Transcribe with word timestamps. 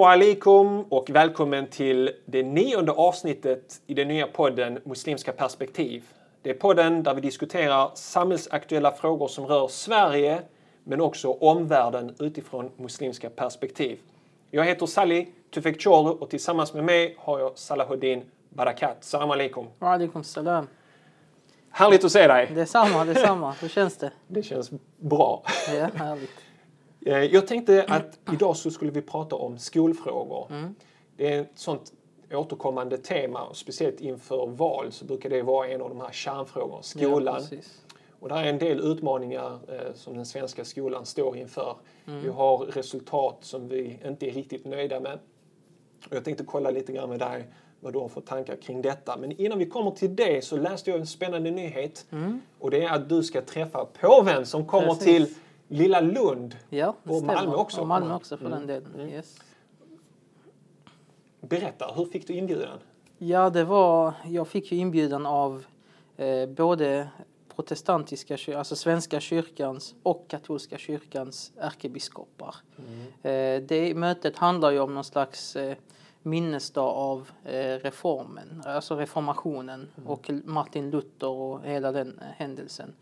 Assalamu 0.00 0.24
alaikum 0.24 0.84
och 0.88 1.10
välkommen 1.10 1.66
till 1.66 2.10
det 2.26 2.42
nionde 2.42 2.92
avsnittet 2.92 3.80
i 3.86 3.94
den 3.94 4.08
nya 4.08 4.26
podden 4.26 4.78
Muslimska 4.84 5.32
perspektiv. 5.32 6.04
Det 6.42 6.50
är 6.50 6.54
podden 6.54 7.02
där 7.02 7.14
vi 7.14 7.20
diskuterar 7.20 7.90
samhällsaktuella 7.94 8.92
frågor 8.92 9.28
som 9.28 9.46
rör 9.46 9.68
Sverige 9.68 10.42
men 10.84 11.00
också 11.00 11.30
omvärlden 11.32 12.14
utifrån 12.18 12.70
muslimska 12.76 13.30
perspektiv. 13.30 13.98
Jag 14.50 14.64
heter 14.64 14.86
Sally 14.86 15.26
Tufekcioglu 15.54 16.10
och 16.10 16.30
tillsammans 16.30 16.74
med 16.74 16.84
mig 16.84 17.16
har 17.18 17.38
jag 17.38 17.58
Salahuddin 17.58 18.22
Barakat. 18.48 18.96
Salam 19.00 19.30
alaikum. 19.30 19.66
Wa 19.78 19.88
alaikum 19.88 20.24
salam. 20.24 20.66
Härligt 21.70 22.04
att 22.04 22.12
se 22.12 22.26
dig. 22.26 22.50
Detsamma, 22.54 23.04
detsamma. 23.04 23.54
Hur 23.60 23.68
känns 23.68 23.96
det? 23.96 24.10
Det 24.26 24.42
känns 24.42 24.70
bra. 24.96 25.42
Ja, 25.68 25.88
härligt. 25.94 26.49
Eh, 27.06 27.24
Jag 27.24 27.46
tänkte 27.46 27.84
att 27.88 28.18
idag 28.32 28.56
så 28.56 28.70
skulle 28.70 28.90
vi 28.90 29.02
prata 29.02 29.36
om 29.36 29.58
skolfrågor. 29.58 30.46
Det 31.16 31.32
är 31.34 31.40
ett 31.40 31.50
sånt 31.54 31.92
återkommande 32.32 32.98
tema, 32.98 33.42
och 33.42 33.56
speciellt 33.56 34.00
inför 34.00 34.46
val 34.46 34.92
så 34.92 35.04
brukar 35.04 35.30
det 35.30 35.42
vara 35.42 35.68
en 35.68 35.80
av 35.80 35.88
de 35.88 36.00
här 36.00 36.12
kärnfrågorna, 36.12 36.82
skolan. 36.82 37.42
Ja, 37.50 37.56
och 38.20 38.28
det 38.28 38.34
är 38.34 38.44
en 38.44 38.58
del 38.58 38.80
utmaningar 38.80 39.58
eh, 39.68 39.94
som 39.94 40.16
den 40.16 40.26
svenska 40.26 40.64
skolan 40.64 41.06
står 41.06 41.36
inför. 41.36 41.76
Vi 42.04 42.28
har 42.28 42.58
resultat 42.58 43.36
som 43.40 43.68
vi 43.68 43.98
inte 44.06 44.26
är 44.26 44.30
riktigt 44.30 44.64
nöjda 44.64 45.00
med. 45.00 45.18
Och 46.10 46.16
jag 46.16 46.24
tänkte 46.24 46.44
kolla 46.44 46.70
lite 46.70 46.92
grann 46.92 47.08
med 47.08 47.18
dig 47.18 47.44
vad 47.80 47.92
du 47.92 47.98
har 47.98 48.08
för 48.08 48.20
tankar 48.20 48.56
kring 48.56 48.82
detta. 48.82 49.16
Men 49.16 49.32
innan 49.40 49.58
vi 49.58 49.66
kommer 49.66 49.90
till 49.90 50.16
det 50.16 50.44
så 50.44 50.56
läste 50.56 50.90
jag 50.90 51.00
en 51.00 51.06
spännande 51.06 51.50
nyhet. 51.50 52.06
Och 52.58 52.70
det 52.70 52.82
är 52.84 52.90
att 52.90 53.08
du 53.08 53.22
ska 53.22 53.42
träffa 53.42 53.84
påven 54.00 54.46
som 54.46 54.66
kommer 54.66 54.86
Precis. 54.94 55.04
till 55.04 55.26
Lilla 55.72 56.00
Lund. 56.00 56.56
Ja, 56.70 56.94
Och. 57.04 57.22
Malmö 57.24 57.54
också. 57.54 57.80
Och 57.80 57.86
Malmö 57.86 58.06
Mm. 58.06 58.16
också 58.16 58.36
för 58.36 58.50
den 58.50 58.66
delen. 58.66 59.00
Yes. 59.10 59.38
Berätta, 61.40 61.92
hur 61.96 62.04
fick 62.04 62.26
du 62.26 62.32
inbjudan? 62.34 62.78
Ja, 63.18 63.50
det 63.50 63.64
var... 63.64 64.12
Jag 64.24 64.48
fick 64.48 64.72
ju 64.72 64.78
inbjudan 64.78 65.26
av 65.26 65.64
eh, 66.16 66.46
både 66.48 67.08
protestantiska 67.56 68.58
alltså 68.58 68.76
Svenska 68.76 69.20
kyrkans 69.20 69.94
och 70.02 70.28
katolska 70.28 70.78
kyrkans 70.78 71.52
ärkebiskopar. 71.58 72.54
Eh, 73.22 73.62
det 73.62 73.94
mötet 73.96 74.36
handlar 74.36 74.70
ju 74.70 74.80
om 74.80 74.94
någon 74.94 75.04
slags 75.04 75.56
eh, 75.56 75.76
minnesdag 76.22 76.88
av 76.88 77.30
eh, 77.44 77.52
reformen, 77.78 78.62
alltså 78.66 78.96
reformationen 78.96 79.88
och 80.06 80.30
Martin 80.44 80.90
Luther 80.90 81.28
och 81.28 81.62
hela 81.64 81.92
den 81.92 82.18
eh, 82.18 82.24
händelsen. 82.36 82.92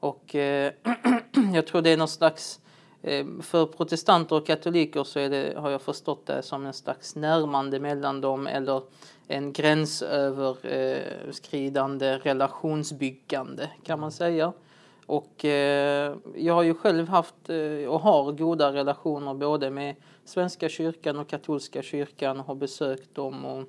Och 0.00 0.34
eh, 0.34 0.72
jag 1.54 1.66
tror 1.66 1.82
det 1.82 1.90
är 1.90 1.96
någon 1.96 2.08
slags 2.08 2.60
eh, 3.02 3.26
för 3.42 3.66
protestanter 3.66 4.36
och 4.36 4.46
katoliker 4.46 5.04
så 5.04 5.18
är 5.18 5.30
det, 5.30 5.54
har 5.56 5.70
jag 5.70 5.82
förstått 5.82 6.26
det 6.26 6.42
som 6.42 6.66
en 6.66 6.74
slags 6.74 7.16
närmande 7.16 7.80
mellan 7.80 8.20
dem 8.20 8.46
eller 8.46 8.82
en 9.28 9.52
gränsöverskridande 9.52 12.08
eh, 12.08 12.18
relationsbyggande 12.18 13.70
kan 13.84 14.00
man 14.00 14.12
säga. 14.12 14.52
Och 15.06 15.44
eh, 15.44 16.16
jag 16.34 16.54
har 16.54 16.62
ju 16.62 16.74
själv 16.74 17.08
haft 17.08 17.50
eh, 17.50 17.88
och 17.88 18.00
har 18.00 18.32
goda 18.32 18.72
relationer 18.72 19.34
både 19.34 19.70
med 19.70 19.96
Svenska 20.24 20.68
kyrkan 20.68 21.18
och 21.18 21.28
katolska 21.28 21.82
kyrkan 21.82 22.40
och 22.40 22.46
har 22.46 22.54
besökt 22.54 23.14
dem 23.14 23.44
och 23.44 23.64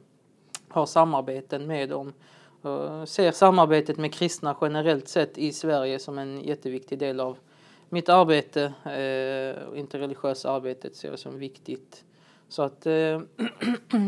har 0.69 0.85
samarbeten 0.85 1.67
med 1.67 1.89
dem. 1.89 2.13
Och 2.61 3.09
ser 3.09 3.31
samarbetet 3.31 3.97
med 3.97 4.13
kristna 4.13 4.55
generellt 4.61 5.07
sett 5.07 5.37
i 5.37 5.51
Sverige 5.51 5.99
som 5.99 6.17
en 6.17 6.41
jätteviktig 6.41 6.99
del 6.99 7.19
av 7.19 7.37
mitt 7.89 8.09
arbete. 8.09 8.73
Eh, 8.85 9.79
interreligiösa 9.79 10.51
arbetet 10.51 10.95
ser 10.95 11.09
jag 11.09 11.19
som 11.19 11.39
viktigt. 11.39 12.03
Så 12.49 12.61
att 12.61 12.85
eh, 12.85 12.93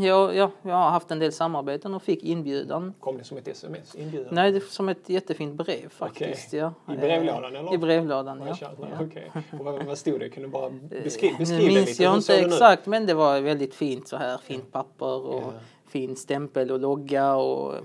jag, 0.01 0.35
ja, 0.35 0.51
jag 0.61 0.73
har 0.75 0.89
haft 0.89 1.11
en 1.11 1.19
del 1.19 1.31
samarbeten 1.31 1.93
och 1.93 2.03
fick 2.03 2.23
inbjudan. 2.23 2.93
Kom 2.99 3.17
det 3.17 3.23
som 3.23 3.37
ett 3.37 3.47
sms? 3.47 3.95
Inbjudan? 3.95 4.35
Nej, 4.35 4.51
det 4.51 4.63
som 4.63 4.89
ett 4.89 5.09
jättefint 5.09 5.53
brev 5.55 5.89
faktiskt. 5.89 6.53
Ja. 6.53 6.73
I 6.93 6.97
brevlådan, 6.97 7.55
Eh, 7.55 7.59
eller? 7.59 7.73
I 7.73 7.77
brevlådan, 7.77 8.41
ja. 8.47 8.57
Ja. 8.61 9.41
Och 9.59 9.65
vad, 9.65 9.85
vad 9.85 9.97
stod 9.97 10.19
det? 10.19 10.29
Kan 10.29 10.43
du 10.43 10.49
bara 10.49 10.65
Eh, 10.65 11.03
beskriva 11.03 11.37
nu 11.39 11.45
det 11.45 11.67
minns 11.67 11.89
lite? 11.89 12.03
jag 12.03 12.13
Hur 12.13 12.21
såg 12.21 12.35
inte 12.35 12.47
exakt, 12.47 12.85
men 12.85 13.05
det 13.05 13.13
var 13.13 13.41
väldigt 13.41 13.75
fint 13.75 14.07
så 14.07 14.17
här. 14.17 14.37
Fint 14.37 14.71
papper 14.71 15.25
och. 15.25 15.53
Fin 15.93 16.15
stämpel 16.15 16.71
och 16.71 16.79
logga 16.79 17.35
och 17.35 17.75
eh, 17.75 17.81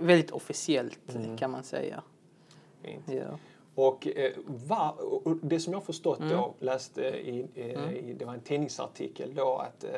väldigt 0.00 0.30
officiellt 0.30 1.14
Mm. 1.14 1.36
kan 1.36 1.50
man 1.50 1.64
säga. 1.64 2.02
Fint. 2.82 3.04
Ja. 3.06 3.38
Och, 3.74 4.06
eh, 4.06 4.32
va, 4.46 4.90
och 5.22 5.36
det 5.42 5.60
som 5.60 5.72
jag 5.72 5.84
förstått 5.84 6.18
Mm. 6.20 6.30
då, 6.32 6.54
läste 6.60 7.00
i, 7.02 7.46
eh, 7.54 7.92
i, 7.92 8.14
det 8.18 8.24
var 8.24 8.34
en 8.34 8.40
tidningsartikel 8.40 9.34
då 9.34 9.56
att 9.56 9.84
eh, 9.84 9.90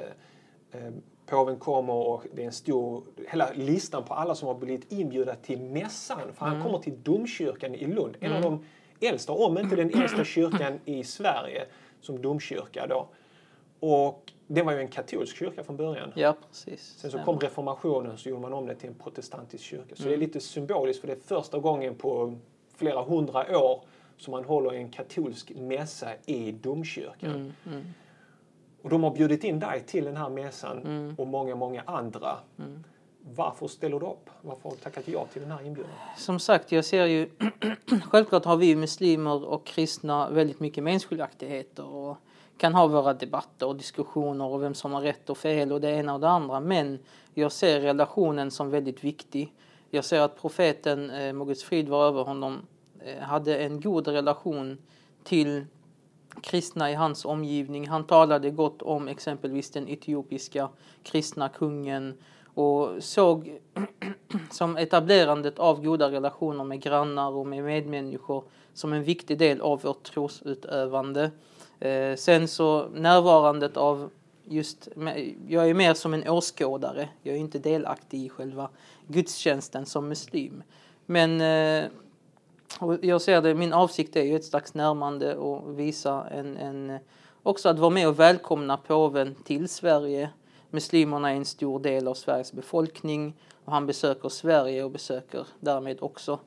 eh, 0.86 0.92
påven 1.26 1.56
kommer 1.56 1.94
och 1.94 2.22
det 2.34 2.42
är 2.42 2.46
en 2.46 2.52
stor, 2.52 3.02
hela 3.28 3.50
listan 3.54 4.04
på 4.04 4.14
alla 4.14 4.34
som 4.34 4.48
har 4.48 4.54
blivit 4.54 4.92
inbjudna 4.92 5.34
till 5.34 5.60
mässan. 5.60 6.18
För 6.34 6.46
Mm. 6.46 6.54
han 6.58 6.62
kommer 6.62 6.78
till 6.78 7.02
domkyrkan 7.02 7.74
i 7.74 7.86
Lund, 7.86 8.16
en 8.20 8.32
av 8.32 8.42
de 8.42 8.64
äldsta, 9.00 9.32
om 9.32 9.58
inte 9.58 9.76
den 9.76 9.90
äldsta 10.02 10.24
kyrkan 10.24 10.80
i 10.84 11.04
Sverige 11.04 11.66
som 12.00 12.22
domkyrka 12.22 12.86
då. 12.86 13.08
Och 13.80 14.32
det 14.46 14.62
var 14.62 14.72
ju 14.72 14.78
en 14.78 14.88
katolsk 14.88 15.36
kyrka 15.36 15.64
från 15.64 15.76
början. 15.76 16.12
ja, 16.14 16.34
precis. 16.50 16.94
Sen 16.98 17.10
så 17.10 17.18
kom 17.18 17.38
reformationen 17.38 18.18
så 18.18 18.28
gjorde 18.28 18.42
man 18.42 18.52
om 18.52 18.66
det 18.66 18.74
till 18.74 18.88
en 18.88 18.94
protestantisk 18.94 19.64
kyrka. 19.64 19.96
Så 19.96 20.02
Mm. 20.02 20.08
det 20.10 20.14
är 20.16 20.26
lite 20.26 20.40
symboliskt 20.40 21.00
för 21.00 21.06
det 21.08 21.14
är 21.14 21.20
första 21.20 21.58
gången 21.58 21.94
på 21.94 22.38
flera 22.76 23.02
hundra 23.02 23.58
år 23.58 23.84
som 24.16 24.30
man 24.30 24.44
håller 24.44 24.72
en 24.72 24.88
katolsk 24.90 25.52
mässa 25.56 26.08
i 26.26 26.52
domkyrkan. 26.52 27.30
Mm, 27.30 27.52
mm, 27.66 27.84
Och 28.82 28.90
de 28.90 29.02
har 29.02 29.10
bjudit 29.10 29.44
in 29.44 29.58
dig 29.60 29.82
till 29.86 30.04
den 30.04 30.16
här 30.16 30.28
mässan 30.28 30.78
Mm. 30.78 31.14
och 31.18 31.26
många, 31.26 31.54
många 31.54 31.82
andra. 31.86 32.36
Varför 33.36 33.66
ställer 33.68 34.00
du 34.00 34.06
upp? 34.06 34.30
Varför 34.42 34.62
har 34.62 34.70
du 34.70 34.76
tackat 34.76 35.08
ja 35.08 35.26
till 35.32 35.42
den 35.42 35.50
här 35.50 35.66
inbjudan? 35.66 35.90
Som 36.16 36.38
sagt, 36.40 36.72
jag 36.72 36.84
ser 36.84 37.06
ju... 37.06 37.30
självklart 38.10 38.44
har 38.44 38.56
vi 38.56 38.76
muslimer 38.76 39.44
och 39.44 39.66
kristna 39.66 40.30
väldigt 40.30 40.60
mycket 40.60 40.84
meningsskiljaktigheter 40.84 41.86
och 41.86 42.16
kan 42.56 42.74
ha 42.74 42.86
våra 42.86 43.14
debatter 43.14 43.66
och 43.66 43.76
diskussioner 43.76 44.44
och 44.44 44.62
vem 44.62 44.74
som 44.74 44.92
har 44.92 45.00
rätt 45.00 45.30
och 45.30 45.38
fel 45.38 45.72
och 45.72 45.80
det 45.80 45.90
ena 45.90 46.14
och 46.14 46.20
det 46.20 46.28
andra. 46.28 46.60
Men 46.60 46.98
jag 47.34 47.52
ser 47.52 47.80
relationen 47.80 48.50
som 48.50 48.70
väldigt 48.70 49.04
viktig. 49.04 49.52
Jag 49.90 50.04
ser 50.04 50.20
att 50.20 50.40
profeten, 50.40 51.10
eh, 51.10 51.32
må 51.32 51.54
frid 51.54 51.88
var 51.88 52.06
över 52.06 52.22
honom, 52.22 52.66
eh, 53.00 53.22
hade 53.22 53.56
en 53.56 53.80
god 53.80 54.08
relation 54.08 54.78
till 55.24 55.64
kristna 56.42 56.90
i 56.90 56.94
hans 56.94 57.24
omgivning. 57.24 57.88
Han 57.88 58.04
talade 58.04 58.50
gott 58.50 58.82
om 58.82 59.08
exempelvis 59.08 59.70
den 59.70 59.88
etiopiska 59.88 60.68
kristna 61.02 61.48
kungen 61.48 62.14
och 62.54 62.90
såg 62.98 63.58
som 64.50 64.76
etablerandet 64.76 65.58
av 65.58 65.84
goda 65.84 66.10
relationer 66.10 66.64
med 66.64 66.82
grannar 66.82 67.30
och 67.30 67.46
med 67.46 67.64
medmänniskor 67.64 68.44
som 68.74 68.92
en 68.92 69.04
viktig 69.04 69.38
del 69.38 69.60
av 69.60 69.82
vårt 69.82 70.02
trosutövande. 70.02 71.30
Eh, 71.84 72.16
sen 72.16 72.48
så 72.48 72.88
närvarandet 72.88 73.76
av 73.76 74.10
just, 74.44 74.88
jag 75.48 75.70
är 75.70 75.74
mer 75.74 75.94
som 75.94 76.14
en 76.14 76.28
åskådare, 76.28 77.08
jag 77.22 77.34
är 77.34 77.38
inte 77.38 77.58
delaktig 77.58 78.24
i 78.24 78.28
själva 78.28 78.68
gudstjänsten 79.06 79.86
som 79.86 80.08
muslim. 80.08 80.62
Men 81.06 81.40
eh, 81.40 81.90
jag 83.00 83.22
ser 83.22 83.42
det, 83.42 83.54
min 83.54 83.72
avsikt 83.72 84.16
är 84.16 84.22
ju 84.22 84.36
ett 84.36 84.44
slags 84.44 84.74
närmande 84.74 85.36
och 85.36 85.78
visa 85.78 86.26
en, 86.30 86.56
en 86.56 86.98
också 87.42 87.68
att 87.68 87.78
vara 87.78 87.90
med 87.90 88.08
och 88.08 88.20
välkomna 88.20 88.76
påven 88.76 89.34
till 89.34 89.68
Sverige. 89.68 90.30
Muslimerna 90.70 91.30
är 91.30 91.36
en 91.36 91.44
stor 91.44 91.80
del 91.80 92.08
av 92.08 92.14
Sveriges 92.14 92.52
befolkning 92.52 93.34
och 93.64 93.72
han 93.72 93.86
besöker 93.86 94.28
Sverige 94.28 94.84
och 94.84 94.90
besöker 94.90 95.46
därmed 95.60 95.98
också 96.00 96.38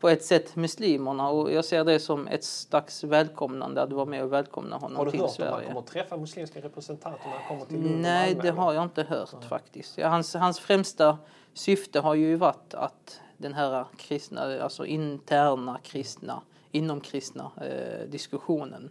på 0.00 0.08
ett 0.08 0.24
sätt 0.24 0.56
muslimerna 0.56 1.28
och 1.28 1.52
jag 1.52 1.64
ser 1.64 1.84
det 1.84 2.00
som 2.00 2.28
ett 2.28 2.44
slags 2.44 3.04
välkomnande 3.04 3.82
att 3.82 3.92
vara 3.92 4.04
med 4.06 4.24
och 4.24 4.32
välkomna 4.32 4.76
honom 4.76 4.96
Har 4.96 5.04
du 5.04 5.10
till 5.10 5.20
hört 5.20 5.30
om 5.38 5.44
han 5.44 5.52
Sverige. 5.52 5.66
kommer 5.66 5.82
träffa 5.82 6.16
muslimska 6.16 6.60
representanter 6.60 7.24
när 7.24 7.32
han 7.38 7.48
kommer 7.48 7.64
till 7.64 7.82
Lund 7.82 8.00
Nej, 8.00 8.34
det 8.42 8.50
har 8.50 8.72
jag 8.74 8.82
inte 8.82 9.02
hört 9.02 9.44
faktiskt. 9.48 9.98
Ja, 9.98 10.08
hans, 10.08 10.34
hans 10.34 10.60
främsta 10.60 11.18
syfte 11.54 12.00
har 12.00 12.14
ju 12.14 12.36
varit 12.36 12.74
att 12.74 13.20
den 13.36 13.54
här 13.54 13.84
kristna, 13.96 14.62
alltså 14.62 14.86
interna 14.86 15.78
kristna, 15.82 16.42
inom 16.70 17.00
kristna 17.00 17.50
eh, 17.56 18.08
diskussionen. 18.08 18.90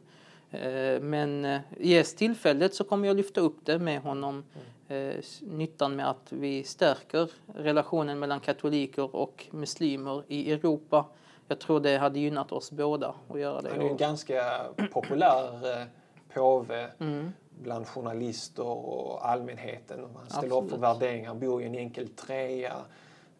Eh, 0.51 1.01
men 1.01 1.45
eh, 1.45 1.59
ges 1.79 2.15
tillfället 2.15 2.75
så 2.75 2.83
kommer 2.83 3.07
jag 3.07 3.17
lyfta 3.17 3.41
upp 3.41 3.57
det 3.63 3.79
med 3.79 4.01
honom. 4.01 4.43
Eh, 4.87 5.15
nyttan 5.41 5.95
med 5.95 6.09
att 6.09 6.31
vi 6.31 6.63
stärker 6.63 7.31
relationen 7.55 8.19
mellan 8.19 8.39
katoliker 8.39 9.15
och 9.15 9.45
muslimer 9.51 10.23
i 10.27 10.51
Europa. 10.51 11.05
Jag 11.47 11.59
tror 11.59 11.79
det 11.79 11.97
hade 11.97 12.19
gynnat 12.19 12.51
oss 12.51 12.71
båda 12.71 13.15
att 13.29 13.39
göra 13.39 13.61
det. 13.61 13.69
Han 13.69 13.81
är 13.81 13.89
en 13.89 13.97
ganska 13.97 14.65
populär 14.93 15.79
eh, 15.81 15.85
påve 16.33 16.89
Mm. 16.99 17.31
bland 17.61 17.87
journalister 17.87 18.67
och 18.67 19.27
allmänheten. 19.29 19.99
Han 20.17 20.29
ställer 20.29 20.45
upp 20.47 20.51
för 20.51 20.75
Absolut. 20.75 20.81
värderingar, 20.83 21.27
han 21.27 21.39
bor 21.39 21.61
i 21.61 21.65
en 21.65 21.75
enkel 21.75 22.07
trea. 22.09 22.75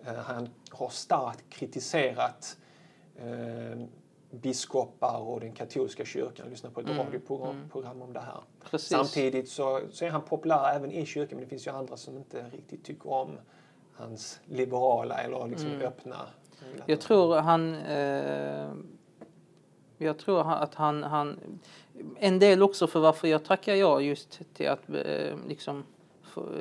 Eh, 0.05 0.13
Han 0.13 0.49
har 0.69 0.89
starkt 0.89 1.49
kritiserat 1.49 2.57
eh, 3.15 3.79
biskopar 4.39 5.19
och 5.19 5.39
den 5.39 5.51
katolska 5.51 6.05
kyrkan. 6.05 6.33
Jag 6.37 6.49
lyssnade 6.49 6.75
på 6.75 6.81
ett 6.81 6.89
Mm, 6.89 7.05
radioprogram 7.05 7.69
program 7.71 8.01
om 8.01 8.13
det 8.13 8.19
här. 8.19 8.41
Precis. 8.69 8.89
Samtidigt 8.89 9.49
så, 9.49 9.81
så 9.91 10.05
är 10.05 10.09
han 10.09 10.21
populär 10.21 10.75
även 10.75 10.91
i 10.91 11.05
kyrkan 11.05 11.37
men 11.37 11.43
det 11.43 11.49
finns 11.49 11.67
ju 11.67 11.71
andra 11.71 11.97
som 11.97 12.17
inte 12.17 12.45
riktigt 12.51 12.83
tycker 12.83 13.09
om 13.09 13.37
hans 13.93 14.39
liberala 14.45 15.17
eller 15.17 15.47
liksom 15.47 15.71
öppna. 15.81 16.15
Mm. 16.15 16.83
Jag 16.85 17.01
tror 17.01 17.35
han... 17.35 17.75
Eh, 17.75 18.69
jag 19.97 20.17
tror 20.17 20.51
att 20.51 20.75
han, 20.75 21.03
han... 21.03 21.39
En 22.17 22.39
del 22.39 22.63
också 22.63 22.87
för 22.87 22.99
varför 22.99 23.27
jag 23.27 23.45
tackar 23.45 23.75
ja 23.75 24.01
just 24.01 24.41
till 24.53 24.69
att 24.69 24.89
eh, 24.89 25.37
liksom 25.47 25.83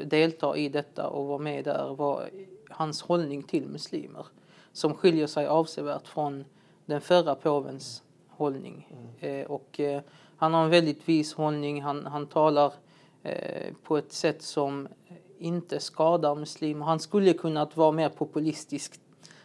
delta 0.04 0.56
i 0.56 0.68
detta 0.68 1.08
och 1.08 1.26
vara 1.26 1.38
med 1.38 1.64
där 1.64 1.94
var 1.94 2.30
hans 2.70 3.02
hållning 3.02 3.42
till 3.42 3.68
muslimer. 3.68 4.26
Som 4.72 4.94
skiljer 4.94 5.26
sig 5.26 5.46
avsevärt 5.46 6.08
från 6.08 6.44
den 6.86 7.00
förra 7.00 7.34
påvens 7.34 8.02
hållning. 8.28 8.88
Eh, 9.20 9.46
och 9.46 9.80
eh, 9.80 10.02
han 10.36 10.54
har 10.54 10.64
en 10.64 10.70
väldigt 10.70 11.08
vis 11.08 11.34
hållning. 11.34 11.82
Han, 11.82 12.06
han 12.06 12.26
talar 12.26 12.72
eh, 13.22 13.74
på 13.82 13.96
ett 13.96 14.12
sätt 14.12 14.42
som 14.42 14.88
inte 15.38 15.80
skadar 15.80 16.34
muslimer. 16.34 16.86
Han 16.86 17.00
skulle 17.00 17.32
kunnat 17.32 17.76
vara 17.76 17.92
mer 17.92 18.08
populistisk 18.08 19.00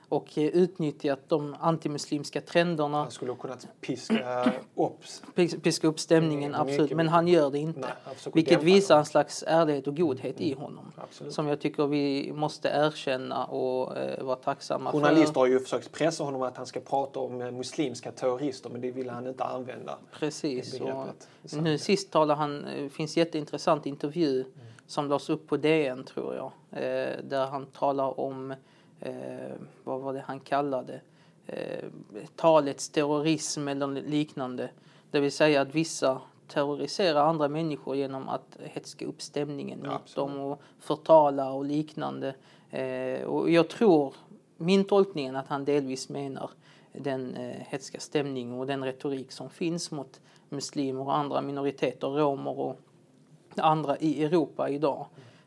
och 0.10 0.38
eh, 0.38 0.44
utnyttjat 0.44 1.20
de 1.28 1.56
antimuslimska 1.60 2.42
trenderna, 2.42 2.98
Han 2.98 3.12
skulle 3.12 3.32
ha 3.32 3.38
kunnat 3.38 3.68
piska 3.82 4.52
upp 4.76 5.04
pis- 5.36 5.60
piska 5.62 5.88
upp 5.88 6.00
stämningen, 6.00 6.56
Mm, 6.56 6.62
absolut. 6.68 6.92
Men 6.92 7.08
han 7.08 7.28
gör 7.28 7.50
det 7.52 7.60
inte. 7.60 7.80
Nej, 7.80 8.16
Vilket 8.34 8.64
visar 8.64 8.98
en 8.98 9.06
slags 9.06 9.44
ärlighet 9.48 9.88
och 9.88 9.98
godhet 9.98 10.42
i 10.42 10.54
honom. 10.54 10.92
Absolut. 10.98 11.34
Som 11.34 11.48
jag 11.48 11.60
tycker 11.62 11.88
vi 11.88 12.32
måste 12.34 12.68
erkänna 12.70 13.46
och 13.46 13.98
eh, 13.98 14.24
vara 14.24 14.36
tacksamma 14.36 14.92
Journalister 14.92 15.34
för. 15.34 15.40
har 15.40 15.48
ju 15.48 15.60
försökt 15.60 15.92
pressa 15.92 16.24
honom 16.24 16.42
att 16.42 16.58
han 16.58 16.66
ska 16.66 16.80
prata 16.80 17.20
om 17.20 17.42
eh, 17.42 17.52
muslimska 17.52 18.12
terrorister 18.12 18.70
men 18.70 18.82
det 18.82 18.92
ville 18.92 19.12
han 19.12 19.28
inte 19.28 19.44
använda. 19.44 19.98
Precis. 20.20 20.82
Och 20.82 21.08
nu 21.64 21.78
sist 21.78 22.12
talar 22.12 22.36
han, 22.36 22.66
det 22.78 22.90
finns 22.90 23.18
jätteintressant 23.18 23.86
intervju 23.86 24.42
Mm. 24.42 24.52
som 24.88 25.10
lades 25.10 25.30
upp 25.30 25.48
på 25.48 25.58
DN 25.58 26.04
tror 26.04 26.36
jag. 26.36 26.52
Eh, 26.72 27.18
där 27.24 27.46
han 27.48 27.66
talar 27.66 28.20
om, 28.20 28.54
eh, 29.02 29.56
vad 29.84 30.02
var 30.02 30.14
det 30.14 30.24
han 30.28 30.40
kallade, 30.40 31.02
eh, 31.46 31.90
talets 32.36 32.90
terrorism 32.90 33.68
eller 33.68 33.88
liknande. 33.88 34.70
Det 35.12 35.20
vill 35.20 35.32
säga 35.32 35.62
att 35.62 35.76
vissa 35.76 36.22
terroriserar 36.48 37.26
andra 37.26 37.48
människor 37.48 37.96
genom 37.96 38.30
att 38.30 38.58
hetska 38.64 39.06
upp 39.06 39.22
stämningen 39.22 39.80
Ja, 39.84 39.92
mot 39.92 40.16
dem 40.16 40.40
och 40.40 40.62
förtala 40.80 41.52
och 41.52 41.66
liknande. 41.66 42.36
Eh, 42.70 43.24
och 43.24 43.50
jag 43.50 43.70
tror, 43.70 44.14
min 44.58 44.86
tolkning 44.86 45.28
är 45.28 45.34
att 45.34 45.48
han 45.48 45.66
delvis 45.66 46.10
menar 46.10 46.50
den 46.92 47.36
eh, 47.36 47.56
hetska 47.68 48.00
stämning 48.00 48.60
och 48.60 48.68
den 48.68 48.84
retorik 48.84 49.32
som 49.32 49.50
finns 49.50 49.92
mot 49.92 50.22
muslimer 50.50 51.02
och 51.02 51.16
andra 51.16 51.42
minoriteter, 51.42 52.08
romer 52.08 52.60
och 52.60 52.80
andra 53.56 53.98
i 53.98 54.24
Europa 54.24 54.70
idag. 54.70 55.06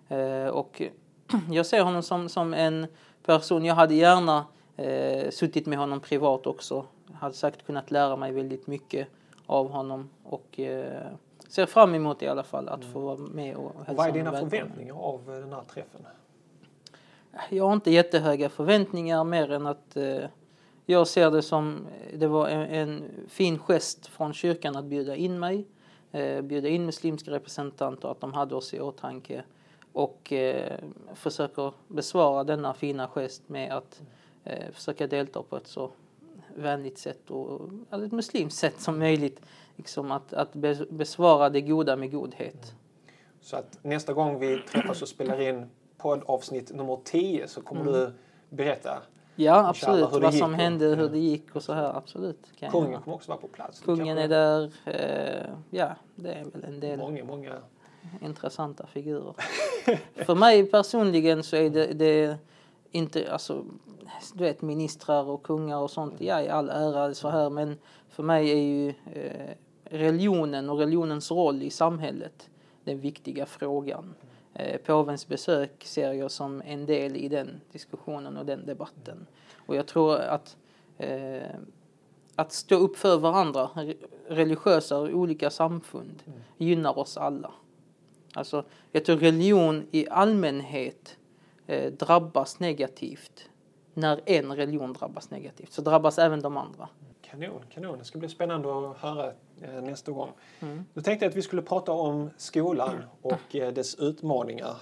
Eh, 0.09 0.47
och 0.47 0.83
jag 1.51 1.67
ser 1.67 1.83
honom 1.83 2.03
som, 2.03 2.29
som 2.29 2.55
en 2.55 2.87
person, 3.23 3.65
jag 3.65 3.75
hade 3.75 3.95
gärna 3.95 4.47
eh, 4.77 5.31
suttit 5.31 5.67
med 5.67 5.79
honom 5.79 6.01
privat 6.01 6.47
också. 6.47 6.87
Hade 7.15 7.35
säkert 7.35 7.67
kunnat 7.67 7.91
lära 7.91 8.17
mig 8.17 8.33
väldigt 8.33 8.67
mycket 8.67 9.09
av 9.47 9.71
honom 9.71 10.11
och 10.25 10.61
eh, 10.61 11.07
ser 11.49 11.67
fram 11.67 11.95
emot 11.95 12.23
i 12.23 12.29
alla 12.29 12.43
fall 12.43 12.69
att 12.69 12.85
få 12.85 13.01
vara 13.01 13.17
med 13.17 13.57
och 13.57 13.73
hälsa 13.75 13.93
Mm. 13.93 13.97
Vad 13.97 14.09
är 14.09 14.13
dina 14.13 14.33
förväntningar 14.33 14.95
av 14.95 15.21
den 15.27 15.53
här 15.53 15.63
träffen? 15.63 16.01
Jag 17.51 17.65
har 17.65 17.73
inte 17.73 17.91
jättehöga 17.91 18.49
förväntningar 18.49 19.25
mer 19.25 19.53
än 19.53 19.67
att 19.67 19.97
eh, 19.97 20.25
jag 20.87 21.07
ser 21.07 21.31
det 21.31 21.43
som 21.43 21.87
det 22.15 22.27
var 22.27 22.49
en, 22.49 22.63
en 22.63 23.05
fin 23.29 23.59
gest 23.59 24.07
från 24.07 24.33
kyrkan 24.33 24.77
att 24.77 24.85
bjuda 24.85 25.17
in 25.17 25.39
mig, 25.39 25.67
eh, 26.13 26.43
bjuda 26.43 26.69
in 26.69 26.87
muslimska 26.87 27.31
representanter, 27.31 28.09
att 28.09 28.21
de 28.21 28.33
hade 28.33 28.55
oss 28.55 28.75
i 28.75 28.81
åtanke 28.81 29.45
och 29.93 30.33
eh, 30.33 30.79
försöker 31.15 31.73
besvara 31.89 32.45
denna 32.45 32.75
fina 32.75 33.09
gest 33.09 33.49
med 33.49 33.73
att 33.73 34.03
eh, 34.45 34.71
försöka 34.73 35.07
delta 35.07 35.43
på 35.43 35.57
ett 35.57 35.67
så 35.67 35.91
vänligt 36.57 36.99
sätt 36.99 37.31
och 37.31 37.61
alltså 37.91 38.07
ett 38.07 38.13
muslimskt 38.13 38.59
sätt 38.59 38.81
som 38.81 38.99
möjligt. 38.99 39.41
Liksom 39.77 40.13
att, 40.13 40.33
att 40.33 40.55
bes- 40.55 40.93
besvara 40.93 41.51
det 41.51 41.61
goda 41.61 41.97
med 41.97 42.13
godhet. 42.13 42.75
Så 43.41 43.57
att 43.57 43.79
nästa 43.83 44.13
gång 44.13 44.39
vi 44.39 44.59
träffas 44.59 45.03
och 45.03 45.09
spelar 45.09 45.41
in 45.41 45.71
poddavsnitt 45.99 46.75
nummer 46.75 46.99
10 47.05 47.49
så 47.49 47.63
kommer 47.63 47.93
du 47.93 48.13
berätta. 48.49 49.03
Ja, 49.37 49.69
absolut. 49.69 50.11
Vad 50.11 50.33
gick 50.33 50.43
som 50.43 50.55
hände, 50.55 50.85
hur 50.85 50.97
ja. 50.97 51.09
det 51.09 51.19
gick 51.19 51.57
och 51.57 51.63
så 51.63 51.73
här. 51.73 51.97
Absolut. 51.97 52.47
Kan 52.59 52.71
Kungen 52.71 53.03
kommer 53.03 53.17
också 53.17 53.31
vara 53.31 53.41
på 53.41 53.49
plats. 53.49 53.81
Kungen 53.81 54.19
är 54.19 54.29
där. 54.29 54.73
Eh, 54.85 55.55
ja, 55.71 55.97
det 56.15 56.33
är 56.33 56.45
väl 56.45 56.65
en 56.65 56.81
del 56.81 56.99
Många, 56.99 57.25
många. 57.25 57.53
Intressanta 58.21 58.87
figurer. 58.87 59.35
För 60.15 60.35
mig 60.35 60.67
personligen 60.67 61.43
så 61.43 61.57
är 61.57 61.71
det, 61.71 61.87
det 61.87 62.39
inte, 62.91 63.33
alltså, 63.33 63.65
du 64.35 64.45
vet 64.45 64.63
ministrar 64.63 65.25
och 65.25 65.43
kungar 65.43 65.79
och 65.79 65.91
sånt, 65.91 66.21
ja 66.21 66.43
i 66.43 66.49
all 66.49 66.71
ära 66.71 67.15
så 67.15 67.29
här, 67.29 67.51
men 67.51 67.79
för 68.09 68.23
mig 68.23 68.51
är 68.51 68.57
ju 68.57 68.89
eh, 68.89 69.51
religionen 69.85 70.71
och 70.71 70.79
religionens 70.79 71.31
roll 71.31 71.63
i 71.63 71.71
samhället 71.71 72.51
den 72.85 73.01
viktiga 73.01 73.47
frågan. 73.47 74.15
Eh, 74.55 74.81
påvens 74.81 75.29
besök 75.29 75.85
ser 75.85 76.13
jag 76.13 76.31
som 76.31 76.63
en 76.67 76.87
del 76.87 77.17
i 77.17 77.29
den 77.29 77.61
diskussionen 77.73 78.37
och 78.37 78.47
den 78.47 78.67
debatten. 78.67 79.27
Och 79.67 79.77
jag 79.77 79.87
tror 79.87 80.17
att 80.17 80.57
eh, 80.99 81.57
att 82.37 82.53
stå 82.53 82.77
upp 82.77 82.97
för 82.97 83.19
varandra, 83.19 83.71
re- 83.75 84.05
religiösa 84.29 84.99
och 84.99 85.09
olika 85.09 85.51
samfund, 85.51 86.23
gynnar 86.59 86.99
oss 86.99 87.17
alla. 87.17 87.51
Alltså, 88.35 88.65
jag 88.93 89.05
tror 89.05 89.17
religion 89.17 89.87
i 89.91 90.09
allmänhet 90.11 91.17
eh, 91.67 91.93
drabbas 91.93 92.61
negativt. 92.61 93.49
När 93.95 94.21
en 94.27 94.57
religion 94.57 94.93
drabbas 94.93 95.31
negativt 95.31 95.73
så 95.73 95.83
drabbas 95.83 96.19
även 96.19 96.41
de 96.41 96.57
andra. 96.57 96.89
Kanon, 97.23 97.63
kanon. 97.75 97.99
Det 97.99 98.05
ska 98.05 98.19
bli 98.19 98.29
spännande 98.29 98.91
att 98.91 98.97
höra 98.97 99.33
eh, 99.63 99.83
nästa 99.83 100.13
gång. 100.13 100.31
Mm. 100.61 100.85
Tänkte 100.95 101.25
jag 101.25 101.31
att 101.31 101.37
vi 101.37 101.43
skulle 101.43 101.63
prata 101.63 101.93
om 101.93 102.31
skolan 102.37 103.05
och 103.23 103.57
eh, 103.57 103.73
dess 103.73 103.95
utmaningar. 103.95 104.75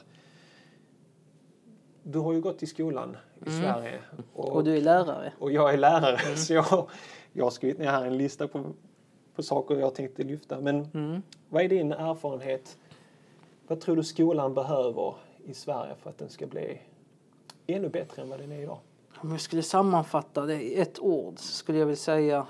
Du 2.02 2.18
har 2.18 2.32
ju 2.32 2.40
gått 2.40 2.62
i 2.62 2.66
skolan 2.66 3.16
i 3.46 3.50
Sverige 3.50 3.98
och, 4.32 4.44
Mm. 4.44 4.56
Och 4.56 4.64
du 4.64 4.76
är 4.76 4.80
lärare. 4.80 5.32
och 5.38 5.52
jag 5.52 5.72
är 5.74 5.78
lärare 5.78 6.36
så 6.36 6.52
jag, 6.54 6.88
jag 7.32 7.44
har 7.44 7.50
skrivit 7.50 7.78
ner 7.78 7.86
här 7.90 8.04
en 8.06 8.18
lista 8.18 8.48
på, 8.48 8.64
på 9.34 9.42
saker 9.42 9.74
jag 9.76 9.94
tänkte 9.94 10.22
lyfta. 10.22 10.60
Men 10.60 10.84
Mm. 10.94 11.22
vad 11.48 11.62
är 11.62 11.68
din 11.68 11.92
erfarenhet? 11.92 12.76
Vad 13.70 13.80
tror 13.80 13.96
du 13.96 14.04
skolan 14.04 14.54
behöver 14.54 15.14
i 15.44 15.54
Sverige 15.54 15.94
för 15.94 16.10
att 16.10 16.18
den 16.18 16.28
ska 16.28 16.46
bli 16.46 16.80
ännu 17.66 17.88
bättre 17.88 18.22
än 18.22 18.28
vad 18.28 18.40
den 18.40 18.52
är 18.52 18.62
idag? 18.62 18.78
Om 19.16 19.30
jag 19.30 19.40
skulle 19.40 19.62
sammanfatta 19.62 20.46
det 20.46 20.62
i 20.62 20.80
ett 20.80 20.98
ord 20.98 21.38
så 21.38 21.52
skulle 21.52 21.78
jag 21.78 21.86
vilja 21.86 21.96
säga 21.96 22.46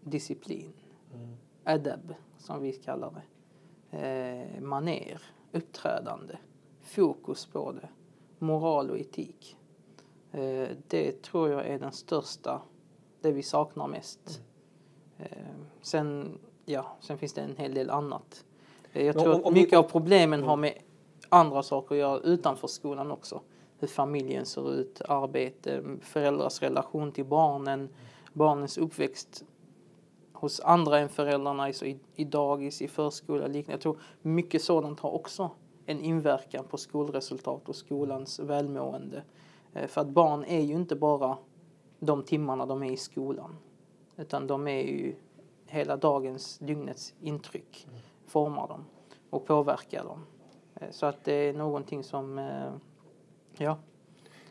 disciplin. 0.00 0.72
Adab, 1.64 2.14
som 2.38 2.62
vi 2.62 2.72
kallar 2.72 3.22
det. 3.90 3.98
Eh, 3.98 4.60
maner, 4.60 5.22
uppträdande, 5.52 6.36
fokus 6.80 7.46
på 7.46 7.72
det, 7.72 7.88
moral 8.38 8.90
och 8.90 8.98
etik. 8.98 9.56
Eh, 10.32 10.68
det 10.88 11.22
tror 11.22 11.50
jag 11.50 11.66
är 11.66 11.78
den 11.78 11.92
största, 11.92 12.62
det 13.20 13.32
vi 13.32 13.42
saknar 13.42 13.88
mest. 13.88 14.42
Eh, 15.18 15.26
sen, 15.82 16.38
ja, 16.64 16.96
sen 17.00 17.18
finns 17.18 17.32
det 17.32 17.40
en 17.40 17.56
hel 17.56 17.74
del 17.74 17.90
annat. 17.90 18.44
Jag 18.92 19.18
tror 19.18 19.28
om- 19.34 19.40
att 19.40 19.46
om 19.46 19.54
mycket 19.54 19.78
av 19.78 19.82
problemen 19.82 20.42
har 20.42 20.56
med 20.56 20.72
andra 21.28 21.62
saker 21.62 21.94
att 21.94 21.98
göra 21.98 22.18
utanför 22.18 22.68
skolan 22.68 23.10
också. 23.10 23.40
Hur 23.78 23.88
familjen 23.88 24.46
ser 24.46 24.72
ut, 24.72 25.00
arbete, 25.08 25.82
föräldrars 26.00 26.62
relation 26.62 27.12
till 27.12 27.24
barnen, 27.24 27.88
barnens 28.32 28.78
uppväxt 28.78 29.44
hos 30.32 30.60
andra 30.60 30.98
än 30.98 31.08
föräldrarna, 31.08 31.62
alltså 31.62 31.86
i, 31.86 31.98
i 32.14 32.24
dagis, 32.24 32.82
i 32.82 32.88
förskola 32.88 33.46
liknande. 33.46 33.72
Jag 33.72 33.80
tror 33.80 33.96
mycket 34.22 34.62
sådant 34.62 35.00
har 35.00 35.10
också 35.10 35.50
en 35.86 36.00
inverkan 36.00 36.64
på 36.64 36.76
skolresultat 36.76 37.68
och 37.68 37.76
skolans 37.76 38.38
välmående. 38.40 39.22
Eh, 39.74 39.86
För 39.86 40.00
att 40.00 40.08
barn 40.08 40.44
är 40.44 40.60
ju 40.60 40.74
inte 40.74 40.96
bara 40.96 41.36
de 42.00 42.22
timmarna 42.22 42.66
de 42.66 42.82
är 42.82 42.90
i 42.90 42.96
skolan. 42.96 43.56
Utan 44.16 44.46
de 44.46 44.68
är 44.68 44.82
ju 44.82 45.14
hela 45.66 45.96
dagens, 45.96 46.58
dygnets 46.58 47.14
intryck 47.20 47.86
formar 48.32 48.68
dem 48.68 48.84
och 49.30 49.46
påverkar 49.46 50.04
dem. 50.04 50.26
Eh, 50.80 50.86
Så 50.90 51.06
att 51.06 51.24
det 51.24 51.32
är 51.32 51.52
någonting 51.52 52.04
som, 52.04 52.38
eh, 52.38 52.72
ja, 53.58 53.78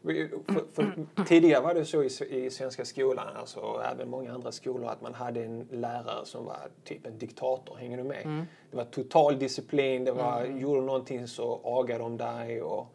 För, 0.04 0.64
för 0.74 1.24
tidigare 1.26 1.62
var 1.64 1.74
det 1.74 1.86
så 1.86 2.04
i, 2.04 2.10
i 2.46 2.50
svenska 2.50 2.86
skolan, 2.86 3.28
alltså 3.36 3.60
och 3.60 3.86
även 3.86 4.10
många 4.10 4.34
andra 4.34 4.52
skolor, 4.52 4.90
att 4.90 5.02
man 5.02 5.14
hade 5.14 5.44
en 5.46 5.68
lärare 5.72 6.26
som 6.26 6.46
var 6.46 6.58
typ 6.84 7.06
en 7.08 7.18
diktator. 7.18 7.76
Hänger 7.76 7.98
du 7.98 8.04
med? 8.04 8.46
Det 8.72 8.78
var 8.78 8.84
total 8.86 9.40
disciplin, 9.40 10.04
det 10.06 10.12
var, 10.12 10.46
gjorde 10.46 10.80
du 10.80 10.86
någonting 10.86 11.28
så 11.28 11.60
agade 11.64 12.00
de 12.00 12.18
dig. 12.18 12.62
Och, 12.62 12.86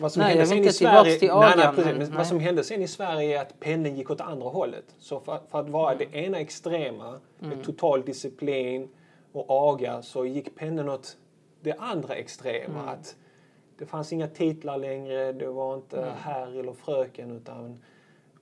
Vad 0.00 0.12
som 0.12 0.20
Nej, 0.22 0.30
hände 0.30 0.46
sen 0.46 0.58
i 0.64 0.72
Sverige, 0.72 1.18
till 1.18 1.28
nej, 1.28 1.54
nej, 1.56 1.68
precis, 1.74 1.98
men- 1.98 2.16
vad 2.16 2.26
som 2.26 2.40
hände 2.40 2.64
sen 2.64 2.82
i 2.82 2.88
Sverige 2.88 3.38
är 3.38 3.42
att 3.42 3.60
pendeln 3.60 3.96
gick 3.96 4.10
åt 4.10 4.20
andra 4.20 4.48
hållet. 4.48 4.84
Så 4.98 5.20
för, 5.20 5.38
för 5.50 5.60
att 5.60 5.68
vara 5.68 5.92
Mm. 5.92 5.98
det 6.12 6.18
ena 6.18 6.38
extrema 6.38 7.20
med 7.38 7.64
total 7.64 8.02
disciplin 8.04 8.88
och 9.38 9.70
aga 9.70 10.02
så 10.02 10.26
gick 10.26 10.54
pendeln 10.54 10.88
åt 10.88 11.16
det 11.60 11.72
andra 11.72 12.14
extrema. 12.14 12.80
Mm. 12.80 12.88
Att 12.88 13.16
det 13.78 13.86
fanns 13.86 14.12
inga 14.12 14.28
titlar 14.28 14.78
längre, 14.78 15.32
det 15.32 15.46
var 15.46 15.74
inte 15.74 15.96
Mm. 15.98 16.14
herr 16.18 16.58
eller 16.58 16.72
fröken 16.72 17.30
utan 17.30 17.78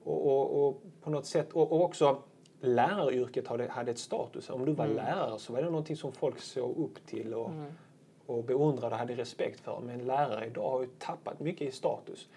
och, 0.03 0.25
och, 0.25 0.67
och 0.67 0.81
på 1.01 1.09
något 1.09 1.25
sätt 1.25 1.53
och, 1.53 1.71
och 1.71 1.81
också 1.83 2.17
läraryrket 2.61 3.47
hade, 3.47 3.67
hade 3.67 3.91
ett 3.91 3.99
status. 3.99 4.49
Om 4.49 4.65
du 4.65 4.71
var 4.73 4.87
lärare 4.87 5.39
så 5.39 5.53
var 5.53 5.61
det 5.61 5.69
någonting 5.69 5.95
som 5.95 6.11
folk 6.11 6.39
såg 6.39 6.77
upp 6.77 7.05
till 7.05 7.33
och, 7.33 7.51
och 8.25 8.43
beundrade 8.43 8.95
och 8.95 8.99
hade 8.99 9.15
respekt 9.15 9.59
för. 9.59 9.79
Men 9.85 9.99
lärare 9.99 10.45
idag 10.45 10.71
har 10.71 10.81
ju 10.81 10.87
tappat 10.99 11.39
mycket 11.39 11.67
i 11.67 11.71
status. 11.71 12.29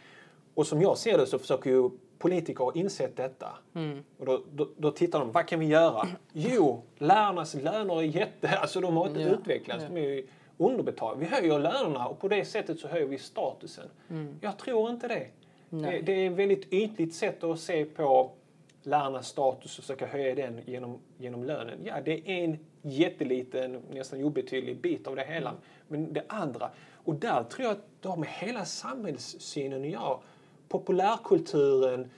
Och 0.54 0.66
som 0.66 0.82
jag 0.82 0.98
ser 0.98 1.18
det 1.18 1.26
så 1.26 1.38
försöker 1.38 1.70
ju 1.70 1.90
politiker 2.20 2.64
ha 2.64 2.72
insett 2.74 3.16
detta. 3.16 3.48
Och 4.18 4.26
då, 4.26 4.42
då, 4.52 4.68
då 4.76 4.90
tittar 4.90 5.18
de, 5.18 5.32
vad 5.32 5.46
kan 5.48 5.60
vi 5.60 5.66
göra? 5.66 6.08
Jo, 6.32 6.82
lärarnas 6.98 7.54
löner 7.54 7.98
är 7.98 8.02
jätte... 8.02 8.48
Alltså 8.60 8.80
de 8.80 8.96
har 8.96 9.06
inte 9.06 9.20
Ja, 9.20 9.28
utvecklats. 9.28 9.84
De 9.88 9.96
är 9.96 10.22
underbetalda. 10.58 11.20
Vi 11.20 11.26
höjer 11.26 11.58
lönerna 11.58 12.06
och 12.06 12.18
på 12.18 12.28
det 12.28 12.44
sättet 12.44 12.80
så 12.80 12.88
höjer 12.88 13.06
vi 13.06 13.18
statusen. 13.18 13.88
Jag 14.40 14.58
tror 14.58 14.90
inte 14.90 15.08
det. 15.08 15.26
det. 15.70 16.00
Det 16.00 16.12
är 16.12 16.30
ett 16.30 16.36
väldigt 16.36 16.72
ytligt 16.72 17.14
sätt 17.14 17.44
att 17.44 17.60
se 17.60 17.84
på 17.84 18.30
lärarnas 18.82 19.28
status 19.28 19.78
och 19.78 19.84
försöka 19.84 20.06
höja 20.06 20.34
den 20.34 20.60
genom, 20.66 20.98
genom 21.18 21.44
lönen. 21.44 21.78
Ja, 21.84 21.94
det 22.04 22.12
är 22.30 22.44
en 22.44 22.58
jätteliten, 22.82 23.82
nästan 23.90 24.24
obetydlig 24.24 24.76
bit 24.80 25.06
av 25.06 25.16
det 25.16 25.24
hela. 25.24 25.54
Men 25.88 26.12
det 26.12 26.24
andra, 26.26 26.70
och 27.04 27.14
där 27.14 27.42
tror 27.42 27.64
jag 27.68 27.72
att 27.72 27.84
det 28.00 28.08
har 28.08 28.16
med 28.16 28.28
hela 28.28 28.64
samhällssynen 28.64 29.82
att 29.82 29.88
göra. 29.88 30.18
Populärkulturen 30.70 32.10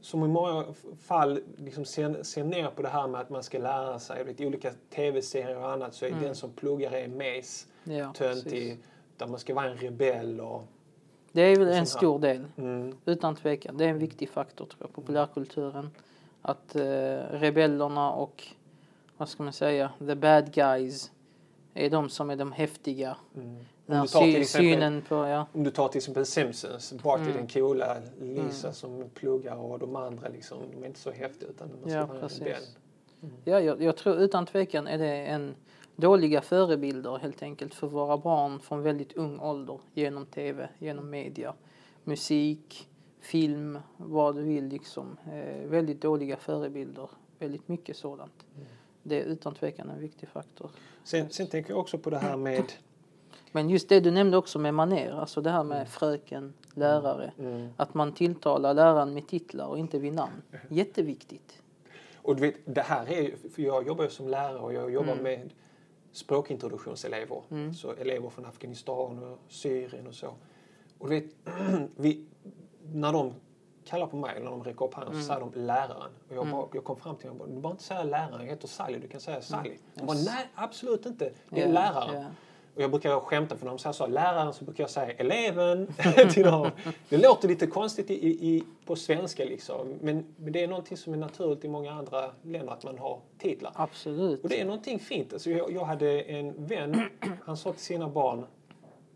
som 0.00 0.24
i 0.24 0.28
många 0.28 0.64
fall 1.02 1.40
liksom 1.56 1.84
ser, 1.84 2.22
ser 2.22 2.44
ner 2.44 2.70
på 2.70 2.82
det 2.82 2.88
här 2.88 3.08
med 3.08 3.20
att 3.20 3.30
man 3.30 3.42
ska 3.42 3.58
lära 3.58 3.98
sig. 3.98 4.24
Vet, 4.24 4.40
I 4.40 4.46
olika 4.46 4.72
tv-serier 4.90 5.58
och 5.58 5.72
annat 5.72 5.94
så 5.94 6.04
är 6.04 6.10
den 6.10 6.34
som 6.34 6.50
pluggar 6.50 6.92
är 6.92 7.08
mes, 7.08 7.66
Ja, 7.84 8.12
töntig, 8.12 8.78
där 9.16 9.26
man 9.26 9.38
ska 9.38 9.54
vara 9.54 9.70
en 9.70 9.76
rebell 9.76 10.40
och... 10.40 10.62
Det 11.32 11.42
är 11.42 11.56
väl 11.58 11.68
en 11.68 11.86
stor 11.86 12.18
del, 12.18 12.44
Mm, 12.56 12.96
utan 13.04 13.36
tvekan. 13.36 13.76
Det 13.76 13.84
är 13.84 13.88
en 13.88 13.98
viktig 13.98 14.30
faktor 14.30 14.64
tror 14.64 14.78
jag, 14.80 14.92
populärkulturen. 14.92 15.90
Att 16.42 16.76
eh, 16.76 16.82
rebellerna 17.30 18.10
och, 18.10 18.44
vad 19.16 19.28
ska 19.28 19.42
man 19.42 19.52
säga, 19.52 19.90
the 19.98 20.14
bad 20.14 20.52
guys 20.52 21.10
är 21.76 21.90
de 21.90 22.08
som 22.08 22.30
är 22.30 22.36
de 22.36 22.52
häftiga. 22.52 23.16
mm. 23.36 23.56
Om 23.88 24.00
du 24.02 24.08
tar 24.08 24.20
till 24.20 24.40
exempel- 24.40 25.02
på, 25.08 25.14
ja. 25.14 25.46
Om 25.52 25.64
du 25.64 25.70
tar 25.70 25.88
till 25.88 25.98
exempel 25.98 26.26
Simpsons, 26.26 26.92
Bart 27.02 27.20
Mm. 27.20 27.32
är 27.32 27.34
den 27.36 27.46
coola, 27.46 27.96
Lisa 28.20 28.72
som 28.72 29.04
pluggar 29.14 29.56
och 29.56 29.78
de 29.78 29.96
andra 29.96 30.28
liksom, 30.28 30.58
de 30.74 30.82
är 30.82 30.86
inte 30.86 31.00
så 31.00 31.10
häftiga 31.10 31.48
utan 31.48 31.68
man 31.80 31.90
ska 31.90 31.98
Ja, 31.98 32.06
vara 32.06 32.16
en 32.16 32.22
precis. 32.22 32.40
rebell. 32.40 32.62
Ja, 33.44 33.60
jag, 33.60 33.82
jag 33.82 33.96
tror 33.96 34.16
utan 34.16 34.46
tvekan 34.46 34.86
är 34.86 34.98
det 34.98 35.16
en 35.26 35.54
dåliga 35.96 36.40
förebilder 36.42 37.18
helt 37.18 37.42
enkelt 37.42 37.74
för 37.74 37.86
våra 37.86 38.16
barn 38.18 38.60
från 38.60 38.82
väldigt 38.82 39.12
ung 39.12 39.40
ålder 39.40 39.78
genom 39.94 40.26
tv, 40.26 40.68
genom 40.78 41.10
media, 41.10 41.54
musik, 42.04 42.88
film, 43.20 43.78
vad 43.96 44.36
du 44.36 44.42
vill 44.42 44.64
liksom. 44.64 45.16
Eh, 45.32 45.68
väldigt 45.68 46.00
dåliga 46.00 46.36
förebilder, 46.36 47.08
väldigt 47.38 47.68
mycket 47.68 47.96
sådant. 47.96 48.46
Det 49.02 49.20
är 49.20 49.24
utan 49.24 49.54
tvekan 49.54 49.90
en 49.90 50.00
viktig 50.00 50.28
faktor. 50.28 50.70
Sen, 51.06 51.30
sen 51.30 51.46
tänker 51.46 51.70
jag 51.70 51.80
också 51.80 51.98
på 51.98 52.10
det 52.10 52.18
här 52.18 52.36
med 52.36 52.72
Men 53.52 53.70
just 53.70 53.88
det 53.88 54.00
du 54.00 54.10
nämnde 54.10 54.36
också 54.36 54.58
med 54.58 54.74
maner, 54.74 55.12
alltså 55.12 55.40
det 55.40 55.50
här 55.50 55.64
med 55.64 55.88
fröken, 55.88 56.54
lärare. 56.74 57.32
mm, 57.38 57.68
Att 57.76 57.94
man 57.94 58.12
tilltalar 58.12 58.74
läraren 58.74 59.14
med 59.14 59.28
titlar 59.28 59.66
och 59.66 59.78
inte 59.78 59.98
vid 59.98 60.12
namn. 60.12 60.42
Jätteviktigt. 60.68 61.62
Och 62.16 62.36
du 62.36 62.42
vet, 62.42 62.54
det 62.64 62.80
här 62.82 63.12
är 63.12 63.34
för 63.54 63.62
jag 63.62 63.86
jobbar 63.86 64.04
ju 64.04 64.10
som 64.10 64.28
lärare 64.28 64.58
och 64.58 64.72
jag 64.72 64.90
jobbar 64.92 65.12
Mm. 65.12 65.22
med 65.22 65.50
språkintroduktionselever. 66.12 67.42
Så 67.74 67.92
elever 67.92 68.28
från 68.30 68.46
Afghanistan 68.46 69.22
och 69.32 69.38
Syrien 69.48 70.06
och 70.06 70.14
så. 70.14 70.34
Och 70.98 71.08
du 71.10 71.20
vet, 71.20 71.30
vi, 71.96 72.24
när 72.92 73.12
de 73.12 73.32
kallar 73.86 74.06
på 74.06 74.16
mig, 74.16 74.40
när 74.40 74.50
de 74.50 74.64
räcker 74.64 74.84
upp 74.84 74.94
handen, 74.94 75.12
Mm. 75.14 75.22
så 75.22 75.26
säger 75.34 75.40
de 75.40 75.52
läraren. 75.60 76.10
Och 76.28 76.36
jag, 76.36 76.46
bara, 76.50 76.66
jag 76.72 76.84
kom 76.84 76.96
fram 76.96 77.16
till 77.16 77.30
bara, 77.30 77.44
du 77.48 77.54
behöver 77.54 77.70
inte 77.70 77.82
säga 77.82 78.02
läraren, 78.02 78.40
jag 78.40 78.46
heter 78.48 78.68
Sally, 78.68 78.98
du 78.98 79.08
kan 79.08 79.20
säga 79.20 79.40
Sally. 79.40 79.76
De 79.94 80.06
bara, 80.06 80.16
nej 80.16 80.46
absolut 80.54 81.06
inte, 81.06 81.30
det 81.50 81.60
är 81.60 81.66
Mm. 81.66 81.74
Ja, 81.74 81.80
läraren. 81.92 82.22
ja. 82.22 82.28
Och 82.74 82.82
jag 82.82 82.90
brukar 82.90 83.20
skämta 83.20 83.56
för 83.56 83.64
när 83.64 83.72
de 83.72 83.78
säger 83.78 83.92
så, 83.92 84.06
läraren, 84.06 84.52
så 84.52 84.64
brukar 84.64 84.84
jag 84.84 84.90
säga 84.90 85.10
eleven 85.12 85.94
till 86.32 86.42
dem. 86.44 86.70
Det 87.08 87.16
låter 87.18 87.48
lite 87.48 87.66
konstigt 87.66 88.10
i, 88.10 88.14
i, 88.26 88.64
på 88.86 88.96
svenska 88.96 89.44
liksom. 89.44 89.88
Men, 90.00 90.24
men 90.36 90.52
det 90.52 90.62
är 90.64 90.68
någonting 90.68 90.96
som 90.96 91.12
är 91.12 91.16
naturligt 91.16 91.64
i 91.64 91.68
många 91.68 91.92
andra 91.92 92.30
länder 92.42 92.72
att 92.72 92.84
man 92.84 92.98
har 92.98 93.20
titlar. 93.38 93.72
Absolut. 93.74 94.42
Och 94.42 94.48
det 94.48 94.60
är 94.60 94.64
någonting 94.64 94.98
fint. 94.98 95.32
Alltså 95.32 95.50
jag, 95.50 95.72
jag 95.72 95.84
hade 95.84 96.20
en 96.20 96.66
vän, 96.66 97.02
han 97.44 97.56
sa 97.56 97.72
till 97.72 97.80
sina 97.82 98.08
barn 98.08 98.46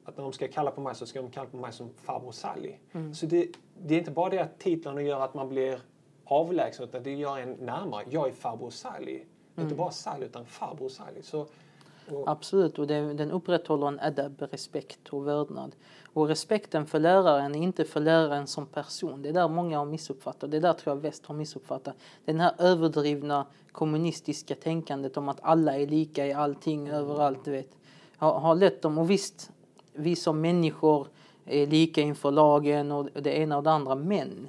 att 0.04 0.16
när 0.16 0.24
de 0.24 0.32
ska 0.32 0.48
kalla 0.48 0.70
på 0.70 0.80
mig 0.80 0.94
så 0.94 1.06
ska 1.06 1.22
de 1.22 1.30
kalla 1.30 1.48
på 1.50 1.56
mig 1.56 1.72
som 1.72 1.90
farbror 1.96 2.32
Sally. 2.32 2.74
Så 3.14 3.26
det, 3.26 3.48
det 3.82 3.94
är 3.94 3.98
inte 3.98 4.10
bara 4.10 4.30
det 4.30 4.38
att 4.38 4.58
titlarna 4.58 5.02
gör 5.02 5.20
att 5.20 5.34
man 5.34 5.48
blir 5.48 5.80
avlägsen 6.24 6.84
utan 6.84 7.02
det 7.02 7.14
gör 7.14 7.38
en 7.38 7.52
närmare. 7.52 8.04
Jag 8.10 8.28
är 8.28 8.32
farbror 8.32 8.70
Sally. 8.70 9.22
Inte 9.58 9.74
bara 9.74 9.90
Sally 9.90 10.26
utan 10.26 10.46
farbror 10.46 10.88
Sally. 10.88 11.22
Så, 11.22 11.46
och, 12.10 12.30
Absolut, 12.30 12.78
och 12.78 12.86
det, 12.86 13.14
den 13.14 13.30
upprätthåller 13.30 13.88
en 13.88 14.00
adab, 14.00 14.42
respekt 14.50 15.08
och 15.08 15.26
vördnad. 15.26 15.76
Och 16.12 16.28
respekten 16.28 16.86
för 16.86 17.00
läraren 17.00 17.54
är 17.54 17.62
inte 17.62 17.84
för 17.84 18.00
läraren 18.00 18.46
som 18.46 18.66
person. 18.66 19.22
Det 19.22 19.28
är 19.28 19.32
där 19.32 19.48
många 19.48 19.78
har 19.78 19.86
missuppfattat. 19.86 20.50
Det 20.50 20.56
är 20.56 20.60
där 20.60 20.72
tror 20.72 20.96
jag 20.96 21.02
väst 21.02 21.26
har 21.26 21.34
missuppfattat. 21.34 21.94
Den 22.24 22.40
här 22.40 22.52
överdrivna 22.58 23.46
kommunistiska 23.72 24.54
tänkandet 24.54 25.16
om 25.16 25.28
att 25.28 25.38
alla 25.42 25.78
är 25.78 25.86
lika 25.86 26.26
i 26.26 26.32
allting, 26.32 26.88
överallt, 26.88 27.44
du 27.44 27.50
vet. 27.50 27.76
Har, 28.16 28.40
har 28.40 28.54
lett 28.54 28.82
dem, 28.82 28.98
och 28.98 29.10
visst, 29.10 29.50
vi 29.92 30.16
som 30.16 30.40
människor 30.40 31.08
är 31.44 31.66
lika 31.66 32.00
inför 32.00 32.30
lagen 32.30 32.92
och 32.92 33.08
det 33.22 33.38
ena 33.38 33.56
och 33.56 33.62
det 33.62 33.70
andra, 33.70 33.94
men 33.94 34.48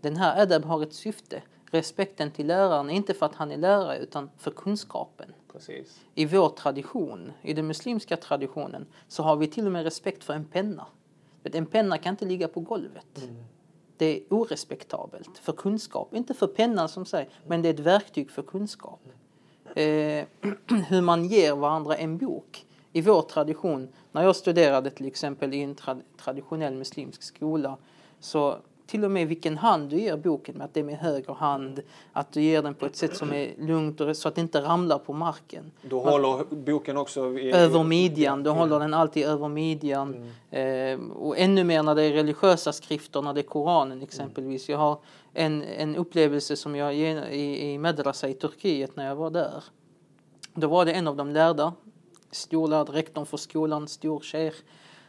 den 0.00 0.16
här 0.16 0.42
adab 0.42 0.64
har 0.64 0.82
ett 0.82 0.94
syfte. 0.94 1.42
Respekten 1.70 2.30
till 2.30 2.46
läraren 2.46 2.90
är 2.90 2.94
inte 2.94 3.14
för 3.14 3.26
att 3.26 3.34
han 3.34 3.50
är 3.50 3.56
lärare 3.56 3.98
utan 3.98 4.30
för 4.38 4.50
kunskapen. 4.50 5.32
precis. 5.52 6.00
I 6.14 6.26
vår 6.26 6.48
tradition, 6.48 7.32
i 7.42 7.52
den 7.52 7.66
muslimska 7.66 8.16
traditionen, 8.16 8.86
så 9.08 9.22
har 9.22 9.36
vi 9.36 9.46
till 9.46 9.66
och 9.66 9.72
med 9.72 9.84
respekt 9.84 10.24
för 10.24 10.34
en 10.34 10.44
penna. 10.44 10.86
En 11.42 11.66
penna 11.66 11.98
kan 11.98 12.10
inte 12.10 12.24
ligga 12.24 12.48
på 12.48 12.60
golvet. 12.60 13.28
Det 13.96 14.06
är 14.06 14.22
orespektabelt 14.30 15.38
för 15.38 15.52
kunskap. 15.52 16.14
Inte 16.14 16.34
för 16.34 16.46
pennan 16.46 16.88
som 16.88 17.04
säger, 17.06 17.28
men 17.46 17.62
det 17.62 17.68
är 17.68 17.74
ett 17.74 17.80
verktyg 17.80 18.30
för 18.30 18.42
kunskap. 18.42 19.00
Eh, 19.74 20.24
hur 20.88 21.00
man 21.00 21.24
ger 21.24 21.54
varandra 21.54 21.96
en 21.96 22.18
bok. 22.18 22.65
I 22.96 23.00
vår 23.00 23.22
tradition, 23.22 23.88
när 24.12 24.22
jag 24.22 24.36
studerade 24.36 24.90
till 24.90 25.06
exempel 25.06 25.54
i 25.54 25.62
en 25.62 25.74
tra 25.74 25.96
traditionell 26.24 26.74
muslimsk 26.74 27.22
skola, 27.22 27.76
så 28.20 28.56
till 28.86 29.04
och 29.04 29.10
med 29.10 29.28
vilken 29.28 29.56
hand 29.56 29.90
du 29.90 30.00
ger 30.00 30.16
boken 30.16 30.54
med, 30.54 30.64
att 30.64 30.74
det 30.74 30.80
är 30.80 30.84
med 30.84 30.98
höger 30.98 31.34
hand, 31.34 31.80
att 32.12 32.32
du 32.32 32.42
ger 32.42 32.62
den 32.62 32.74
på 32.74 32.86
ett 32.86 32.96
sätt 32.96 33.16
som 33.16 33.32
är 33.32 33.54
lugnt 33.58 34.00
och 34.00 34.16
så 34.16 34.28
att 34.28 34.34
det 34.34 34.40
inte 34.40 34.62
ramlar 34.62 34.98
på 34.98 35.12
marken. 35.12 35.72
Du 35.82 35.96
håller 35.96 36.54
boken 36.54 36.96
också 36.96 37.38
i, 37.38 37.52
Över 37.52 37.84
midjan, 37.84 38.42
du 38.42 38.50
håller 38.50 38.78
den 38.78 38.94
alltid 38.94 39.26
över 39.26 39.48
midjan. 39.48 40.32
Eh, 40.50 41.00
och 41.00 41.38
ännu 41.38 41.64
mer 41.64 41.82
när 41.82 41.94
det 41.94 42.02
är 42.02 42.12
religiösa 42.12 42.72
skrifter, 42.72 43.22
när 43.22 43.34
det 43.34 43.40
är 43.40 43.42
Koranen 43.42 44.02
exempelvis. 44.02 44.68
Jag 44.68 44.78
har 44.78 44.98
en, 45.32 45.62
en 45.62 45.96
upplevelse 45.96 46.56
som 46.56 46.76
jag 46.76 46.94
i, 46.96 47.72
i 47.72 47.78
Madrasa 47.78 48.28
i 48.28 48.34
Turkiet 48.34 48.96
när 48.96 49.06
jag 49.06 49.16
var 49.16 49.30
där. 49.30 49.64
Då 50.54 50.66
var 50.68 50.84
det 50.84 50.92
en 50.92 51.08
av 51.08 51.16
de 51.16 51.30
lärda, 51.30 51.72
storlärd, 52.30 52.88
rektorn 52.88 53.26
för 53.26 53.36
skolan, 53.36 53.88
stor 53.88 54.20
sheikh. 54.20 54.56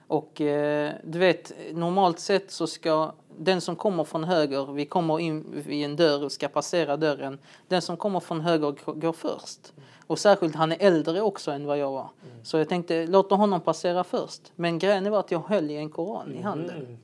Och 0.07 0.41
eh, 0.41 0.93
du 1.03 1.19
vet, 1.19 1.53
normalt 1.73 2.19
sett 2.19 2.51
så 2.51 2.67
ska 2.67 3.13
den 3.37 3.61
som 3.61 3.75
kommer 3.75 4.03
från 4.03 4.23
höger, 4.23 4.73
vi 4.73 4.85
kommer 4.85 5.19
in 5.19 5.45
vid 5.67 5.85
en 5.85 5.95
dörr 5.95 6.23
och 6.23 6.31
ska 6.31 6.47
passera 6.47 6.97
dörren. 6.97 7.39
Den 7.67 7.81
som 7.81 7.97
kommer 7.97 8.19
från 8.19 8.41
höger 8.41 8.93
går 8.93 9.13
först. 9.13 9.73
Och 10.07 10.19
särskilt 10.19 10.55
han 10.55 10.71
är 10.71 10.77
äldre 10.79 11.21
också 11.21 11.51
än 11.51 11.65
vad 11.65 11.77
jag 11.77 11.91
var. 11.91 12.09
Så 12.43 12.57
jag 12.57 12.69
tänkte, 12.69 13.07
låt 13.07 13.31
honom 13.31 13.61
passera 13.61 14.03
först. 14.03 14.41
Men 14.55 14.79
grejen 14.79 15.11
var 15.11 15.19
att 15.19 15.31
jag 15.31 15.39
höll 15.39 15.71
i 15.71 15.75
en 15.75 15.89
koran 15.89 16.33
i 16.33 16.41
handen. 16.41 16.97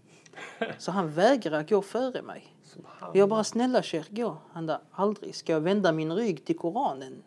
Så 0.77 0.91
han 0.91 1.11
vägrar 1.11 1.63
gå 1.63 1.81
före 1.81 2.21
mig. 2.21 2.55
Jag 3.13 3.29
bara, 3.29 3.43
snälla 3.43 3.83
Sheikh, 3.83 4.07
gå. 4.09 4.37
Han 4.51 4.65
där, 4.65 4.79
aldrig. 4.91 5.35
Ska 5.35 5.53
jag 5.53 5.61
vända 5.61 5.91
min 5.91 6.13
rygg 6.13 6.45
till 6.45 6.57
koranen? 6.57 7.23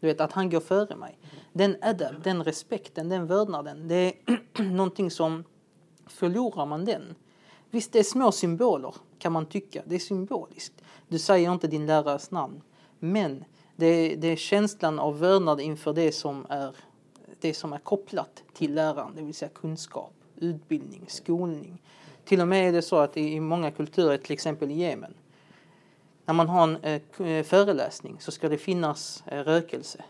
Du 0.00 0.06
vet, 0.06 0.20
att 0.20 0.32
han 0.32 0.50
går 0.50 0.60
före 0.60 0.96
mig. 0.96 1.18
Den 1.52 1.76
adab, 1.82 2.22
den 2.22 2.44
respekten, 2.44 3.08
den 3.08 3.26
vördnaden, 3.26 3.88
det 3.88 3.94
är 3.94 4.62
någonting 4.62 5.10
som 5.10 5.44
förlorar 6.06 6.66
man 6.66 6.84
den. 6.84 7.14
Visst, 7.70 7.92
det 7.92 7.98
är 7.98 8.02
små 8.02 8.32
symboler 8.32 8.94
kan 9.18 9.32
man 9.32 9.46
tycka. 9.46 9.82
Det 9.86 9.94
är 9.94 9.98
symboliskt. 9.98 10.82
Du 11.08 11.18
säger 11.18 11.52
inte 11.52 11.66
din 11.66 11.86
lärares 11.86 12.30
namn. 12.30 12.62
Men 12.98 13.44
det 13.76 13.86
är, 13.86 14.16
det 14.16 14.28
är 14.28 14.36
känslan 14.36 14.98
av 14.98 15.18
vördnad 15.18 15.60
inför 15.60 15.92
det 15.92 16.12
som 16.12 16.46
är, 16.48 16.76
det 17.40 17.54
som 17.54 17.72
är 17.72 17.78
kopplat 17.78 18.42
till 18.54 18.74
läraren, 18.74 19.12
det 19.16 19.22
vill 19.22 19.34
säga 19.34 19.48
kunskap, 19.48 20.12
utbildning, 20.36 21.04
skolning. 21.08 21.82
Till 22.24 22.40
och 22.40 22.48
med 22.48 22.68
är 22.68 22.72
det 22.72 22.82
så 22.82 22.96
att 22.96 23.16
i 23.16 23.40
många 23.40 23.70
kulturer, 23.70 24.16
till 24.16 24.32
exempel 24.32 24.70
i 24.70 24.74
Jemen, 24.74 25.14
när 26.24 26.34
man 26.34 26.48
har 26.48 26.62
en 26.62 26.76
eh, 26.76 27.26
eh, 27.28 27.44
föreläsning 27.44 28.16
så 28.20 28.30
ska 28.30 28.48
det 28.48 28.58
finnas 28.58 29.22
eh, 29.26 29.44
rökelse. 29.44 30.04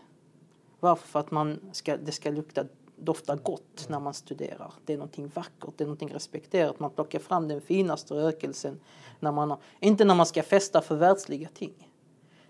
Varför? 0.83 1.07
För 1.07 1.19
att 1.19 1.31
man 1.31 1.59
ska, 1.71 1.97
det 1.97 2.11
ska 2.11 2.31
lukta, 2.31 2.65
dofta 2.95 3.35
gott 3.35 3.85
när 3.89 3.99
man 3.99 4.13
studerar. 4.13 4.73
Det 4.85 4.93
är 4.93 4.97
någonting 4.97 5.31
vackert, 5.33 5.73
det 5.77 5.83
är 5.83 5.85
någonting 5.85 6.13
respekterat. 6.13 6.79
Man 6.79 6.89
plockar 6.89 7.19
fram 7.19 7.47
den 7.47 7.61
finaste 7.61 8.13
rökelsen. 8.13 8.79
När 9.19 9.31
man, 9.31 9.57
inte 9.79 10.05
när 10.05 10.15
man 10.15 10.25
ska 10.25 10.43
festa 10.43 10.81
för 10.81 10.95
världsliga 10.95 11.49
ting. 11.53 11.89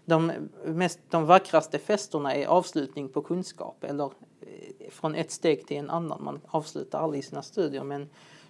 De, 0.06 0.32
mest, 0.66 1.00
de 1.10 1.26
vackraste 1.26 1.80
festerna 1.80 2.36
är 2.36 2.48
avslutning 2.48 3.10
på 3.10 3.22
kunskap 3.22 3.84
eller 3.84 4.06
eh, 4.42 4.90
från 4.90 5.16
ett 5.16 5.32
steg 5.32 5.68
till 5.68 5.78
en 5.78 5.90
annan. 5.90 6.24
Man 6.24 6.42
avslutar 6.48 7.00
aldrig 7.00 7.26
sina 7.26 7.42
studier 7.42 7.84
men 7.84 8.02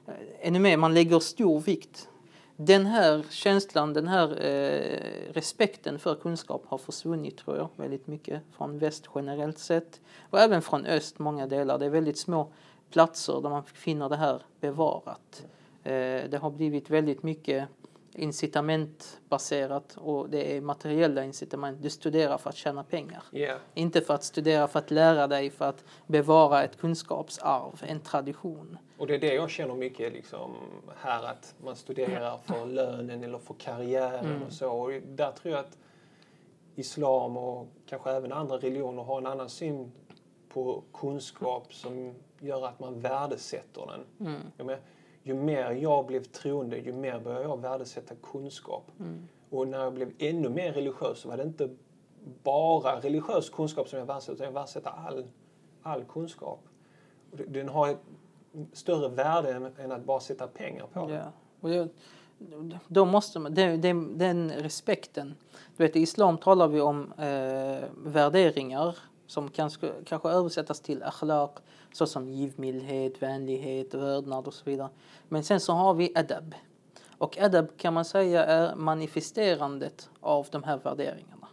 eh, 0.07 0.13
ännu 0.41 0.59
mer, 0.59 0.77
man 0.77 0.93
lägger 0.93 1.19
stor 1.19 1.59
vikt. 1.59 2.09
Den 2.55 2.85
här 2.85 3.25
känslan, 3.29 3.93
den 3.93 4.07
här 4.07 4.45
eh, 4.45 5.33
respekten 5.33 5.99
för 5.99 6.15
kunskap 6.15 6.63
har 6.67 6.77
försvunnit 6.77 7.37
tror 7.37 7.57
jag 7.57 7.69
väldigt 7.75 8.07
mycket 8.07 8.41
från 8.51 8.79
väst 8.79 9.07
generellt 9.15 9.59
sett 9.59 10.01
och 10.29 10.39
även 10.39 10.61
från 10.61 10.85
öst 10.85 11.19
många 11.19 11.47
delar. 11.47 11.79
Det 11.79 11.85
är 11.85 11.89
väldigt 11.89 12.17
små 12.17 12.51
platser 12.89 13.41
där 13.41 13.49
man 13.49 13.63
finner 13.63 14.09
det 14.09 14.15
här 14.15 14.41
bevarat. 14.59 15.45
Eh, 15.83 16.29
det 16.29 16.39
har 16.41 16.49
blivit 16.49 16.89
väldigt 16.89 17.23
mycket 17.23 17.67
incitamentbaserat 18.15 19.97
och 19.97 20.29
det 20.29 20.57
är 20.57 20.61
materiella 20.61 21.23
incitament. 21.23 21.81
Du 21.81 21.89
studerar 21.89 22.37
för 22.37 22.49
att 22.49 22.55
tjäna 22.55 22.83
pengar. 22.83 23.23
Yeah. 23.31 23.59
Inte 23.73 24.01
för 24.01 24.13
att 24.13 24.23
studera 24.23 24.67
för 24.67 24.79
att 24.79 24.91
lära 24.91 25.27
dig, 25.27 25.49
för 25.49 25.65
att 25.65 25.83
bevara 26.07 26.63
ett 26.63 26.77
kunskapsarv, 26.77 27.83
en 27.87 27.99
tradition. 27.99 28.77
Och 28.97 29.07
det 29.07 29.15
är 29.15 29.19
det 29.19 29.33
jag 29.33 29.49
känner 29.49 29.75
mycket 29.75 30.13
liksom, 30.13 30.55
här 30.97 31.23
att 31.23 31.55
man 31.63 31.75
studerar 31.75 32.37
för 32.37 32.65
lönen 32.65 33.23
eller 33.23 33.39
för 33.39 33.53
karriären 33.53 34.25
mm. 34.25 34.43
och 34.43 34.53
så. 34.53 34.69
Och 34.71 34.91
där 34.91 35.31
tror 35.31 35.53
jag 35.53 35.65
att 35.65 35.77
islam 36.75 37.37
och 37.37 37.67
kanske 37.85 38.11
även 38.11 38.31
andra 38.31 38.57
religioner 38.57 39.03
har 39.03 39.17
en 39.17 39.27
annan 39.27 39.49
syn 39.49 39.91
på 40.49 40.83
kunskap 40.93 41.73
som 41.73 42.15
gör 42.39 42.67
att 42.67 42.79
man 42.79 42.99
värdesätter 42.99 43.85
den. 43.85 44.29
Mm. 44.29 44.41
Ju 45.23 45.33
mer 45.33 45.71
jag 45.71 46.05
blev 46.05 46.23
troende, 46.23 46.77
ju 46.77 46.93
mer 46.93 47.19
började 47.19 47.43
jag 47.43 47.61
värdesätta 47.61 48.15
kunskap. 48.15 48.91
Mm. 48.99 49.27
Och 49.49 49.67
när 49.67 49.79
jag 49.79 49.93
blev 49.93 50.11
ännu 50.19 50.49
mer 50.49 50.73
religiös 50.73 51.19
så 51.19 51.29
var 51.29 51.37
det 51.37 51.43
inte 51.43 51.69
bara 52.43 52.99
religiös 52.99 53.49
kunskap 53.49 53.89
som 53.89 53.99
jag 53.99 54.05
värdesatte, 54.05 54.33
utan 54.33 54.45
jag 54.45 54.53
värdesatte 54.53 54.89
all, 54.89 55.25
all 55.81 56.03
kunskap. 56.03 56.59
Och 57.31 57.37
den 57.37 57.69
har 57.69 57.89
ett 57.89 57.99
större 58.73 59.09
värde 59.09 59.71
än, 59.77 59.91
att 59.91 60.05
bara 60.05 60.19
sätta 60.19 60.47
pengar 60.47 60.85
på 60.93 61.07
den. 61.07 61.15
Ja. 61.15 61.31
Och 61.59 61.69
det, 61.69 61.89
då 62.87 63.05
måste 63.05 63.39
man, 63.39 63.53
det, 63.53 63.77
det, 63.77 63.93
den 64.15 64.51
respekten. 64.51 65.35
Du 65.77 65.83
vet, 65.83 65.95
I 65.95 65.99
islam 65.99 66.37
talar 66.37 66.67
vi 66.67 66.81
om 66.81 67.13
eh, 67.17 67.89
värderingar 68.05 68.97
som 69.27 69.49
kan, 69.49 69.69
kanske 70.05 70.29
översättas 70.29 70.79
till 70.81 71.03
akhlaq, 71.03 71.51
såsom 71.93 72.29
givmildhet, 72.29 73.21
vänlighet, 73.21 73.93
vördnad 73.93 74.47
och 74.47 74.53
så 74.53 74.65
vidare. 74.65 74.89
Men 75.29 75.43
sen 75.43 75.59
så 75.59 75.73
har 75.73 75.93
vi 75.93 76.11
adab. 76.15 76.55
Och 77.17 77.37
adab 77.37 77.77
kan 77.77 77.93
man 77.93 78.05
säga 78.05 78.45
är 78.45 78.75
manifesterandet 78.75 80.09
av 80.19 80.47
de 80.51 80.63
här 80.63 80.77
värderingarna. 80.77 81.47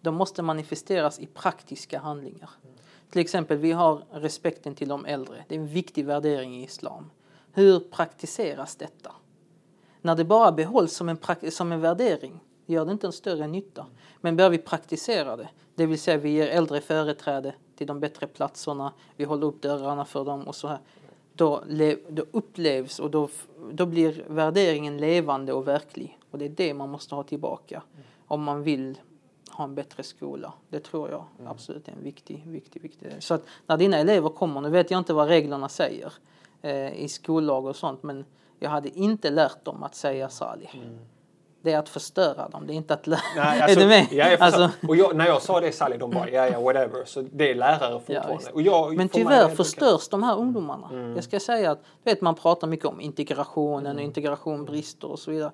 De 0.00 0.14
måste 0.14 0.42
manifesteras 0.42 1.20
i 1.20 1.26
praktiska 1.26 1.98
handlingar. 1.98 2.50
Till 3.10 3.20
exempel, 3.20 3.58
vi 3.58 3.72
har 3.72 4.04
respekten 4.10 4.74
till 4.74 4.88
de 4.88 5.06
äldre. 5.06 5.44
Det 5.48 5.54
är 5.54 5.58
en 5.58 5.66
viktig 5.66 6.04
värdering 6.06 6.56
i 6.56 6.64
islam. 6.64 7.10
Hur 7.52 7.80
praktiseras 7.80 8.76
detta? 8.76 9.12
När 10.00 10.14
det 10.14 10.24
bara 10.24 10.52
behålls 10.52 10.96
som 10.96 11.08
en, 11.08 11.18
som 11.50 11.72
en 11.72 11.80
värdering 11.80 12.40
gör 12.66 12.84
det 12.84 12.92
inte 12.92 13.06
en 13.06 13.12
större 13.12 13.46
nytta. 13.46 13.86
Men 14.20 14.36
börjar 14.36 14.50
vi 14.50 14.58
praktisera 14.58 15.36
det, 15.36 15.48
det 15.74 15.86
vill 15.86 16.00
säga 16.00 16.16
vi 16.16 16.30
ger 16.30 16.48
äldre 16.48 16.80
företräde 16.80 17.54
till 17.82 17.86
de 17.86 18.00
bättre 18.00 18.26
platserna, 18.26 18.92
vi 19.16 19.24
håller 19.24 19.46
upp 19.46 19.62
dörrarna 19.62 20.04
för 20.04 20.24
dem 20.24 20.42
och 20.42 20.54
så 20.54 20.68
här. 20.68 20.78
Då, 21.34 21.64
då 22.08 22.24
upplevs 22.30 22.98
och 22.98 23.10
då, 23.10 23.28
då 23.72 23.86
blir 23.86 24.24
värderingen 24.28 24.98
levande 24.98 25.52
och 25.52 25.68
verklig. 25.68 26.18
Och 26.30 26.38
det 26.38 26.44
är 26.44 26.48
det 26.48 26.74
man 26.74 26.90
måste 26.90 27.14
ha 27.14 27.22
tillbaka 27.22 27.82
om 28.26 28.42
man 28.42 28.62
vill 28.62 28.98
ha 29.50 29.64
en 29.64 29.74
bättre 29.74 30.02
skola. 30.02 30.52
Det 30.68 30.80
tror 30.80 31.10
jag 31.10 31.24
mm. 31.38 31.50
absolut 31.50 31.88
är 31.88 31.92
en 31.92 32.02
viktig, 32.02 32.42
viktig, 32.46 32.82
viktig 32.82 33.08
del. 33.08 33.22
Så 33.22 33.34
att 33.34 33.44
när 33.66 33.76
dina 33.76 33.96
elever 33.96 34.28
kommer, 34.28 34.60
nu 34.60 34.70
vet 34.70 34.90
jag 34.90 34.98
inte 34.98 35.12
vad 35.14 35.28
reglerna 35.28 35.68
säger 35.68 36.12
eh, 36.62 36.92
i 36.92 37.08
skollag 37.08 37.66
och 37.66 37.76
sånt, 37.76 38.02
men 38.02 38.24
jag 38.58 38.70
hade 38.70 38.98
inte 38.98 39.30
lärt 39.30 39.64
dem 39.64 39.82
att 39.82 39.94
säga 39.94 40.28
Salih. 40.28 40.70
Mm 40.74 40.98
det 41.62 41.72
är 41.72 41.78
att 41.78 41.88
förstöra 41.88 42.48
dem, 42.48 42.66
det 42.66 42.72
är 42.72 42.74
inte 42.74 42.94
att 42.94 43.06
lära. 43.06 43.20
Nej, 43.36 43.60
alltså, 43.62 43.80
är 43.80 43.82
du 43.82 43.88
med? 43.88 44.06
Ja, 44.10 44.36
alltså. 44.40 44.70
och 44.88 44.96
jag, 44.96 45.16
när 45.16 45.26
jag 45.26 45.42
sa 45.42 45.60
det 45.60 45.72
Sally, 45.72 45.96
de 45.96 46.10
bara 46.10 46.30
ja, 46.30 46.48
ja, 46.48 46.60
whatever. 46.60 47.04
Så 47.04 47.24
det 47.32 47.50
är 47.50 47.54
lärare 47.54 48.00
fortfarande. 48.00 48.44
Ja, 48.54 48.60
jag, 48.60 48.96
Men 48.96 49.08
tyvärr 49.08 49.48
förstörs 49.48 50.08
de 50.08 50.22
här 50.22 50.38
ungdomarna. 50.38 50.88
Mm. 50.92 51.14
Jag 51.14 51.24
ska 51.24 51.40
säga 51.40 51.70
att 51.70 51.78
du 52.02 52.10
vet, 52.10 52.20
man 52.20 52.34
pratar 52.34 52.66
mycket 52.66 52.86
om 52.86 53.00
integrationen 53.00 53.86
mm. 53.86 53.96
och 53.96 54.02
integration 54.02 54.64
brister 54.64 55.10
och 55.10 55.18
så 55.18 55.30
vidare. 55.30 55.52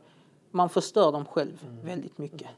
Man 0.51 0.69
förstör 0.69 1.13
dem 1.13 1.25
själv 1.25 1.59
mm. 1.63 1.87
väldigt 1.87 2.19
mycket. 2.19 2.49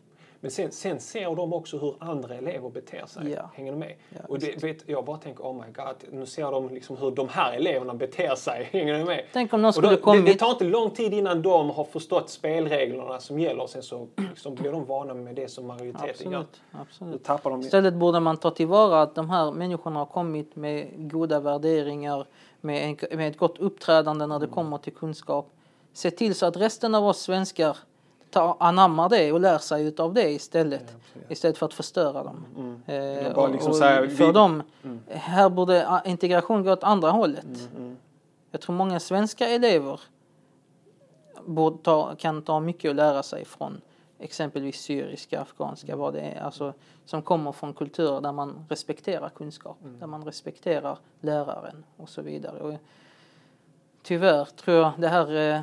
Men 0.42 0.50
sen, 0.50 0.72
sen 0.72 1.00
ser 1.00 1.36
de 1.36 1.52
också 1.52 1.78
hur 1.78 1.94
andra 1.98 2.34
elever 2.34 2.70
beter 2.70 3.06
sig. 3.06 3.30
Ja. 3.30 3.50
Hänger 3.54 3.72
du 3.72 3.78
med? 3.78 3.94
Ja, 4.08 4.20
och 4.28 4.38
det, 4.38 4.62
vet, 4.62 4.88
jag 4.88 5.04
bara 5.04 5.16
tänker, 5.16 5.44
oh 5.44 5.54
my 5.54 5.72
god, 5.72 6.18
nu 6.18 6.26
ser 6.26 6.50
de 6.50 6.68
liksom 6.68 6.96
hur 6.96 7.10
de 7.10 7.28
här 7.28 7.52
eleverna 7.52 7.94
beter 7.94 8.34
sig. 8.34 8.68
Hänger 8.72 8.98
du 8.98 9.04
med? 9.04 9.24
Tänk 9.32 9.52
om 9.52 9.62
någon 9.62 9.72
skulle 9.72 9.96
kommit... 9.96 10.26
Det, 10.26 10.32
det, 10.32 10.38
tar 10.38 10.50
inte 10.50 10.64
lång 10.64 10.90
tid 10.90 11.14
innan 11.14 11.42
de 11.42 11.70
har 11.70 11.84
förstått 11.84 12.30
spelreglerna 12.30 13.18
som 13.18 13.38
gäller. 13.38 13.66
Sen 13.66 13.82
så 13.82 14.08
liksom 14.16 14.54
blir 14.54 14.72
de 14.72 14.84
vana 14.84 15.14
med 15.14 15.34
det 15.34 15.48
som 15.48 15.66
majoriteten 15.66 16.10
Absolut. 16.10 16.32
gör. 16.32 16.80
Absolut. 16.80 17.24
tappar 17.24 17.50
de 17.50 17.60
Istället 17.60 17.94
borde 17.94 18.20
man 18.20 18.36
ta 18.36 18.50
tillvara 18.50 19.02
att 19.02 19.14
de 19.14 19.30
här 19.30 19.52
människorna 19.52 19.98
har 19.98 20.06
kommit 20.06 20.56
med 20.56 20.88
goda 21.10 21.40
värderingar, 21.40 22.26
med, 22.60 22.84
en, 22.84 23.18
med 23.18 23.28
ett 23.28 23.38
gott 23.38 23.58
uppträdande 23.58 24.26
när 24.26 24.38
det 24.38 24.44
mm. 24.44 24.54
kommer 24.54 24.78
till 24.78 24.92
kunskap. 24.92 25.52
Se 25.92 26.10
till 26.10 26.34
så 26.34 26.46
att 26.46 26.56
resten 26.56 26.94
av 26.94 27.06
oss 27.06 27.20
svenskar 27.20 27.76
ta, 28.30 28.56
anammar 28.60 29.08
det 29.08 29.32
och 29.32 29.40
lär 29.40 29.58
sig 29.58 29.94
av 29.98 30.14
det 30.14 30.30
istället. 30.30 30.96
Ja, 31.14 31.20
istället 31.28 31.58
för 31.58 31.66
att 31.66 31.74
förstöra 31.74 32.24
dem. 32.24 32.46
Mm. 32.56 32.82
Eh, 33.26 33.32
och, 33.32 33.50
liksom 33.50 33.70
och 33.70 33.78
för 33.78 34.26
vi... 34.26 34.32
dem, 34.32 34.62
mm. 34.82 35.00
här 35.08 35.48
borde 35.48 36.02
integration 36.04 36.64
gå 36.64 36.72
åt 36.72 36.84
andra 36.84 37.10
hållet. 37.10 37.44
Mm, 37.44 37.76
mm. 37.76 37.96
Jag 38.50 38.60
tror 38.60 38.76
många 38.76 39.00
svenska 39.00 39.48
elever 39.48 40.00
ta, 41.82 42.14
kan 42.18 42.42
ta 42.42 42.60
mycket 42.60 42.90
att 42.90 42.96
lära 42.96 43.22
sig 43.22 43.44
från 43.44 43.80
exempelvis 44.18 44.80
syriska, 44.80 45.40
afghanska, 45.40 45.96
vad 45.96 46.14
det 46.14 46.20
är, 46.20 46.40
alltså, 46.40 46.72
som 47.04 47.22
kommer 47.22 47.52
från 47.52 47.74
kulturer 47.74 48.20
där 48.20 48.32
man 48.32 48.66
respekterar 48.68 49.28
kunskap, 49.28 49.78
mm. 49.82 49.98
där 49.98 50.06
man 50.06 50.24
respekterar 50.24 50.98
läraren 51.20 51.84
och 51.96 52.08
så 52.08 52.22
vidare. 52.22 52.60
Och 52.60 52.74
tyvärr 54.02 54.44
tror 54.44 54.76
jag 54.76 54.92
det 54.98 55.08
här 55.08 55.36
eh, 55.36 55.60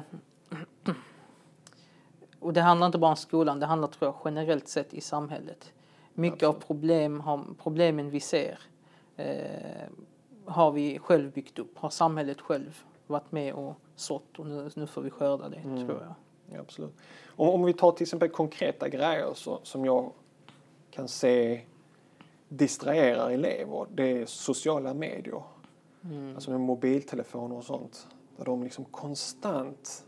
och 2.40 2.54
det 2.54 2.62
handlar 2.62 2.88
inte 2.88 2.98
bara 2.98 3.12
om 3.12 3.18
skolan, 3.18 3.60
det 3.60 3.66
handlar 3.66 3.88
tror 3.88 4.08
jag 4.08 4.16
generellt 4.26 4.68
sett 4.68 4.94
i 4.94 5.02
samhället. 5.02 5.74
Mycket 6.14 6.44
Absolut. 6.44 6.64
av 6.64 6.68
problem, 6.68 7.24
problemen 7.64 8.10
vi 8.10 8.20
ser 8.20 8.60
eh, 9.16 9.88
har 10.46 10.72
vi 10.72 11.00
själv 11.00 11.32
byggt 11.32 11.60
upp, 11.60 11.78
har 11.78 11.90
samhället 11.90 12.42
själv 12.42 12.84
varit 13.08 13.32
med 13.32 13.54
och 13.54 13.76
sått 13.96 14.40
och 14.40 14.46
nu, 14.46 14.70
nu 14.76 14.88
får 14.88 15.02
vi 15.02 15.10
skörda 15.10 15.50
det 15.50 15.58
mm. 15.58 15.88
tror 15.88 16.02
jag. 16.02 16.14
Ja, 16.56 16.62
absolut. 16.62 16.94
Om, 17.28 17.50
om 17.50 17.64
vi 17.64 17.74
tar 17.74 17.92
till 17.92 18.04
exempel 18.04 18.30
konkreta 18.30 18.90
grejer 18.90 19.34
så, 19.34 19.60
som 19.64 19.86
jag 19.86 20.12
kan 20.92 21.08
se 21.08 21.62
distraherar 22.50 23.30
elever, 23.30 23.88
det 23.94 24.22
är 24.22 24.26
sociala 24.26 24.94
medier. 24.94 25.44
Mm. 26.04 26.36
Alltså 26.36 26.52
med 26.52 26.60
mobiltelefoner 26.60 27.56
och 27.56 27.64
sånt. 27.64 28.08
Där 28.38 28.46
de 28.46 28.64
liksom 28.64 28.86
konstant 28.86 30.06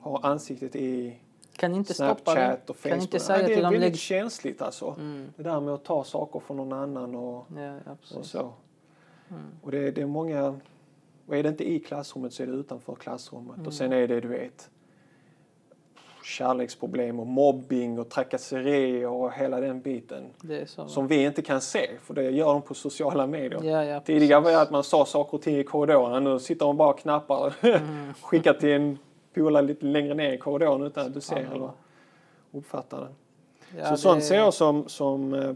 har 0.00 0.26
ansiktet 0.26 0.76
i 0.76 1.16
kan 1.60 1.74
inte 1.74 1.94
stoppa 1.94 2.34
det. 2.34 2.58
och 2.66 2.76
Facebook. 2.76 2.92
Kan 2.92 3.00
inte 3.00 3.20
säga 3.20 3.38
Nej, 3.38 3.46
det 3.46 3.54
är 3.54 3.62
väldigt 3.62 3.80
lägg... 3.80 3.98
känsligt 3.98 4.62
alltså. 4.62 4.96
Mm. 4.98 5.32
Det 5.36 5.42
där 5.42 5.60
med 5.60 5.74
att 5.74 5.84
ta 5.84 6.04
saker 6.04 6.40
från 6.40 6.56
någon 6.56 6.72
annan 6.72 7.14
och, 7.14 7.46
ja, 7.56 7.78
och 8.18 8.24
så. 8.24 8.38
Mm. 9.28 9.42
Och 9.62 9.70
det, 9.70 9.90
det, 9.90 10.00
är 10.00 10.06
många, 10.06 10.60
och 11.26 11.36
är 11.36 11.42
det 11.42 11.48
inte 11.48 11.70
i 11.70 11.80
klassrummet 11.80 12.32
så 12.32 12.42
är 12.42 12.46
det 12.46 12.52
utanför 12.52 12.94
klassrummet. 12.94 13.54
Mm. 13.54 13.66
Och 13.66 13.72
sen 13.72 13.92
är 13.92 14.08
det 14.08 14.20
du 14.20 14.28
vet 14.28 14.70
kärleksproblem 16.24 17.20
och 17.20 17.26
mobbing 17.26 17.98
och 17.98 18.08
trakasserier 18.08 19.08
och 19.08 19.32
hela 19.32 19.60
den 19.60 19.80
biten. 19.80 20.24
Som 20.66 21.06
vi 21.06 21.24
inte 21.24 21.42
kan 21.42 21.60
se 21.60 21.90
för 22.02 22.14
det 22.14 22.30
gör 22.30 22.52
de 22.52 22.62
på 22.62 22.74
sociala 22.74 23.26
medier. 23.26 23.60
Ja, 23.64 23.84
ja, 23.84 24.00
Tidigare 24.00 24.40
var 24.40 24.50
det 24.50 24.60
att 24.60 24.70
man 24.70 24.84
sa 24.84 25.04
saker 25.04 25.34
och 25.34 25.42
ting 25.42 25.56
i 25.56 25.64
korridoren. 25.64 26.24
Nu 26.24 26.38
sitter 26.38 26.66
de 26.66 26.76
bara 26.76 26.88
och 26.88 26.98
knappar. 26.98 27.54
Mm. 27.60 28.14
skickar 28.22 28.54
till 28.54 28.70
en 28.70 28.98
polare 29.34 29.62
lite 29.62 29.86
längre 29.86 30.14
ner 30.14 30.32
i 30.32 30.38
korridoren 30.38 30.82
utan 30.82 31.06
att 31.06 31.14
du 31.14 31.20
ser 31.20 31.36
eller 31.36 31.70
uppfattar 32.52 33.00
den. 33.00 33.14
Ja, 33.78 33.84
så 33.84 33.90
det... 33.90 33.96
sånt 33.96 34.24
ser 34.24 34.36
jag 34.36 34.54
som, 34.54 34.88
som 34.88 35.34
eh, 35.34 35.52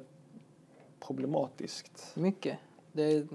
problematiskt. 1.01 2.13
Mycket. 2.17 2.59
Det 2.93 3.03
är... 3.03 3.27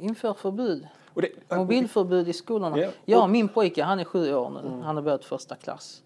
Inför 0.00 0.34
förbud. 0.34 0.88
Och 1.14 1.22
det, 1.22 1.56
Mobilförbud 1.56 2.28
i 2.28 2.32
skolorna. 2.32 2.78
Ja. 2.78 2.90
Ja, 3.04 3.26
min 3.26 3.48
pojke 3.48 3.82
han 3.82 4.00
är 4.00 4.04
sju 4.04 4.34
år 4.34 4.50
nu. 4.50 4.68
Mm. 4.68 4.80
Han 4.80 4.96
har 4.96 5.02
börjat 5.02 5.24
första 5.24 5.56
klass. 5.56 6.02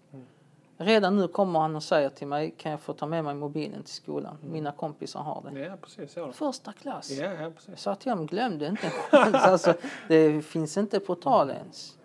Redan 0.81 1.15
nu 1.15 1.27
kommer 1.27 1.59
han 1.59 1.75
och 1.75 1.83
säger 1.83 2.09
till 2.09 2.27
mig, 2.27 2.53
kan 2.57 2.71
jag 2.71 2.81
få 2.81 2.93
ta 2.93 3.05
med 3.05 3.23
mig 3.23 3.35
mobilen 3.35 3.83
till 3.83 3.93
skolan? 3.93 4.37
Mina 4.41 4.71
kompisar 4.71 5.19
har 5.19 5.43
det. 5.51 5.59
ja, 5.59 5.75
precis 5.81 6.13
så. 6.13 6.31
Första 6.31 6.73
klass. 6.73 7.11
Ja, 7.11 7.33
ja, 7.33 7.49
precis. 7.49 7.69
Jag 7.69 7.79
sa 7.79 7.95
till 7.95 8.11
honom, 8.11 8.25
glöm 8.25 8.57
det 8.57 8.67
inte. 8.67 8.91
Alltså, 9.33 9.73
det 10.07 10.45
finns 10.45 10.77
inte 10.77 10.99
på 10.99 11.15
tal 11.15 11.49
ens. 11.49 11.97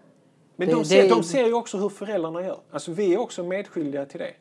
Men 0.57 0.69
Det- 0.69 0.75
de, 0.75 0.85
ser, 0.85 1.03
det- 1.03 1.09
de 1.09 1.23
ser 1.23 1.47
ju 1.47 1.55
också 1.55 1.79
hur 1.79 1.89
föräldrarna 1.89 2.43
gör. 2.43 2.59
Alltså 2.71 2.93
vi 2.93 3.15
är 3.15 3.19
också 3.21 3.45
medskyldiga 3.45 4.07
till 4.07 4.21
det. 4.21 4.33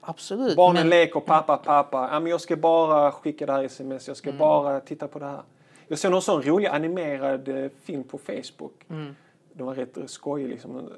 Absolut. 0.00 0.56
Barnen 0.56 0.74
men- 0.82 0.90
leker 0.90 1.20
pappa, 1.20 1.56
pappa. 1.56 2.08
Ja, 2.12 2.20
men 2.20 2.30
jag 2.30 2.40
ska 2.40 2.56
bara 2.56 3.12
skicka 3.12 3.46
det 3.46 3.52
här 3.52 3.64
sms. 3.64 4.08
Jag 4.08 4.16
ska 4.16 4.28
Mm. 4.28 4.38
bara 4.38 4.80
titta 4.80 5.08
på 5.08 5.18
det 5.18 5.26
här. 5.26 5.42
Jag 5.88 5.98
såg 5.98 6.10
någon 6.10 6.22
sån 6.22 6.42
rolig 6.42 6.66
animerad 6.68 7.48
eh, 7.48 7.70
film 7.82 8.04
på 8.04 8.18
Facebook. 8.18 8.84
Mm. 8.90 9.16
De 9.52 9.66
var 9.66 9.74
rätt 9.74 9.98
skojig. 10.06 10.48
Liksom. 10.48 10.90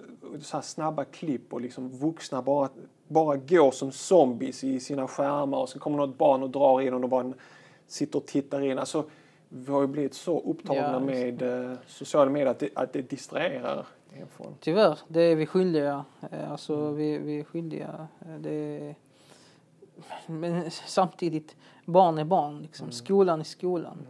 Så 0.43 0.57
här 0.57 0.63
snabba 0.63 1.05
klipp 1.05 1.53
och 1.53 1.61
liksom 1.61 1.89
vuxna 1.99 2.43
bara, 2.43 2.69
bara 3.09 3.37
går 3.37 3.71
som 3.71 3.93
zombies 3.93 4.65
i 4.65 4.81
sina 4.81 5.09
skärmar. 5.09 5.59
Och 5.59 5.69
så 5.69 5.79
kommer 5.79 5.97
något 5.97 6.19
barn 6.19 6.43
och 6.43 6.51
drar 6.51 6.81
in 6.81 6.95
och 6.95 7.01
de 7.01 7.11
bara 7.11 7.33
sitter 7.87 8.19
och 8.19 8.27
tittar 8.27 8.61
in. 8.61 8.79
Alltså, 8.79 9.05
vi 9.49 9.73
har 9.73 9.81
ju 9.81 9.87
blivit 9.87 10.15
så 10.15 10.41
upptagna 10.41 10.93
Ja, 10.93 10.99
med 11.01 11.43
eh, 11.43 11.77
sociala 11.87 12.31
medier 12.31 12.51
att 12.51 12.59
det, 12.59 12.69
att 12.75 12.93
det 12.93 13.03
distraherar 13.03 13.87
en 14.13 14.27
från. 14.29 14.55
Tyvärr, 14.61 14.99
det 15.09 15.21
är 15.21 15.37
vi 15.37 15.47
skyldiga. 15.47 16.05
Eh, 16.31 16.51
Alltså, 16.53 16.75
Mm. 16.75 16.95
vi, 16.97 17.19
vi 17.19 17.41
är 17.41 17.45
skyldiga. 17.45 18.09
Eh, 18.21 18.35
Det 18.39 18.95
Men 20.27 20.71
samtidigt, 20.87 21.57
barn 21.85 22.19
är 22.19 22.25
barn. 22.25 22.63
Liksom. 22.63 22.85
Mm. 22.85 22.93
Skolan 22.93 23.41
är 23.41 23.45
skolan. 23.45 24.07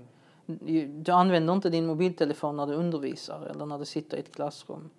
Du 0.88 1.12
använder 1.12 1.54
inte 1.54 1.70
din 1.70 1.86
mobiltelefon 1.86 2.56
när 2.56 2.66
du 2.66 2.74
undervisar 2.74 3.46
eller 3.46 3.66
när 3.66 3.78
du 3.78 3.84
sitter 3.84 4.16
i 4.16 4.20
ett 4.20 4.34
klassrum. 4.34 4.90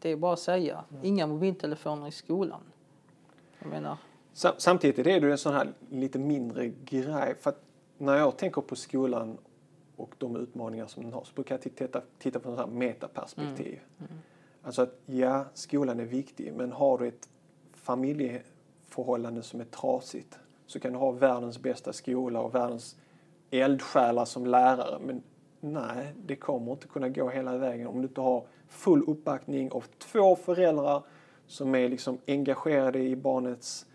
Det 0.00 0.10
är 0.10 0.16
bara 0.16 0.32
att 0.32 0.38
säga. 0.38 0.84
Mm. 0.90 1.04
Inga 1.04 1.26
mobiltelefoner 1.26 2.08
i 2.08 2.10
skolan. 2.10 2.60
Jag 3.58 3.68
menar, 3.70 3.96
Sam- 4.32 4.54
Samtidigt 4.58 4.98
är 4.98 5.04
det 5.04 5.26
ju 5.26 5.30
en 5.32 5.38
sån 5.38 5.54
här 5.54 5.72
lite 5.90 6.18
mindre 6.18 6.68
grej. 6.84 7.34
För 7.40 7.50
att 7.50 7.62
när 7.98 8.16
jag 8.16 8.36
tänker 8.36 8.60
på 8.60 8.76
skolan 8.76 9.38
och 9.98 10.14
de 10.18 10.36
utmaningar 10.36 10.86
som 10.86 11.02
den 11.02 11.12
har 11.12 11.24
så 11.24 11.34
brukar 11.34 11.54
jag 11.54 11.62
titta, 11.62 12.02
titta 12.18 12.38
på 12.38 12.50
ett 12.50 12.56
sånt 12.56 12.70
här 12.70 12.76
metaperspektiv. 12.78 13.80
Alltså 14.62 14.82
att 14.82 15.00
ja, 15.06 15.44
skolan 15.54 16.00
är 16.00 16.04
viktig 16.04 16.52
men 16.56 16.72
har 16.72 16.98
du 16.98 17.08
ett 17.08 17.28
familjeförhållande 17.72 19.42
som 19.42 19.60
är 19.60 19.64
trasigt 19.64 20.38
så 20.66 20.80
kan 20.80 20.92
du 20.92 20.98
ha 20.98 21.10
världens 21.10 21.58
bästa 21.58 21.92
skola 21.92 22.40
och 22.40 22.54
världens 22.54 22.96
eldsjälar 23.50 24.24
som 24.24 24.46
lärare. 24.46 24.98
Men 25.06 25.22
nej, 25.60 26.14
det 26.26 26.36
kommer 26.36 26.72
inte 26.72 26.86
kunna 26.86 27.08
gå 27.08 27.28
hela 27.28 27.58
vägen 27.58 27.86
om 27.86 28.02
du 28.02 28.08
inte 28.08 28.20
har 28.20 28.46
full 28.68 29.02
uppbackning 29.06 29.72
av 29.72 29.84
två 29.98 30.36
föräldrar 30.36 31.02
som 31.46 31.74
är 31.74 31.88
liksom 31.88 32.18
engagerade 32.26 32.98
i 32.98 33.16
barnets 33.16 33.86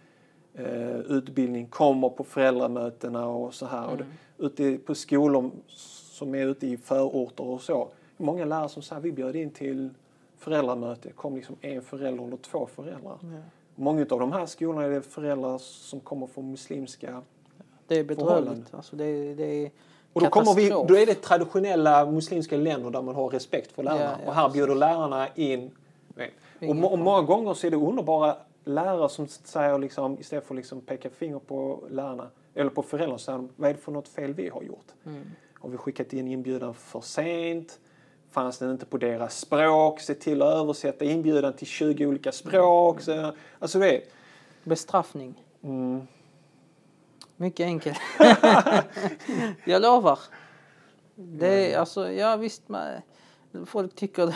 eh, 0.56 1.00
utbildning, 1.00 1.66
kommer 1.66 2.10
på 2.10 2.24
föräldramötena 2.24 3.28
och 3.28 3.54
så 3.54 3.66
här. 3.66 3.88
Och 3.88 3.98
det, 3.98 4.06
ute 4.38 4.78
på 4.86 4.96
skolor 4.96 5.52
som 6.12 6.36
är 6.36 6.48
ute 6.48 6.68
i 6.68 6.78
förorter 6.78 7.44
och 7.44 7.62
så. 7.62 7.88
Många 8.18 8.46
lärare 8.46 8.70
som 8.70 8.82
säger 8.82 9.02
vi 9.02 9.12
bjöd 9.12 9.36
in 9.36 9.50
till 9.50 9.89
föräldramöte, 10.38 11.12
kom 11.12 11.36
liksom 11.36 11.56
en 11.62 11.82
förälder 11.82 12.24
eller 12.24 12.38
två 12.38 12.68
föräldrar. 12.76 13.18
Många 13.76 14.02
av 14.10 14.20
de 14.20 14.32
här 14.32 14.46
skolorna 14.46 14.84
är 14.84 14.89
det 14.89 15.02
föräldrar 15.02 15.58
som 15.58 16.00
kommer 16.00 16.28
från 16.28 16.52
muslimska 16.52 17.22
det 17.88 18.00
är 18.00 18.04
bedrövligt. 18.04 18.74
Alltså, 18.74 18.96
det, 18.96 19.34
det 19.34 19.46
är 19.46 19.72
och 20.13 20.22
då, 20.22 20.30
kommer 20.30 20.54
vi, 20.54 20.70
då 20.70 20.98
är 20.98 21.06
det 21.06 21.13
traditionella 21.13 22.06
muslimska 22.06 22.58
länder 22.58 22.89
där 22.89 23.02
man 23.02 23.16
har 23.16 23.30
respekt 23.30 23.72
för 23.72 23.84
lärarna. 23.84 24.04
Ja, 24.04 24.18
ja, 24.24 24.28
och 24.28 24.36
här 24.36 24.50
bjuder 24.50 24.76
lärarna 24.76 25.28
in. 25.36 25.72
Och, 26.62 26.92
och 26.92 27.00
många 27.00 27.22
gånger 27.22 27.54
så 27.54 27.68
är 27.68 27.72
det 27.72 27.78
underbara 27.78 28.36
lärare 28.63 29.10
som 29.10 29.28
säger 29.28 29.78
liksom, 29.80 30.19
istället 30.19 30.45
för 30.47 30.54
att 30.56 30.58
liksom 30.58 30.82
peka 30.82 31.10
finger 31.10 31.39
på 31.39 31.84
lärarna 31.89 32.30
eller 32.56 32.69
på 32.69 32.84
föräldrarna 32.84 33.17
säger 33.17 33.38
de, 33.38 33.49
vad 33.56 33.69
är 33.69 33.73
det 33.73 33.80
för 33.80 33.91
något 33.91 34.08
fel 34.08 34.34
vi 34.34 34.49
har 34.49 34.63
gjort? 34.63 34.88
Mm. 35.06 35.32
Har 35.54 35.69
vi 35.69 35.78
skickat 35.78 36.13
in 36.13 36.28
inbjudan 36.28 36.73
för 36.73 37.02
sent? 37.02 37.80
Fanns 38.32 38.58
den 38.58 38.71
inte 38.71 38.86
på 38.86 38.97
deras 38.97 39.39
språk? 39.39 39.99
Se 39.99 40.13
till 40.13 40.41
att 40.41 40.54
översätta 40.54 41.06
inbjudan 41.06 41.54
till 41.54 41.67
20 41.67 42.06
olika 42.06 42.32
språk. 42.32 43.02
Så, 43.02 43.34
alltså 43.60 43.80
det 43.80 44.02
Bestraffning. 44.63 45.43
mm, 45.63 46.08
Mycket 47.36 47.65
enkelt. 47.65 47.97
jag 49.65 49.82
lovar. 49.82 50.19
Det 51.15 51.73
är 51.73 51.80
alltså, 51.80 52.12
ja 52.12 52.36
visst. 52.36 52.69
Man, 52.69 52.88
folk 53.66 53.96
tycker 53.96 54.26
det. 54.28 54.36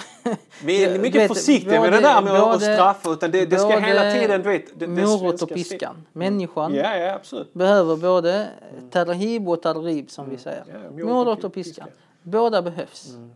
vi 0.65 0.83
är 0.83 0.99
mycket 1.01 1.21
vet, 1.21 1.27
försiktiga 1.33 1.71
med 1.71 1.91
både- 1.91 1.91
det 1.91 2.01
där 2.07 2.21
med 2.21 2.33
att 2.33 2.41
både- 2.59 2.73
straffa 2.75 3.09
utan 3.11 3.31
det, 3.31 3.45
det 3.45 3.57
ska 3.59 3.79
hela 3.79 4.11
tiden, 4.11 4.41
du 4.43 4.49
vet. 4.49 4.79
Det, 4.79 4.87
Morot 4.87 5.41
och 5.41 5.49
piskan. 5.49 6.05
Människan 6.13 6.73
Ja, 6.75 6.95
ja, 6.97 7.13
absolut. 7.15 7.53
behöver 7.53 7.95
både 7.97 8.47
tarhib 8.91 9.49
och 9.49 9.61
tarrib 9.61 10.09
som 10.11 10.29
vi 10.29 10.37
säger. 10.37 10.63
Mm. 10.69 10.99
Ja, 10.99 11.05
morot 11.05 11.43
och 11.43 11.53
piskan. 11.53 11.85
piska. 11.87 12.01
Båda 12.23 12.61
behövs. 12.61 13.09
Mm. 13.09 13.31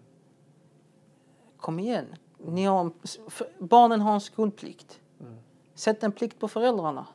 Kom 1.58 1.80
igen. 1.80 2.06
Ni 2.38 2.66
har, 2.66 2.80
en- 2.82 2.94
barnen 3.60 4.02
har 4.02 4.14
en 4.14 4.22
skolplikt. 4.22 5.00
Mm. 5.20 5.34
Sätt 5.76 6.04
en 6.04 6.12
plikt 6.12 6.40
på 6.40 6.48
föräldrarna. 6.48 7.06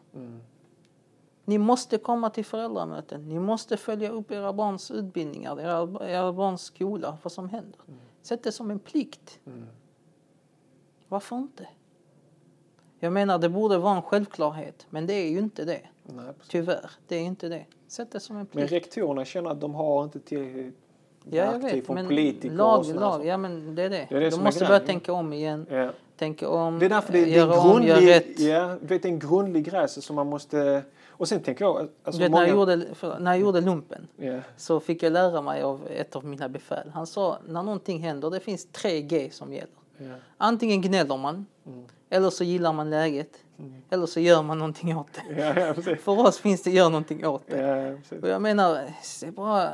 Ni 1.44 1.58
måste 1.58 1.98
komma 1.98 2.30
till 2.30 2.44
föräldramöten. 2.44 3.28
Ni 3.28 3.38
måste 3.38 3.76
följa 3.76 4.10
upp 4.10 4.30
era 4.32 4.52
barns 4.52 4.90
utbildningar, 4.90 5.60
era, 5.60 6.08
era 6.10 6.32
barns 6.32 6.62
skola, 6.62 7.18
vad 7.22 7.32
som 7.32 7.48
händer. 7.48 7.80
Mm. 8.26 8.38
Sätt 8.38 8.42
det 8.42 8.52
som 8.52 8.70
en 8.70 8.78
plikt. 8.78 9.38
Varför 11.08 11.36
inte? 11.36 11.66
Jag 12.98 13.12
menar, 13.12 13.38
det 13.38 13.48
borde 13.48 13.78
vara 13.78 13.96
en 13.96 14.02
självklarhet, 14.02 14.86
men 14.90 15.06
det 15.06 15.12
är 15.14 15.28
ju 15.30 15.38
inte 15.38 15.64
det. 15.64 15.80
Nej. 16.02 16.24
Tyvärr, 16.48 16.90
det 17.08 17.16
är 17.16 17.20
inte 17.20 17.48
det. 17.48 17.64
Sätt 17.88 18.10
det 18.12 18.20
som 18.20 18.36
en 18.36 18.40
Men 18.40 18.46
plikt. 18.46 18.72
rektorerna 18.72 19.24
känner 19.24 19.50
att 19.50 19.60
de 19.60 19.74
har 19.74 20.04
inte 20.04 20.20
tillräckligt 20.20 20.74
Ja, 21.30 21.52
jag 21.52 21.58
vet, 21.62 21.86
från 21.86 21.94
men 21.94 22.06
politiker 22.06 22.54
lag, 22.54 22.86
lag, 22.86 23.26
ja 23.26 23.36
men 23.36 23.74
det 23.74 23.82
är 23.82 23.90
det. 23.90 24.06
Det 24.10 24.16
är 24.16 24.20
det 24.20 24.30
De 24.30 24.40
är 24.40 24.44
måste 24.44 24.64
börja 24.64 24.80
tänka 24.80 25.12
om 25.12 25.32
igen. 25.32 25.66
Ja. 25.70 25.90
Tänka 26.16 26.48
om, 26.48 26.78
Det 26.78 26.84
är 26.84 26.90
därför 26.90 27.12
det, 27.12 27.24
det 27.24 27.34
är 27.36 27.42
en 27.42 27.50
om, 27.50 27.70
grundlig, 27.70 28.08
rätt. 28.08 28.40
ja, 28.40 28.76
vet, 28.80 29.04
är 29.04 29.08
en 29.08 29.18
grundlig 29.18 29.64
grej 29.64 29.88
som 29.88 30.16
man 30.16 30.26
måste... 30.26 30.82
Och 31.18 31.28
sen 31.28 31.42
tänker 31.42 31.64
jag... 31.64 31.88
Alltså 32.04 32.22
vet, 32.22 32.30
många, 32.30 32.42
när, 32.42 32.48
jag 32.48 32.56
gjorde, 32.56 32.94
för, 32.94 33.18
när 33.18 33.32
jag 33.32 33.40
gjorde 33.40 33.60
lumpen 33.60 34.08
ja, 34.16 34.40
så 34.56 34.80
fick 34.80 35.02
jag 35.02 35.12
lära 35.12 35.40
mig 35.40 35.62
av 35.62 35.88
ett 35.90 36.16
av 36.16 36.24
mina 36.24 36.48
befäl. 36.48 36.90
Han 36.94 37.06
sa 37.06 37.38
när 37.46 37.62
någonting 37.62 37.98
händer, 38.02 38.30
det 38.30 38.40
finns 38.40 38.66
tre 38.72 39.00
G 39.02 39.28
som 39.32 39.52
gäller. 39.52 39.68
ja, 39.98 40.14
Antingen 40.36 40.80
gnäller 40.82 41.16
man, 41.16 41.46
Mm. 41.66 41.84
eller 42.10 42.30
så 42.30 42.44
gillar 42.44 42.72
man 42.72 42.90
läget, 42.90 43.30
eller 43.90 44.06
så 44.06 44.20
gör 44.20 44.42
man 44.42 44.58
någonting 44.58 44.96
åt 44.96 45.06
det. 45.12 45.54
ja, 45.66 45.72
precis. 45.74 46.00
För 46.00 46.26
oss 46.26 46.38
finns 46.38 46.62
det 46.62 46.70
gör 46.70 46.90
någonting 46.90 47.26
åt 47.26 47.46
det. 47.46 47.98
Och 48.22 48.28
jag 48.28 48.42
menar, 48.42 48.74
det 49.20 49.26
är 49.26 49.30
bara... 49.30 49.72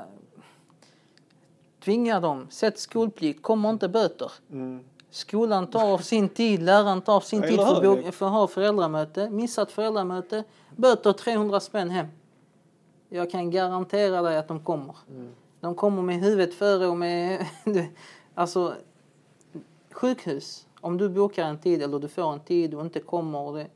Tvinga 1.85 2.21
dem, 2.21 2.47
sätt 2.51 2.79
skolplikt, 2.79 3.43
kommer 3.43 3.71
inte 3.71 3.89
böter. 3.89 4.33
Mm. 4.51 4.85
Skolan 5.15 5.67
tar 5.67 5.93
av 5.93 5.99
sin 5.99 6.29
tid, 6.29 6.63
läraren 6.63 7.01
tar 7.03 7.17
av 7.17 7.21
sin 7.21 7.43
Ja, 7.43 7.49
tid 7.49 7.57
för, 7.57 8.11
för 8.13 8.27
att 8.27 8.33
ha 8.33 8.47
föräldramöte. 8.47 9.31
Missat 9.31 9.73
föräldramöte, 9.73 10.45
böter 10.77 11.13
300 11.13 11.61
spänn 11.61 11.91
hem. 11.91 12.07
Jag 13.09 13.31
kan 13.31 13.51
garantera 13.51 14.23
dig 14.23 14.37
att 14.39 14.49
de 14.49 14.61
kommer. 14.61 14.97
Mm. 15.11 15.35
De 15.61 15.75
kommer 15.75 16.03
med 16.03 16.17
huvudet 16.21 16.55
före 16.55 16.87
och 16.87 16.97
med... 16.97 17.47
alltså, 18.35 18.75
sjukhus. 19.91 20.67
Om 20.81 20.99
du 20.99 21.09
bokar 21.09 21.45
en 21.47 21.59
tid 21.59 21.83
eller 21.83 21.99
du 21.99 22.09
får 22.09 22.33
en 22.33 22.41
tid 22.41 22.75
och 22.75 22.81
inte 22.81 23.01
kommer 23.01 23.39
och 23.39 23.55
det, 23.55 23.67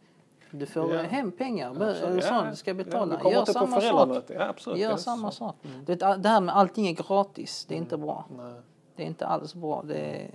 du 0.50 0.66
får 0.66 0.94
Ja. 0.94 1.02
hem 1.02 1.32
pengar. 1.32 1.70
Eller 1.74 1.88
Ja, 1.88 1.94
så, 2.22 2.50
du 2.50 2.56
ska 2.56 2.70
Ja, 2.70 2.74
betala. 2.74 3.16
kommer 3.18 3.34
Gör 3.36 3.44
samma 3.44 3.80
sak. 3.80 4.24
Ja, 4.28 4.48
absolut. 4.48 4.78
Gör 4.78 4.92
Det 4.92 4.98
samma. 4.98 5.18
Mm. 5.22 5.32
sak. 5.32 5.56
Vet, 5.86 6.02
all- 6.02 6.22
det 6.22 6.28
här 6.28 6.40
med 6.40 6.56
allting 6.56 6.86
är 6.88 6.92
gratis. 6.92 7.64
Det 7.68 7.74
är 7.74 7.78
inte 7.78 7.96
bra. 7.96 8.24
Nej. 8.36 8.52
Det 8.96 9.02
är 9.02 9.06
inte 9.06 9.26
alls 9.26 9.54
bra. 9.54 9.82
Det 9.88 9.94
är, 9.94 10.30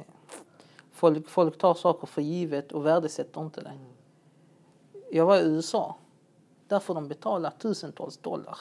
folk, 1.02 1.30
folk 1.30 1.58
tar 1.58 1.74
saker 1.74 2.08
för 2.08 2.22
givet 2.22 2.72
och 2.72 2.86
värdesätter 2.86 3.42
inte 3.42 3.62
det. 3.62 3.74
Jag 5.12 5.26
var 5.26 5.38
i 5.38 5.42
USA. 5.42 5.96
Där 6.68 6.80
får 6.80 6.96
de 6.96 7.08
betala 7.08 7.52
tusentals 7.52 8.18
dollar. 8.18 8.58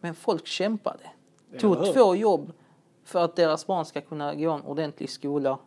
Men 0.00 0.14
folk 0.14 0.46
kämpade. 0.46 1.10
Tog 1.58 1.94
två 1.94 2.14
jobb 2.14 2.52
för 3.04 3.24
att 3.24 3.36
deras 3.36 3.66
barn 3.66 3.84
ska 3.84 4.00
kunna 4.00 4.34
gå 4.34 4.50
en 4.50 4.62
ordentlig 4.62 5.10
skola. 5.10 5.58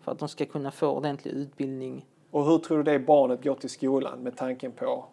För 0.00 0.12
att 0.12 0.18
de 0.18 0.28
ska 0.28 0.44
kunna 0.46 0.70
få 0.70 0.88
ordentlig 0.88 1.32
utbildning. 1.32 2.06
Och 2.30 2.46
hur 2.46 2.58
tror 2.58 2.76
du 2.76 2.82
det 2.82 2.98
barnet 2.98 3.44
går 3.44 3.54
till 3.54 3.70
skolan 3.70 4.22
med 4.22 4.36
tanken 4.36 4.72
på 4.72 5.04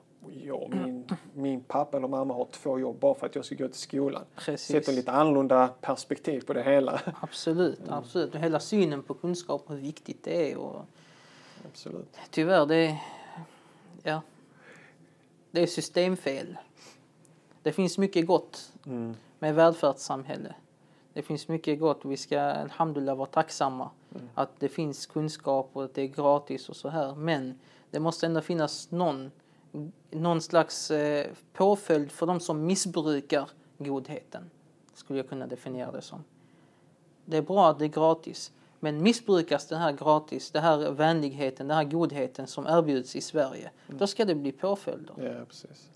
ja, 0.44 0.68
min, 0.72 1.08
min 1.34 1.62
pappa 1.62 1.98
eller 1.98 2.08
mamma 2.08 2.34
har 2.34 2.46
två 2.52 2.80
jobb 2.80 3.00
bara 3.00 3.16
för 3.16 3.26
att 3.26 3.36
jag 3.36 3.46
ska 3.46 3.56
gå 3.56 3.68
till 3.68 3.80
skolan. 3.80 4.24
Precis. 4.36 4.68
Sätter 4.68 4.94
lite 4.94 5.12
annorlunda 5.12 5.68
perspektiv 5.82 6.42
på 6.42 6.54
det 6.54 6.64
hela. 6.64 7.02
Absolut, 7.22 7.80
absolut. 7.90 8.36
Och 8.36 8.40
hela 8.42 8.60
synen 8.60 9.04
på 9.04 9.14
kunskap 9.14 9.64
och 9.68 9.76
hur 9.76 9.82
viktigt 9.82 10.24
det 10.24 10.52
är. 10.52 10.58
Och 10.58 10.86
Absolut. 11.72 12.18
Tyvärr, 12.32 12.66
det 12.66 12.76
är, 12.76 12.98
ja, 14.04 14.22
det 15.52 15.62
är 15.62 15.68
systemfel. 15.68 16.58
Det 17.64 17.72
finns 17.72 17.98
mycket 17.98 18.28
gott 18.28 18.72
Mm. 18.86 19.16
med 19.40 19.56
välfärdssamhälle. 19.56 20.56
Det 21.14 21.22
finns 21.22 21.48
mycket 21.48 21.80
gott 21.80 22.00
vi 22.04 22.18
ska 22.18 22.42
alhamdulillah 22.42 23.16
vara 23.18 23.28
tacksamma 23.30 23.90
Mm. 24.16 24.30
att 24.36 24.60
det 24.60 24.70
finns 24.70 25.06
kunskap 25.06 25.70
och 25.74 25.84
att 25.84 25.94
det 25.94 26.02
är 26.02 26.08
gratis 26.08 26.70
och 26.70 26.76
så 26.76 26.90
här. 26.90 27.16
Men 27.16 27.60
det 27.92 28.00
måste 28.00 28.26
ändå 28.26 28.42
finnas 28.42 28.92
någon, 28.92 29.32
någon 30.12 30.42
slags 30.42 30.92
eh, 30.92 31.28
påföljd 31.54 32.12
för 32.12 32.26
de 32.26 32.40
som 32.40 32.66
missbrukar 32.66 33.50
godheten. 33.78 34.50
Skulle 34.94 35.20
jag 35.20 35.30
kunna 35.30 35.48
definiera 35.48 35.92
det 35.92 36.02
som. 36.02 36.24
Det 37.26 37.38
är 37.38 37.42
bra 37.42 37.70
att 37.70 37.80
det 37.80 37.86
är 37.86 37.90
gratis. 37.90 38.52
Men 38.80 39.04
missbrukas 39.04 39.68
det 39.68 39.76
här 39.76 39.92
gratis, 39.92 40.52
det 40.52 40.60
här 40.60 40.92
vänligheten, 40.92 41.68
den 41.68 41.78
här 41.78 41.84
godheten 41.84 42.48
som 42.48 42.68
erbjuds 42.68 43.16
i 43.16 43.22
Sverige, 43.22 43.72
då 43.88 44.08
ska 44.08 44.26
det 44.26 44.36
bli 44.36 44.52
påföljder. 44.52 45.14
Ja, 45.18 45.46
precis. 45.46 45.90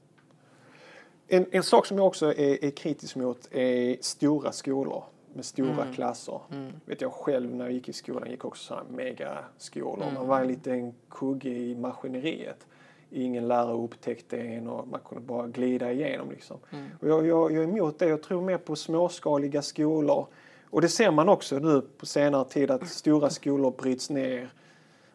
En, 1.28 1.46
en 1.52 1.64
sak 1.64 1.86
som 1.86 1.98
jag 1.98 2.08
också 2.08 2.34
är, 2.34 2.64
är 2.64 2.72
kritisk 2.72 3.16
mot 3.16 3.48
är 3.52 3.98
stora 4.02 4.52
skolor 4.52 5.04
med 5.34 5.46
stora 5.46 5.94
klasser. 5.94 6.40
Vet 6.86 7.02
jag 7.02 7.14
själv 7.14 7.56
när 7.56 7.66
jag 7.66 7.74
gick 7.74 7.90
i 7.90 7.94
skolan 7.94 8.30
gick 8.30 8.46
också 8.46 8.64
sådana 8.64 8.90
megaskolor. 8.90 10.12
Man 10.14 10.28
var 10.28 10.42
en 10.42 10.48
liten 10.48 10.94
kugge 11.10 11.50
i 11.50 11.76
maskineriet. 11.76 12.68
Ingen 13.16 13.48
lärare 13.48 13.78
upptäckte 13.78 14.38
en 14.38 14.68
och 14.68 14.88
man 14.88 15.00
kunde 15.00 15.24
bara 15.24 15.48
glida 15.48 15.92
igenom. 15.92 16.32
Liksom. 16.32 16.58
Och 17.02 17.08
jag, 17.08 17.28
jag, 17.28 17.52
jag 17.52 17.64
är 17.64 17.68
emot 17.68 18.00
det. 18.00 18.08
Jag 18.08 18.24
tror 18.24 18.42
mer 18.42 18.58
på 18.58 18.76
småskaliga 18.76 19.62
skolor. 19.62 20.28
Och 20.70 20.82
det 20.82 20.88
ser 20.90 21.12
man 21.12 21.30
också 21.30 21.60
nu 21.60 21.82
på 21.82 22.06
senare 22.06 22.46
tid 22.46 22.72
att 22.72 22.88
stora 22.88 23.30
skolor 23.30 23.72
bryts 23.78 24.10
ner. 24.10 24.50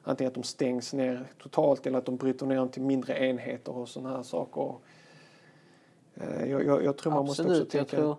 Antingen 0.03 0.29
att 0.29 0.35
de 0.35 0.43
stängs 0.43 0.93
ner 0.93 1.25
totalt 1.43 1.87
eller 1.87 1.99
att 1.99 2.07
de 2.07 2.17
bryter 2.17 2.47
ner 2.47 2.57
dem 2.57 2.69
till 2.69 2.83
mindre 2.83 3.27
enheter 3.27 3.77
och 3.77 3.89
sådana 3.89 4.17
här 4.17 4.23
saker. 4.23 4.75
Eh, 6.15 6.51
Jag, 6.51 6.65
jag, 6.65 6.85
jag 6.85 6.97
tror 6.97 7.13
man 7.13 7.25
måste 7.25 7.43
också 7.43 7.53
Absolut, 7.53 7.75
jag 7.75 7.89
tänka... 7.89 7.97
tror 8.03 8.17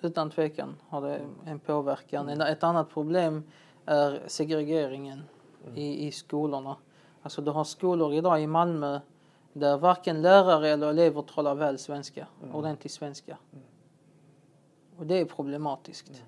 utan 0.00 0.30
tvekan 0.30 0.74
har 0.88 1.00
det 1.00 1.20
en 1.46 1.58
påverkan. 1.58 2.28
Ett 2.40 2.62
annat 2.62 2.90
problem 2.90 3.42
är 3.86 4.22
segregeringen 4.26 5.22
i, 5.74 6.06
i 6.06 6.12
skolorna. 6.12 6.76
Alltså 7.24 7.42
du 7.42 7.50
har 7.50 7.64
skolor 7.64 8.14
idag 8.14 8.42
i 8.42 8.46
Malmö 8.46 9.00
där 9.52 9.76
varken 9.76 10.22
lärare 10.22 10.68
eller 10.68 10.88
elever 10.90 11.22
talar 11.22 11.54
väl 11.54 11.78
svenska, 11.78 12.26
ordentlig 12.52 12.90
svenska. 12.90 13.38
Och 14.98 15.06
det 15.06 15.20
är 15.20 15.24
problematiskt. 15.24 16.22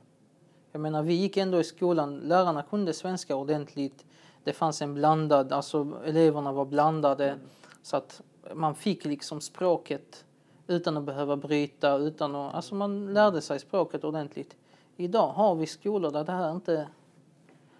Jag 0.72 0.80
menar, 0.80 1.02
vi 1.02 1.14
gick 1.14 1.36
ändå 1.36 1.60
i 1.60 1.64
skolan, 1.64 2.16
lärarna 2.16 2.62
kunde 2.62 2.92
svenska 2.92 3.36
ordentligt. 3.36 4.04
Det 4.44 4.52
fanns 4.52 4.82
en 4.82 4.94
blandad, 4.94 5.52
alltså 5.52 5.92
eleverna 6.04 6.52
var 6.52 6.64
blandade. 6.64 7.38
Så 7.82 7.96
att 7.96 8.22
man 8.54 8.74
fick 8.74 9.04
liksom 9.04 9.40
språket 9.40 10.24
utan 10.66 10.96
att 10.96 11.04
behöva 11.04 11.36
bryta, 11.36 11.96
utan 11.96 12.34
att, 12.34 12.54
alltså 12.54 12.74
man 12.74 13.14
lärde 13.14 13.40
sig 13.40 13.58
språket 13.58 14.04
ordentligt. 14.04 14.56
Idag 14.96 15.28
har 15.28 15.54
vi 15.54 15.66
skolor 15.66 16.10
där 16.10 16.24
det 16.24 16.32
här 16.32 16.50
inte, 16.50 16.88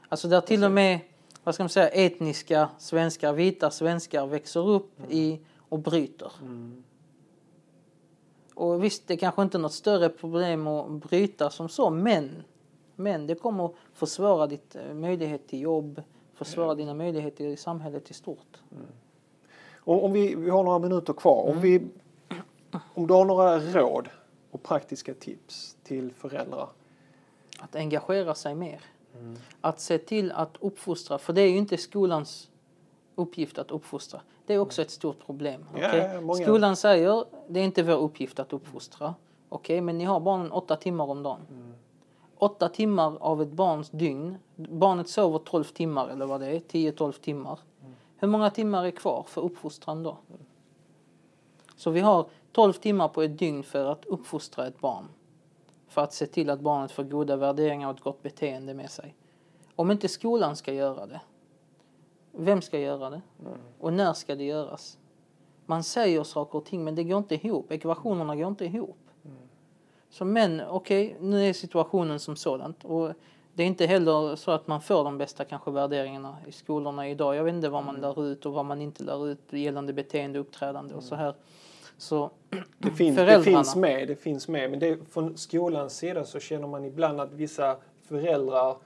alltså 0.08 0.28
där 0.28 0.40
till 0.40 0.64
och 0.64 0.70
med, 0.70 1.00
vad 1.46 1.54
ska 1.54 1.64
man 1.64 1.68
säga, 1.68 1.88
etniska 1.88 2.68
svenskar, 2.78 3.32
vita 3.32 3.70
svenskar 3.70 4.26
växer 4.26 4.68
upp 4.68 5.00
i 5.10 5.40
och 5.68 5.78
bryter. 5.78 6.32
Och 8.54 8.84
visst, 8.84 9.06
det 9.06 9.16
kanske 9.16 9.42
inte 9.42 9.56
är 9.56 9.60
något 9.60 9.72
större 9.72 10.08
problem 10.08 10.66
att 10.66 10.90
bryta 10.90 11.50
som 11.50 11.68
så, 11.68 11.90
men, 11.90 12.42
men 12.96 13.26
det 13.26 13.34
kommer 13.34 13.64
att 13.64 13.74
försvåra 13.92 14.46
ditt 14.46 14.76
eh, 14.76 14.94
möjlighet 14.94 15.48
till 15.48 15.60
jobb, 15.60 16.02
försvåra 16.34 16.74
dina 16.74 16.94
möjligheter 16.94 17.44
i 17.44 17.56
samhället 17.56 18.10
i 18.10 18.14
stort. 18.14 18.56
Om, 19.76 20.00
om 20.00 20.12
vi, 20.12 20.34
vi 20.34 20.50
har 20.50 20.64
några 20.64 20.78
minuter 20.78 21.12
kvar. 21.12 21.42
Mm. 21.42 21.56
Om, 21.56 21.62
vi, 21.62 21.88
om 22.94 23.06
du 23.06 23.14
har 23.14 23.24
några 23.24 23.58
råd 23.58 24.08
och 24.50 24.62
praktiska 24.62 25.14
tips 25.14 25.76
till 25.82 26.12
föräldrar. 26.12 26.68
Att 27.58 27.76
engagera 27.76 28.34
sig 28.34 28.54
mer. 28.54 28.80
Mm. 29.20 29.36
Att 29.60 29.80
se 29.80 29.98
till 29.98 30.32
att 30.32 30.56
uppfostra, 30.60 31.18
för 31.18 31.32
det 31.32 31.40
är 31.42 31.48
ju 31.48 31.56
inte 31.56 31.76
skolans 31.76 32.50
uppgift 33.14 33.58
att 33.58 33.70
uppfostra. 33.70 34.20
Det 34.46 34.54
är 34.54 34.58
också 34.58 34.82
ett 34.82 34.90
stort 34.90 35.26
problem. 35.26 35.64
Okej? 35.74 36.10
ja, 36.14 36.20
många- 36.20 36.44
Skolan 36.44 36.76
säger 36.76 37.24
det 37.48 37.60
är 37.60 37.64
inte 37.64 37.82
vår 37.82 37.96
uppgift 37.96 38.38
att 38.38 38.52
uppfostra. 38.52 39.14
Okej, 39.48 39.80
men 39.80 39.98
ni 39.98 40.04
har 40.04 40.20
barnen 40.20 40.52
åtta 40.52 40.76
timmar 40.76 41.04
om 41.10 41.22
dagen. 41.22 41.40
Mm. 41.50 41.74
Åtta 42.38 42.68
timmar 42.68 43.16
av 43.20 43.42
ett 43.42 43.52
barns 43.52 43.90
dygn. 43.90 44.36
Barnet 44.56 45.08
sover 45.08 45.38
12 45.38 45.64
timmar 45.64 46.08
eller 46.08 46.26
vad 46.26 46.40
det 46.40 46.46
är, 46.46 46.60
10-12 46.60 47.12
timmar. 47.12 47.58
Mm. 47.80 47.94
Hur 48.16 48.28
många 48.28 48.50
timmar 48.50 48.84
är 48.84 48.90
kvar 48.90 49.24
för 49.28 49.40
uppfostran 49.42 50.02
då? 50.02 50.16
Så 51.76 51.90
vi 51.90 52.00
har 52.00 52.26
12 52.52 52.72
timmar 52.72 53.08
på 53.08 53.22
ett 53.22 53.38
dygn 53.38 53.62
för 53.62 53.86
att 53.92 54.04
uppfostra 54.04 54.66
ett 54.66 54.80
barn. 54.80 55.08
För 55.96 56.02
att 56.02 56.12
se 56.12 56.26
till 56.26 56.50
att 56.50 56.60
barnet 56.60 56.92
får 56.92 57.04
goda 57.04 57.36
värderingar 57.36 57.88
och 57.88 57.96
ett 57.96 58.02
gott 58.02 58.22
beteende 58.22 58.74
med 58.74 58.90
sig. 58.90 59.14
Om 59.76 59.90
inte 59.90 60.08
skolan 60.08 60.56
ska 60.56 60.72
göra 60.72 61.06
det, 61.06 61.20
vem 62.32 62.62
ska 62.62 62.78
göra 62.78 63.10
det? 63.10 63.20
Och 63.78 63.92
när 63.92 64.12
ska 64.12 64.34
det 64.34 64.44
göras? 64.44 64.98
Man 65.66 65.82
säger 65.82 66.22
saker 66.22 66.58
och 66.58 66.64
ting 66.64 66.84
men 66.84 66.94
det 66.94 67.04
går 67.04 67.18
inte 67.18 67.34
ihop. 67.34 67.72
Ekvationerna 67.72 68.36
går 68.36 68.48
inte 68.48 68.64
ihop. 68.64 68.98
Så 70.10 70.24
men 70.24 70.62
okej, 70.68 71.16
nu 71.20 71.48
är 71.48 71.52
situationen 71.52 72.20
som 72.20 72.36
sådant. 72.36 72.84
Och 72.84 73.12
det 73.54 73.62
är 73.62 73.66
inte 73.66 73.86
heller 73.86 74.36
så 74.36 74.50
att 74.50 74.66
man 74.66 74.80
får 74.80 75.04
de 75.04 75.18
bästa 75.18 75.44
kanske 75.44 75.70
värderingarna 75.70 76.36
i 76.46 76.52
skolorna 76.52 77.08
idag. 77.08 77.36
Jag 77.36 77.44
vet 77.44 77.54
inte 77.54 77.68
vad 77.68 77.84
man 77.84 78.00
lär 78.00 78.24
ut 78.24 78.46
och 78.46 78.52
vad 78.52 78.64
man 78.64 78.82
inte 78.82 79.04
lär 79.04 79.28
ut 79.28 79.52
gällande 79.52 79.92
beteende, 79.92 80.38
uppträdande 80.38 80.94
och 80.94 81.02
så 81.02 81.14
här. 81.14 81.34
Så 81.98 82.30
Det 82.78 82.90
finns, 82.90 83.16
det 83.16 83.24
Föräldrarna. 83.24 83.42
finns 83.56 83.76
med, 83.76 84.08
det 84.08 84.16
finns 84.16 84.48
med. 84.48 84.70
Men 84.70 84.78
det, 84.80 84.98
från 85.10 85.36
skolans 85.36 85.96
sida 85.96 86.24
så 86.24 86.40
känner 86.40 86.66
man 86.66 86.84
ibland 86.84 87.20
att 87.20 87.32
vissa 87.32 87.76
föräldrar 88.02 88.76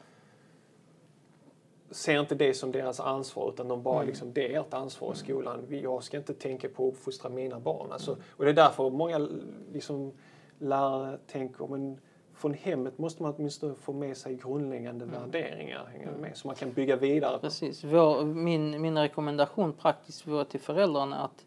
ser 1.91 2.21
inte 2.21 2.35
det 2.35 2.55
som 2.55 2.73
deras 2.73 3.01
ansvar 3.01 3.49
utan 3.55 3.69
de 3.69 3.83
bara 3.83 4.03
liksom, 4.03 4.33
det 4.33 4.55
är 4.55 4.61
ert 4.61 4.75
ansvar 4.75 5.13
i 5.13 5.17
skolan. 5.17 5.59
Vi- 5.69 5.83
Jag 5.83 6.03
ska 6.03 6.17
inte 6.17 6.35
tänka 6.35 6.69
på 6.69 6.89
att 6.89 6.95
uppfostra 6.95 7.31
mina 7.31 7.61
barn. 7.61 7.93
Alltså, 7.93 8.17
och 8.37 8.45
det 8.45 8.51
är 8.51 8.55
därför 8.55 8.91
många 8.91 9.29
liksom, 9.73 10.13
lärare 10.59 11.19
tänker 11.27 11.67
men 11.67 11.99
från 12.35 12.55
hemmet 12.55 12.99
måste 12.99 13.23
man 13.23 13.35
åtminstone 13.37 13.75
få 13.75 13.93
med 13.93 14.17
sig 14.17 14.35
grundläggande 14.35 15.05
värderingar 15.05 15.87
hänger 15.93 16.13
med, 16.21 16.37
så 16.37 16.47
man 16.49 16.57
kan 16.57 16.73
bygga 16.73 16.97
vidare. 16.97 17.35
på. 17.35 17.41
Precis. 17.41 17.85
Vår, 17.85 18.25
min, 18.25 18.81
min 18.83 18.99
rekommendation 18.99 19.73
praktiskt 19.73 20.27
vore 20.27 20.45
till 20.45 20.61
föräldrarna 20.61 21.25
att 21.25 21.45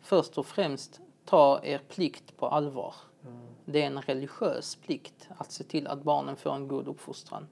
först 0.00 0.38
och 0.38 0.46
främst 0.46 1.00
ta 1.24 1.60
er 1.62 1.78
plikt 1.88 2.36
på 2.36 2.46
allvar. 2.48 2.94
Det 3.64 3.82
är 3.82 3.86
en 3.86 4.02
religiös 4.02 4.76
plikt 4.76 5.28
att 5.38 5.52
se 5.52 5.64
till 5.64 5.86
att 5.86 6.02
barnen 6.02 6.36
får 6.36 6.54
en 6.54 6.68
god 6.68 6.88
uppfostran. 6.88 7.46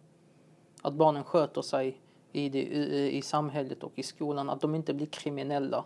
Att 0.83 0.95
barnen 0.95 1.25
sköter 1.25 1.63
sig 1.63 2.01
i, 2.33 2.49
det, 2.49 2.63
i, 2.63 3.17
i 3.19 3.23
samhället 3.23 3.83
och 3.83 3.93
i 3.95 4.03
skolan, 4.03 4.51
att 4.51 4.61
de 4.61 4.75
inte 4.75 4.95
blir 4.95 5.07
kriminella. 5.07 5.85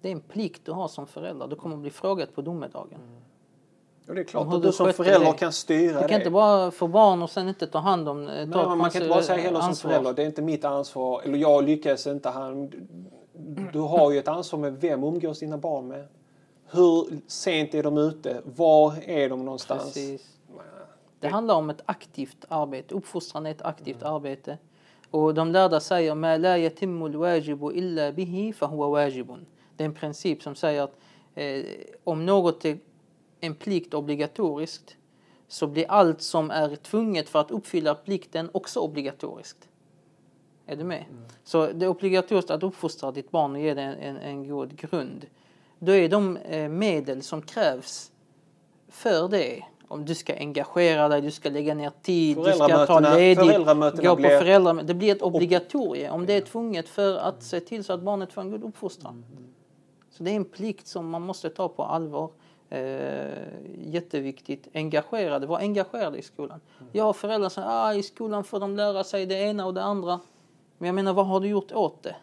Det 0.00 0.08
är 0.08 0.12
en 0.12 0.20
plikt 0.20 0.64
du 0.64 0.72
har 0.72 0.88
som 0.88 1.06
förälder. 1.06 1.46
Du 1.46 1.56
kommer 1.56 1.76
bli 1.76 1.90
frågat 1.90 2.34
på 2.34 2.42
domedagen. 2.42 3.00
Och 4.08 4.14
det 4.14 4.20
är 4.20 4.24
klart 4.24 4.54
att 4.54 4.62
du 4.62 4.72
som 4.72 4.92
förälder 4.92 5.32
det. 5.32 5.38
kan 5.38 5.52
styra 5.52 5.92
Du 5.92 6.00
kan 6.00 6.08
det. 6.08 6.14
inte 6.16 6.30
bara 6.30 6.70
få 6.70 6.88
barn 6.88 7.22
och 7.22 7.30
sen 7.30 7.48
inte 7.48 7.66
ta 7.66 7.78
hand 7.78 8.08
om... 8.08 8.18
eh, 8.20 8.26
Nej, 8.26 8.52
ta 8.52 8.68
men 8.68 8.78
man 8.78 8.90
kan 8.90 9.02
inte 9.02 9.14
bara 9.14 9.22
säga 9.22 9.42
heller 9.42 9.60
som 9.60 9.74
förälder, 9.74 10.12
det 10.12 10.22
är 10.22 10.26
inte 10.26 10.42
mitt 10.42 10.64
ansvar, 10.64 11.22
eller 11.24 11.38
jag 11.38 11.64
lyckas 11.64 12.06
inte. 12.06 12.28
Han, 12.28 12.72
du 13.72 13.78
har 13.78 14.12
ju 14.12 14.18
ett 14.18 14.28
ansvar 14.28 14.60
med 14.60 14.80
vem 14.80 15.04
umgås 15.04 15.38
dina 15.38 15.58
barn 15.58 15.88
med? 15.88 16.08
Hur 16.70 17.20
sent 17.26 17.74
är 17.74 17.82
de 17.82 17.98
ute? 17.98 18.42
Var 18.44 18.94
är 19.04 19.28
de 19.28 19.44
någonstans? 19.44 19.82
Precis. 19.82 20.36
Det 21.20 21.28
handlar 21.28 21.54
om 21.54 21.70
ett 21.70 21.82
aktivt 21.86 22.44
arbete. 22.48 22.94
Uppfostran 22.94 23.46
är 23.46 23.50
ett 23.50 23.62
aktivt 23.62 24.02
mm. 24.02 24.14
arbete. 24.14 24.58
Och 25.10 25.34
de 25.34 25.52
lärda 25.52 25.80
säger 25.80 26.14
ma 26.14 26.36
la 26.36 27.18
wajibu 27.18 27.72
illa 27.72 28.12
bihi 28.12 28.54
wajibun. 28.60 29.46
Det 29.76 29.84
är 29.84 29.86
en 29.86 29.94
princip 29.94 30.42
som 30.42 30.54
säger 30.54 30.82
att 30.82 30.96
eh, 31.34 31.64
om 32.04 32.26
något 32.26 32.64
är 32.64 32.78
en 33.40 33.54
plikt 33.54 33.94
obligatoriskt 33.94 34.96
så 35.48 35.66
blir 35.66 35.90
allt 35.90 36.22
som 36.22 36.50
är 36.50 36.76
tvunget 36.76 37.28
för 37.28 37.38
att 37.38 37.50
uppfylla 37.50 37.94
plikten 37.94 38.50
också 38.52 38.80
obligatoriskt. 38.80 39.68
Är 40.66 40.76
du 40.76 40.84
med? 40.84 41.04
Så 41.44 41.66
det 41.66 41.84
är 41.84 41.88
obligatoriskt 41.88 42.50
att 42.50 42.62
uppfostra 42.62 43.12
ditt 43.12 43.30
barn 43.30 43.52
och 43.52 43.60
ge 43.60 43.74
det 43.74 43.82
en, 43.82 43.98
en, 43.98 44.16
en 44.16 44.48
god 44.48 44.76
grund. 44.76 45.26
Då 45.78 45.92
är 45.92 46.08
de 46.08 46.36
eh, 46.36 46.68
medel 46.68 47.22
som 47.22 47.42
krävs 47.42 48.12
för 48.88 49.28
det. 49.28 49.62
Om 49.88 50.04
du 50.04 50.14
ska 50.14 50.34
engagera 50.34 51.08
dig, 51.08 51.20
du 51.20 51.30
ska 51.30 51.50
lägga 51.50 51.74
ner 51.74 51.92
tid, 52.02 52.36
du 52.36 52.52
ska 52.52 52.86
ta 52.86 53.00
ledigt, 53.00 53.56
gå 54.02 54.16
på 54.16 54.22
föräldramöten. 54.22 54.86
Det 54.86 54.94
blir 54.94 55.12
ett 55.12 55.22
obligatorium 55.22 56.14
om 56.14 56.26
det 56.26 56.32
är 56.32 56.40
tvunget 56.40 56.88
för 56.88 57.16
att 57.16 57.42
se 57.42 57.60
till 57.60 57.84
så 57.84 57.92
att 57.92 58.00
barnet 58.00 58.32
får 58.32 58.40
en 58.40 58.50
god 58.50 58.64
uppfostran. 58.64 59.24
Så 60.10 60.22
det 60.22 60.30
är 60.30 60.36
en 60.36 60.44
plikt 60.44 60.86
som 60.86 61.10
man 61.10 61.22
måste 61.22 61.50
ta 61.50 61.68
på 61.68 61.82
allvar. 61.82 62.30
Eh, 62.68 63.28
jätteviktigt. 63.84 64.68
Engagerade, 64.74 65.46
var 65.46 65.58
engagerade 65.58 66.18
i 66.18 66.22
skolan. 66.22 66.60
Jag 66.92 67.04
har 67.04 67.12
föräldrar 67.12 67.48
som 67.48 67.62
säger 67.62 67.86
ah, 67.86 67.94
i 67.94 68.02
skolan 68.02 68.44
får 68.44 68.60
de 68.60 68.76
lära 68.76 69.04
sig 69.04 69.26
det 69.26 69.34
ena 69.34 69.66
och 69.66 69.74
det 69.74 69.82
andra. 69.82 70.20
Men 70.78 70.86
jag 70.86 70.94
menar, 70.94 71.12
vad 71.12 71.26
har 71.26 71.40
du 71.40 71.48
gjort 71.48 71.72
åt 71.72 72.02
det? 72.02 72.16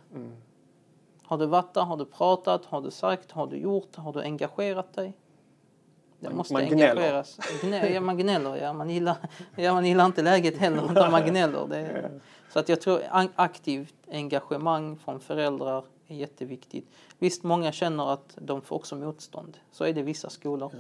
Har 1.24 1.38
du 1.38 1.46
varit 1.46 1.74
där? 1.74 1.82
Har 1.82 1.98
du 1.98 2.06
pratat? 2.06 2.66
Har 2.66 2.82
du 2.82 2.92
sagt? 2.92 3.32
Har 3.32 3.48
du 3.48 3.58
gjort? 3.58 3.96
Har 3.96 4.14
du 4.14 4.22
engagerat 4.22 4.94
dig? 4.94 5.14
Det 6.20 6.30
måste 6.30 6.54
man 6.54 6.66
gnäller. 6.66 6.90
engageras. 6.92 7.40
Gnä, 7.62 7.90
ja, 7.90 8.02
man 8.02 8.18
gnäller, 8.18 8.56
ja. 8.56 8.74
Man 8.74 8.90
gillar, 8.90 9.16
ja. 9.56 9.74
Man 9.74 9.86
gillar 9.86 10.06
inte 10.06 10.22
läget 10.22 10.58
heller, 10.58 10.92
utan 10.92 11.12
man 11.12 11.26
gnäller. 11.26 11.68
Det 11.68 12.12
så 12.54 12.60
att 12.60 12.70
jag 12.70 12.82
tror 12.82 13.02
aktivt 13.36 13.96
engagemang 14.12 14.98
från 14.98 15.20
föräldrar 15.20 15.86
är 16.08 16.16
jätteviktigt. 16.16 16.88
Visst, 17.20 17.44
många 17.44 17.72
känner 17.72 18.14
att 18.14 18.38
de 18.42 18.62
får 18.62 18.76
också 18.76 18.96
motstånd. 18.96 19.58
Så 19.72 19.84
är 19.84 19.94
det 19.94 20.00
i 20.00 20.04
vissa 20.04 20.30
skolor. 20.30 20.72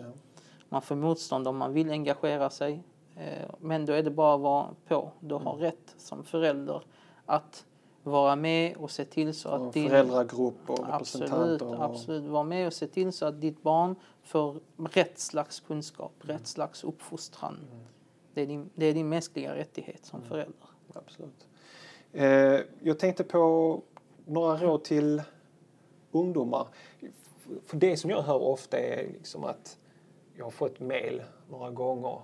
Man 0.69 0.81
får 0.81 0.95
motstånd 0.95 1.47
om 1.47 1.57
man 1.57 1.73
vill 1.73 1.89
engagera 1.91 2.49
sig. 2.49 2.83
Eh, 3.15 3.49
Men 3.59 3.85
då 3.85 3.93
är 3.93 4.03
det 4.03 4.11
bara 4.11 4.35
att 4.35 4.41
vara 4.41 4.67
på. 4.87 5.11
Du 5.19 5.35
har 5.35 5.53
rätt 5.53 5.95
som 5.97 6.23
förälder 6.23 6.81
att 7.25 7.65
vara 8.03 8.35
med 8.35 8.77
och 8.77 8.91
se 8.91 9.05
till 9.05 9.33
så 9.33 9.49
att 9.49 9.73
din... 9.73 9.89
föräldragrupp 9.89 10.69
och 10.69 10.79
Absolut, 10.93 11.29
representanter. 11.31 11.67
och- 11.67 11.83
absolut. 11.83 12.23
Var 12.23 12.43
med 12.43 12.67
och 12.67 12.73
se 12.73 12.87
till 12.87 13.13
så 13.13 13.25
att 13.25 13.41
ditt 13.41 13.63
barn 13.63 13.95
får 14.23 14.59
rätt 14.77 15.19
slags 15.19 15.59
kunskap, 15.59 16.13
rätt 16.19 16.47
slags 16.47 16.83
uppfostran. 16.83 17.57
Det, 18.33 18.41
är 18.41 18.47
din, 18.47 18.69
det 18.75 18.85
är 18.85 18.93
din 18.93 19.09
mänskliga 19.09 19.55
rättighet 19.55 20.05
som 20.05 20.21
förälder. 20.21 20.67
Absolut. 20.93 21.47
Eh, 22.11 22.59
jag 22.81 22.99
tänkte 22.99 23.23
på 23.23 23.81
några 24.25 24.57
råd 24.57 24.83
till 24.83 25.21
ungdomar. 26.11 26.67
För 27.65 27.77
det 27.77 27.97
som 27.97 28.09
jag 28.09 28.21
hör 28.21 28.41
ofta 28.41 28.77
är 28.77 29.07
liksom 29.07 29.43
att 29.43 29.77
jag 30.37 30.43
har 30.45 30.51
fått 30.51 30.79
mail 30.79 31.23
några 31.49 31.71
gånger. 31.71 32.21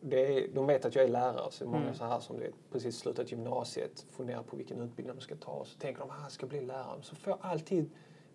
Det 0.00 0.38
är, 0.38 0.48
de 0.54 0.66
vet 0.66 0.84
att 0.84 0.94
jag 0.94 1.04
är 1.04 1.08
lärare, 1.08 1.50
så 1.50 1.64
det 1.64 1.70
många 1.70 1.94
så 1.94 2.04
här 2.04 2.20
som 2.20 2.36
du 2.36 2.42
vet, 2.42 2.54
precis 2.72 2.98
slutat 2.98 3.30
gymnasiet 3.30 4.06
funderar 4.10 4.42
på 4.42 4.56
vilken 4.56 4.80
utbildning 4.80 5.16
de 5.16 5.22
ska 5.22 5.36
ta. 5.36 5.64
Så 5.64 5.78
tänker 5.78 6.00
de 6.00 6.10
att 6.10 6.16
jag 6.22 6.32
ska 6.32 6.46
bli 6.46 6.60
lärare. 6.60 7.02
Så 7.02 7.16
får 7.16 7.30
jag 7.30 7.38
alltid 7.42 7.90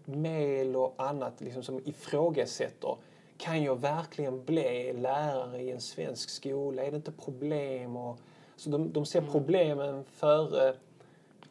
mail 0.05 0.75
och 0.75 0.93
annat 0.97 1.41
liksom, 1.41 1.63
som 1.63 1.81
ifrågasätter. 1.85 2.97
Kan 3.37 3.63
jag 3.63 3.81
verkligen 3.81 4.45
bli 4.45 4.93
lärare 4.93 5.61
i 5.61 5.71
en 5.71 5.81
svensk 5.81 6.29
skola? 6.29 6.83
Är 6.83 6.91
det 6.91 6.97
inte 6.97 7.11
problem? 7.11 7.95
Och, 7.95 8.19
så 8.55 8.69
de, 8.69 8.93
de 8.93 9.05
ser 9.05 9.21
problemen 9.21 10.03
före 10.03 10.75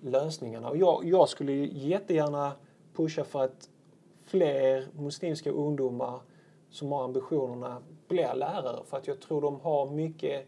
lösningarna. 0.01 0.68
Och 0.68 0.77
jag, 0.77 1.05
jag 1.05 1.29
skulle 1.29 1.53
jättegärna 1.53 2.53
pusha 2.94 3.25
för 3.25 3.44
att 3.44 3.68
fler 4.25 4.87
muslimska 4.92 5.51
ungdomar 5.51 6.20
som 6.70 6.92
har 6.92 7.05
ambitionerna 7.05 7.83
blir 8.12 8.35
lärare. 8.35 8.85
För 8.85 8.96
att 8.96 9.07
jag 9.07 9.20
tror 9.20 9.40
de 9.40 9.61
har 9.61 9.90
mycket 9.90 10.46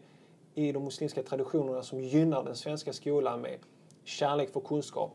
i 0.53 0.71
de 0.71 0.83
muslimska 0.83 1.23
traditionerna 1.23 1.83
som 1.83 1.99
gynnar 2.01 2.43
den 2.43 2.55
svenska 2.55 2.93
skolan 2.93 3.41
med 3.41 3.59
kärlek 4.03 4.49
för 4.53 4.59
kunskap, 4.59 5.11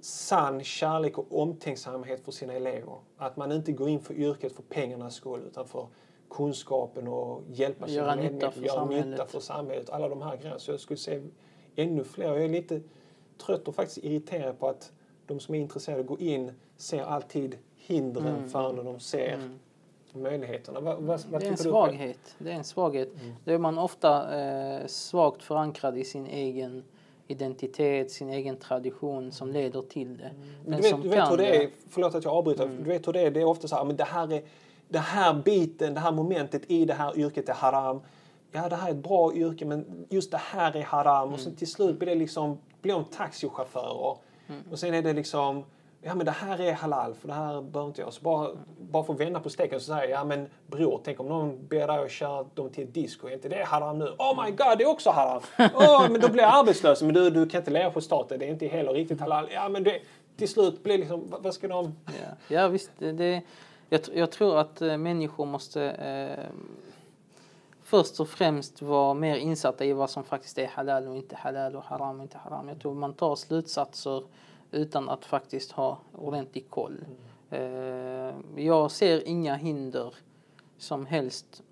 sann 0.00 0.64
kärlek 0.64 1.18
och 1.18 1.40
omtänksamhet 1.42 2.24
för 2.24 2.32
sina 2.32 2.52
elever. 2.52 2.94
Att 3.16 3.36
man 3.36 3.52
inte 3.52 3.72
går 3.72 3.88
in 3.88 4.00
för 4.00 4.14
yrket 4.14 4.52
för 4.52 4.62
pengarnas 4.62 5.14
skull 5.14 5.40
utan 5.46 5.66
för 5.66 5.86
kunskapen 6.30 7.08
och 7.08 7.42
hjälpa 7.48 7.86
sina 7.86 7.96
Göra 8.02 8.14
nytta 8.14 8.50
för 8.50 8.60
göra 8.62 8.84
nytta 8.84 8.98
samhället. 9.02 9.30
för 9.30 9.40
samhället. 9.40 9.90
Alla 9.90 10.08
de 10.08 10.22
här 10.22 10.36
grejerna. 10.36 10.58
Så 10.58 10.70
jag 10.70 10.80
skulle 10.80 10.98
se 10.98 11.22
ännu 11.76 12.04
fler. 12.04 12.26
Jag 12.26 12.44
är 12.44 12.48
lite 12.48 12.80
trött 13.46 13.68
och 13.68 13.74
faktiskt 13.74 13.98
irriterad 13.98 14.58
på 14.58 14.68
att 14.68 14.92
de 15.26 15.40
som 15.40 15.54
är 15.54 15.58
intresserade 15.58 16.02
går 16.02 16.20
in 16.20 16.52
ser 16.76 17.02
alltid 17.02 17.58
hindren 17.76 18.26
Mm. 18.36 18.48
för 18.48 18.72
när 18.72 18.82
de 18.84 19.00
ser 19.00 19.38
möjligheterna. 20.12 20.80
Vad, 20.80 21.02
vad, 21.02 21.20
vad 21.30 21.40
Det 21.40 21.46
är 21.46 21.50
en 21.50 21.56
svaghet. 21.56 22.34
Det 22.38 22.50
är 22.50 22.54
en 22.54 22.64
svaghet. 22.64 23.08
Då 23.44 23.52
är 23.52 23.58
man 23.58 23.78
ofta 23.78 24.40
eh, 24.40 24.86
svagt 24.86 25.42
förankrad 25.42 25.98
i 25.98 26.04
sin 26.04 26.26
egen 26.26 26.82
identitet, 27.26 28.10
sin 28.10 28.30
egen 28.30 28.56
tradition 28.56 29.32
som 29.32 29.50
leder 29.50 29.82
till 29.82 30.16
det. 30.16 30.30
Men 30.64 30.80
Den 30.80 30.82
du 30.82 30.90
vet, 30.90 31.02
du 31.02 31.08
vet 31.08 31.30
hur 31.30 31.36
det 31.36 31.64
är, 31.64 31.70
förlåt 31.88 32.14
att 32.14 32.24
jag 32.24 32.34
avbryter, 32.34 32.70
du 32.78 32.88
vet 32.88 33.08
hur 33.08 33.12
det 33.12 33.20
är, 33.20 33.30
det 33.30 33.40
är 33.40 33.44
ofta 33.44 33.68
så 33.68 33.76
här, 33.76 33.84
men 33.84 33.96
det 33.96 34.04
här 34.04 34.32
är, 34.32 34.42
det 34.88 34.98
här 34.98 35.34
biten, 35.34 35.94
det 35.94 36.00
här 36.00 36.12
momentet 36.12 36.70
i 36.70 36.84
det 36.84 36.94
här 36.94 37.18
yrket 37.18 37.48
är 37.48 37.54
haram. 37.54 38.00
Ja, 38.52 38.68
det 38.68 38.76
här 38.76 38.88
är 38.88 38.92
ett 38.92 39.02
bra 39.02 39.34
yrke, 39.34 39.64
men 39.64 40.06
just 40.10 40.30
det 40.30 40.40
här 40.40 40.76
är 40.76 40.82
haram. 40.82 41.32
Och 41.32 41.40
sen 41.40 41.54
till 41.54 41.70
slut 41.70 41.98
blir 41.98 42.08
det 42.08 42.14
liksom, 42.14 42.58
blir 42.82 42.92
de 42.92 43.04
taxichaufförer. 43.04 44.16
Och 44.70 44.78
sen 44.78 44.94
är 44.94 45.02
det 45.02 45.12
liksom, 45.12 45.64
ja 46.02 46.14
men 46.14 46.26
det 46.26 46.32
här 46.32 46.60
är 46.60 46.72
halal, 46.72 47.14
för 47.14 47.28
det 47.28 47.34
här 47.34 47.62
behöver 47.62 47.88
inte 47.88 48.00
jag. 48.00 48.12
Så 48.12 48.22
bara, 48.22 48.50
bara 48.78 49.04
för 49.04 49.12
att 49.12 49.20
vända 49.20 49.40
på 49.40 49.50
steken 49.50 49.80
så 49.80 49.86
säger 49.86 50.02
jag, 50.02 50.10
ja 50.10 50.24
men 50.24 50.48
bror, 50.66 51.00
tänk 51.04 51.20
om 51.20 51.28
någon 51.28 51.66
ber 51.66 51.86
dig 51.86 52.04
att 52.04 52.10
köra 52.10 52.44
dem 52.54 52.70
till 52.70 52.84
ett 52.84 52.94
disco, 52.94 53.28
är 53.28 53.32
inte 53.32 53.48
det 53.48 53.64
haram 53.64 53.98
nu? 53.98 54.04
Oh 54.18 54.44
my 54.44 54.50
god, 54.50 54.78
det 54.78 54.84
är 54.84 54.88
också 54.88 55.10
haram! 55.10 55.42
Oh, 55.58 56.08
men 56.10 56.20
då 56.20 56.28
blir 56.28 56.42
jag 56.42 56.54
arbetslös. 56.54 57.02
Men 57.02 57.14
du, 57.14 57.30
du 57.30 57.48
kan 57.48 57.60
inte 57.60 57.70
leva 57.70 57.90
på 57.90 58.00
staten, 58.00 58.38
det 58.38 58.46
är 58.46 58.50
inte 58.50 58.66
heller 58.66 58.92
riktigt 58.92 59.20
halal. 59.20 59.48
Ja, 59.52 59.68
men 59.68 59.84
det, 59.84 60.00
till 60.36 60.48
slut 60.48 60.82
blir 60.82 60.98
liksom, 60.98 61.24
vad 61.30 61.42
vad 61.42 61.54
ska 61.54 61.68
de... 61.68 61.96
Ja, 62.06 62.36
ja 62.48 62.68
visst. 62.68 62.90
Det, 62.98 63.12
det, 63.12 63.42
jag, 63.88 64.00
jag 64.14 64.30
tror 64.30 64.58
att 64.58 64.82
eh, 64.82 64.96
människor 64.96 65.46
måste 65.46 65.82
eh, 65.90 66.44
först 67.82 68.20
och 68.20 68.28
främst 68.28 68.82
vara 68.82 69.14
mer 69.14 69.36
insatta 69.36 69.84
i 69.84 69.92
vad 69.92 70.10
som 70.10 70.24
faktiskt 70.24 70.58
är 70.58 70.66
halal 70.66 71.08
och 71.08 71.16
inte 71.16 71.36
halal 71.36 71.76
och 71.76 71.84
haram 71.84 72.16
och 72.16 72.22
inte 72.22 72.38
haram. 72.38 72.68
Jag 72.68 72.80
tror 72.80 72.94
man 72.94 73.14
tar 73.14 73.36
slutsatser 73.36 74.22
utan 74.72 75.08
att 75.08 75.24
faktiskt 75.24 75.72
ha 75.72 75.98
ordentlig 76.12 76.70
koll. 76.70 77.04
Eh, 77.50 78.34
jag 78.56 78.90
ser 78.90 79.28
inga 79.28 79.54
hinder 79.54 80.14
som 80.78 81.06
helst 81.06 81.62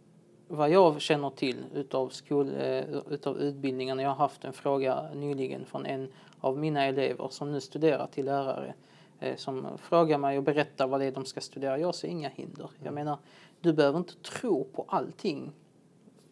vad 0.48 0.70
jag 0.70 1.00
känner 1.00 1.30
till 1.30 1.64
utav, 1.74 2.08
skol, 2.08 2.48
eh, 2.48 2.84
utav 3.10 3.38
utbildningarna. 3.38 4.02
Jag 4.02 4.08
har 4.08 4.16
haft 4.16 4.44
en 4.44 4.52
fråga 4.52 5.14
nyligen 5.14 5.64
från 5.64 5.86
en 5.86 6.08
av 6.40 6.58
mina 6.58 6.84
elever 6.84 7.28
som 7.28 7.52
nu 7.52 7.60
studerar 7.60 8.06
till 8.06 8.24
lärare 8.24 8.74
eh, 9.20 9.36
som 9.36 9.66
frågar 9.78 10.18
mig 10.18 10.38
och 10.38 10.44
berättar 10.44 10.86
vad 10.86 11.00
det 11.00 11.06
är 11.06 11.12
de 11.12 11.24
ska 11.24 11.40
studera. 11.40 11.78
Jag 11.78 11.94
ser 11.94 12.08
inga 12.08 12.28
hinder. 12.28 12.70
Jag 12.82 12.94
menar, 12.94 13.18
du 13.60 13.72
behöver 13.72 13.98
inte 13.98 14.14
tro 14.14 14.64
på 14.64 14.84
allting 14.88 15.52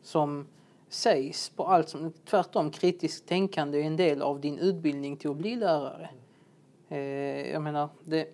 som 0.03 0.47
sägs, 0.89 1.49
på 1.49 1.65
allt 1.65 1.89
som... 1.89 2.13
Tvärtom, 2.25 2.71
kritiskt 2.71 3.29
tänkande 3.29 3.79
är 3.81 3.85
en 3.85 3.97
del 3.97 4.23
av 4.23 4.41
din 4.41 4.59
utbildning 4.59 5.17
till 5.17 5.31
att 5.31 5.37
bli 5.37 5.57
lärare. 5.57 6.11
Eh, 6.89 6.99
jag 7.53 7.63
menar, 7.63 7.89
det... 8.05 8.27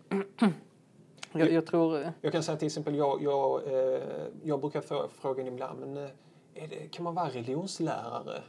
jag, 1.33 1.53
jag 1.53 1.67
tror... 1.67 2.13
Jag 2.21 2.33
kan 2.33 2.43
säga 2.43 2.57
till 2.59 2.67
exempel, 2.67 2.95
jag, 2.97 3.23
jag, 3.23 3.61
eh, 3.73 4.03
jag 4.43 4.61
brukar 4.61 4.81
få 4.81 5.09
frågan 5.21 5.47
ibland, 5.47 5.81
men 5.81 5.97
eh, 5.97 6.11
är 6.55 6.69
det, 6.69 6.89
kan 6.93 7.05
man 7.05 7.15
vara 7.15 7.29
religionslärare 7.29 8.43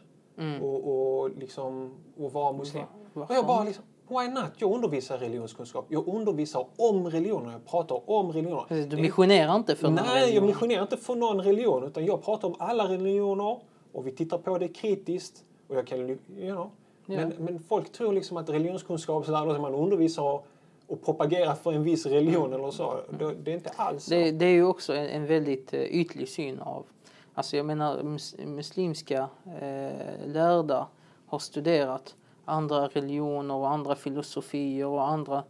och, 0.62 1.20
och, 1.20 1.30
liksom, 1.30 1.94
och 2.18 2.32
vara 2.34 2.54
muslim? 2.54 2.84
Va- 2.84 2.90
varför 3.14 3.34
och 3.34 3.38
jag 3.38 3.46
bara 3.48 3.64
liksom, 3.64 3.84
why 4.08 4.28
not? 4.28 4.52
Jag 4.58 4.72
undervisar 4.76 5.18
religionskunskap. 5.18 5.86
Jag 5.90 6.08
undervisar 6.08 6.68
om 6.78 7.10
religioner. 7.10 7.52
Jag 7.52 7.66
pratar 7.66 8.10
om 8.10 8.32
religioner. 8.32 8.88
Du 8.88 8.98
missionerar 8.98 9.56
inte 9.56 9.76
för 9.76 9.88
någon 9.88 9.96
Nej, 9.96 10.06
jag 10.20 10.22
religion. 10.28 10.46
missionerar 10.46 10.82
inte 10.82 10.98
för 10.98 11.16
någon 11.16 11.42
religion 11.42 11.84
utan 11.84 12.06
jag 12.06 12.24
pratar 12.26 12.48
om 12.48 12.56
alla 12.60 12.84
religioner 12.90 13.60
och 13.92 14.08
vi 14.08 14.12
tittar 14.12 14.38
på 14.38 14.58
det 14.58 14.68
kritiskt. 14.68 15.44
Och 15.68 15.76
jag 15.76 15.88
kan, 15.88 16.00
you 16.00 16.20
know. 16.52 16.70
Ja. 17.06 17.16
men, 17.16 17.34
men 17.40 17.60
folk 17.60 17.92
tror 17.92 18.14
liksom 18.14 18.38
att 18.38 18.50
religionskunskap, 18.50 19.26
sådär, 19.26 19.52
att 19.52 19.62
man 19.62 19.74
undervisar 19.74 20.42
och, 20.88 21.06
propagerar 21.06 21.56
för 21.56 21.72
en 21.72 21.84
viss 21.84 22.06
religion 22.06 22.54
eller 22.54 22.72
så. 22.72 23.00
Det, 23.44 23.52
är 23.52 23.56
inte 23.56 23.70
alls 23.76 24.04
så. 24.04 24.12
Det, 24.12 24.32
det 24.32 24.46
är 24.46 24.54
ju 24.54 24.66
också 24.66 24.94
en, 24.94 25.08
en 25.08 25.26
väldigt 25.26 25.74
eh, 25.74 25.82
ytlig 25.82 26.30
syn 26.30 26.60
av... 26.60 26.86
Alltså 27.34 27.58
jag 27.58 27.66
menar 27.66 28.04
mus, 28.04 28.36
muslimska 28.46 29.30
eh, 29.62 30.28
lärda 30.28 30.88
har 31.26 31.40
studerat 31.40 32.16
andra 32.46 32.88
religioner 32.88 33.56
och 33.56 33.70
andra 33.70 33.96
filosofier 33.96 34.86
och 34.86 35.08
andra 35.08 35.44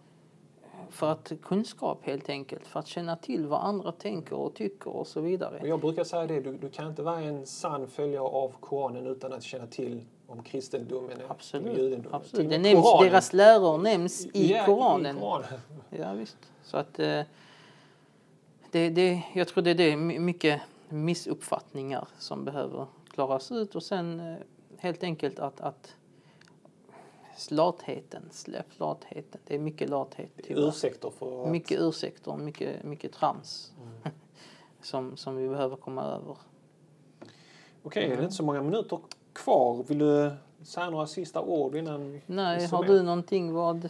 för 0.90 1.12
att 1.12 1.32
kunskap 1.42 2.00
helt 2.02 2.30
enkelt, 2.30 2.68
för 2.68 2.80
att 2.80 2.88
känna 2.88 3.16
till 3.16 3.48
vad 3.48 3.62
andra 3.62 3.92
tänker 3.92 4.36
och 4.36 4.54
tycker 4.54 4.90
och 4.96 5.08
så 5.08 5.20
Och 5.20 5.26
vidare. 5.26 5.68
jag 5.68 5.80
brukar 5.80 6.04
säga 6.04 6.28
det, 6.28 6.40
du, 6.42 6.58
du 6.58 6.70
kan 6.70 6.88
inte 6.88 7.02
vara 7.04 7.20
en 7.22 7.46
sann 7.46 7.88
följare 7.88 8.24
av 8.24 8.52
Koranen 8.60 9.08
utan 9.08 9.34
att 9.34 9.44
känna 9.44 9.68
till 9.68 10.02
om 10.28 10.44
kristendomen 10.44 11.18
Absolut. 11.28 11.78
judendomen. 11.78 12.14
Absolut. 12.22 12.50
Det 12.50 12.56
och 12.56 12.62
nämns, 12.62 12.84
Koranen. 12.84 13.10
deras 13.12 13.34
läror 13.34 13.78
nämns 13.78 14.26
i 14.34 14.52
Ja, 14.52 14.66
Koranen. 14.66 15.18
I 15.18 15.20
Koranen. 15.20 15.60
Ja, 15.90 16.14
visst. 16.14 16.38
Så 16.64 16.78
att 16.78 17.00
eh, 17.00 17.22
det, 18.72 18.90
det, 18.90 19.22
jag 19.34 19.48
tror 19.48 19.64
det 19.64 19.70
är 19.70 19.76
det, 19.76 19.96
my- 19.98 20.20
mycket 20.20 20.62
missuppfattningar 20.90 22.08
som 22.18 22.46
behöver 22.46 22.86
klaras 23.14 23.52
ut 23.52 23.76
och 23.76 23.84
sen 23.84 24.20
eh, 24.20 24.36
helt 24.78 25.04
enkelt 25.04 25.40
att, 25.40 25.62
att 25.62 25.96
latheten, 27.52 28.30
släpp 28.32 28.80
latheten. 28.80 29.42
Det 29.48 29.56
är 29.56 29.60
mycket 29.60 29.90
lathet. 29.90 30.32
tyvärr. 30.44 30.68
Ursäkter 30.68 31.10
för 31.10 31.44
att... 31.44 31.52
Mycket 31.52 31.80
ursäkter 31.82 32.32
och 32.32 32.40
mycket, 32.40 32.84
mycket 32.84 33.14
trams 33.14 33.72
Mm. 33.82 33.94
som, 34.82 35.18
som 35.18 35.36
vi 35.36 35.50
behöver 35.50 35.76
komma 35.76 36.04
över. 36.04 36.38
Okej, 37.84 38.08
det 38.10 38.16
är 38.16 38.22
inte 38.22 38.36
så 38.36 38.44
många 38.44 38.62
minuter 38.62 39.00
kvar. 39.34 39.84
Vill 39.88 39.98
du 39.98 40.32
säga 40.64 40.90
några 40.90 41.08
sista 41.08 41.42
ord 41.42 41.76
innan 41.76 42.22
Nej, 42.26 42.68
har 42.68 42.84
du 42.84 43.04
någonting 43.04 43.54
vad, 43.54 43.90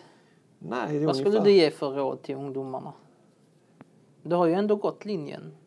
Nej, 0.59 1.05
vad 1.05 1.15
skulle 1.15 1.39
du 1.39 1.51
ge 1.51 1.71
för 1.71 1.91
råd 1.91 2.21
till 2.21 2.35
ungdomarna? 2.35 2.93
Du 4.21 4.35
har 4.35 4.45
ju 4.45 4.53
ändå 4.53 4.75
gått 4.75 5.05
linjen. 5.05 5.57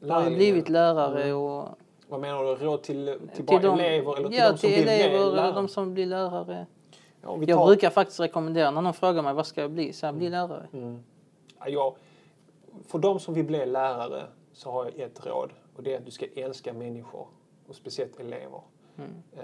Du 0.00 0.10
har 0.10 0.30
ju 0.30 0.36
blivit 0.36 0.68
lärare 0.68 1.32
och 1.32 1.68
Vad 2.08 2.20
menar 2.20 2.44
du? 2.44 2.54
Råd 2.64 2.82
till, 2.82 3.18
till, 3.34 3.44
bara 3.44 3.58
de, 3.58 3.80
elever 3.80 4.16
eller 4.16 4.28
till 4.28 4.38
ja, 4.38 4.50
de 4.52 4.58
som 4.58 4.70
till 4.70 4.88
elever 4.88 5.18
lärare? 5.18 5.48
och 5.48 5.54
de 5.54 5.68
som 5.68 5.94
blir 5.94 6.06
lärare. 6.06 6.66
Vi 7.38 7.46
Jag 7.46 7.58
tar- 7.58 7.66
brukar 7.66 7.90
faktiskt 7.90 8.20
rekommendera 8.20 8.70
när 8.70 8.80
någon 8.82 8.94
frågar 8.94 9.22
mig 9.22 9.34
vad 9.34 9.46
ska 9.46 9.60
jag 9.60 9.70
bli, 9.70 9.92
så 9.92 10.06
jag 10.06 10.14
bli 10.14 10.28
lärare. 10.28 10.66
Mm. 10.72 10.98
Ja, 11.66 11.96
för 12.86 12.98
de 12.98 13.20
som 13.20 13.34
vill 13.34 13.44
bli 13.44 13.66
lärare 13.66 14.22
så 14.52 14.70
har 14.70 14.84
jag 14.84 14.98
ett 14.98 15.26
råd 15.26 15.50
och 15.76 15.82
det 15.82 15.94
är 15.94 15.98
att 15.98 16.04
du 16.04 16.10
ska 16.10 16.26
älska 16.36 16.72
människor 16.72 17.26
och 17.68 17.74
speciellt 17.74 18.20
elever. 18.20 18.60
Eh, 19.32 19.42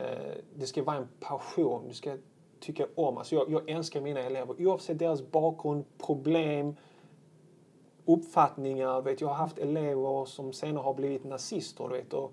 det 0.54 0.66
ska 0.66 0.82
vara 0.82 0.96
en 0.96 1.08
passion, 1.20 1.84
du 1.88 1.94
ska 1.94 2.16
tycka 2.60 2.86
om. 2.94 3.18
Alltså 3.18 3.34
jag, 3.34 3.50
jag 3.50 3.68
älskar 3.70 4.00
mina 4.00 4.20
elever 4.20 4.66
oavsett 4.66 4.98
deras 4.98 5.22
bakgrund, 5.30 5.84
problem, 6.06 6.76
uppfattningar. 8.04 9.02
Vet, 9.02 9.20
jag 9.20 9.28
har 9.28 9.34
haft 9.34 9.58
elever 9.58 10.24
som 10.24 10.52
senare 10.52 10.82
har 10.82 10.94
blivit 10.94 11.24
nazister. 11.24 11.88
Vet, 11.88 12.12
och, 12.12 12.32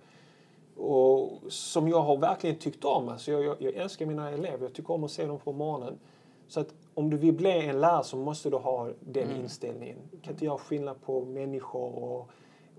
och 0.77 1.39
som 1.47 1.87
jag 1.87 2.01
har 2.01 2.17
verkligen 2.17 2.55
tyckt 2.55 2.85
om. 2.85 3.09
Alltså 3.09 3.31
jag, 3.31 3.43
jag, 3.43 3.55
jag 3.59 3.73
älskar 3.73 4.05
mina 4.05 4.29
elever, 4.29 4.59
jag 4.61 4.73
tycker 4.73 4.93
om 4.93 5.03
att 5.03 5.11
se 5.11 5.25
dem 5.25 5.39
på 5.39 5.51
morgonen. 5.51 5.99
Så 6.47 6.59
att 6.59 6.73
om 6.93 7.09
du 7.09 7.17
vill 7.17 7.33
bli 7.33 7.67
en 7.67 7.81
lärare 7.81 8.03
så 8.03 8.17
måste 8.17 8.49
du 8.49 8.57
ha 8.57 8.89
den 8.99 9.31
inställningen. 9.31 9.97
Du 10.11 10.19
kan 10.19 10.33
inte 10.33 10.45
göra 10.45 10.57
skillnad 10.57 11.01
på 11.01 11.25
människor 11.25 12.03
och 12.03 12.29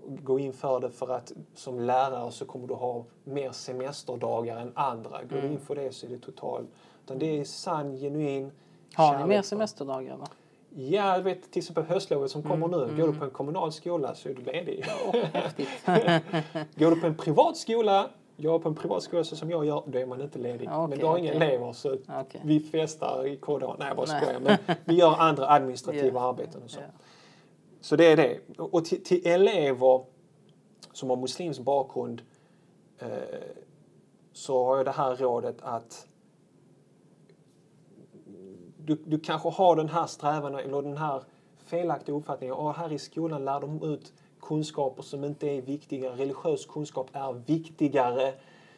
gå 0.07 0.39
in 0.39 0.53
för 0.53 0.79
det 0.79 0.89
för 0.89 1.09
att 1.09 1.33
som 1.55 1.79
lärare 1.79 2.31
så 2.31 2.45
kommer 2.45 2.67
du 2.67 2.73
ha 2.73 3.05
mer 3.23 3.51
semesterdagar 3.51 4.57
än 4.57 4.71
andra. 4.75 5.23
Går 5.23 5.41
du 5.41 5.47
in 5.47 5.59
för 5.59 5.75
det 5.75 5.91
så 5.91 6.05
är 6.05 6.09
det 6.09 6.19
total... 6.19 6.65
Utan 7.05 7.19
det 7.19 7.39
är 7.39 7.43
sann, 7.43 7.97
genuin 7.97 8.51
Har 8.93 9.17
ni 9.17 9.25
mer 9.25 9.41
semesterdagar? 9.41 10.17
Va? 10.17 10.27
Ja, 10.75 11.15
jag 11.15 11.23
vet 11.23 11.51
till 11.51 11.59
exempel 11.59 11.83
höstlovet 11.83 12.31
som 12.31 12.43
kommer 12.43 12.67
Mm, 12.67 12.79
nu. 12.95 13.01
Går 13.01 13.07
du 13.13 13.19
på 13.19 13.25
en 13.25 13.31
kommunal 13.31 13.71
skola 13.71 14.15
så 14.15 14.29
är 14.29 14.33
du 14.33 14.41
ledig. 14.41 14.85
Häftigt. 15.33 15.67
Går 16.75 16.89
du 16.95 17.01
på 17.01 17.07
en 17.07 17.15
privat 17.15 17.57
skola, 17.57 18.09
är 18.37 18.59
på 18.59 18.69
en 18.69 18.75
privat 18.75 19.03
skola 19.03 19.23
så 19.23 19.35
som 19.35 19.49
jag 19.49 19.65
gör, 19.65 19.83
då 19.87 19.99
är 19.99 20.05
man 20.05 20.21
inte 20.21 20.39
ledig. 20.39 20.65
Ja, 20.65 20.81
men 20.81 20.85
okej, 20.87 20.97
du 20.99 21.05
har 21.05 21.17
inga 21.17 21.33
okej. 21.35 21.47
elever 21.47 21.73
så 21.73 21.93
Okej. 21.93 22.41
vi 22.43 22.59
festar 22.59 23.27
i 23.27 23.37
korridoren. 23.37 23.75
Nej, 23.79 23.87
jag 23.87 23.97
bara 23.97 24.07
skojar. 24.07 24.39
Men 24.39 24.57
vi 24.85 24.95
gör 24.95 25.15
andra 25.19 25.49
administrativa 25.49 26.19
Ja. 26.19 26.29
arbeten 26.29 26.63
och 26.63 26.69
så. 26.69 26.79
Ja. 26.79 26.85
Så 27.81 27.95
det 27.95 28.05
är 28.11 28.17
det. 28.17 28.39
Och 28.57 28.85
till, 28.85 29.03
till 29.03 29.27
elever 29.27 30.05
som 30.93 31.09
har 31.09 31.17
muslimsk 31.17 31.61
bakgrund 31.61 32.21
eh, 32.99 33.07
så 34.33 34.65
har 34.65 34.77
jag 34.77 34.85
det 34.85 34.91
här 34.91 35.15
rådet 35.15 35.55
att 35.61 36.07
du, 38.89 38.97
du 39.05 39.19
kanske 39.19 39.49
har 39.49 39.75
den 39.75 39.89
här 39.89 40.07
strävan 40.07 40.55
eller 40.55 40.81
den 40.81 40.97
här 40.97 41.23
felaktiga 41.65 42.15
uppfattningen. 42.15 42.55
Och 42.55 42.73
här 42.73 42.91
i 42.91 42.99
skolan 42.99 43.45
lär 43.45 43.59
de 43.59 43.83
ut 43.83 44.13
kunskaper 44.41 45.03
som 45.03 45.23
inte 45.23 45.47
är 45.47 45.61
viktiga. 45.61 46.09
Religiös 46.11 46.65
kunskap 46.65 47.09
är 47.13 47.33
viktigare. 47.33 48.33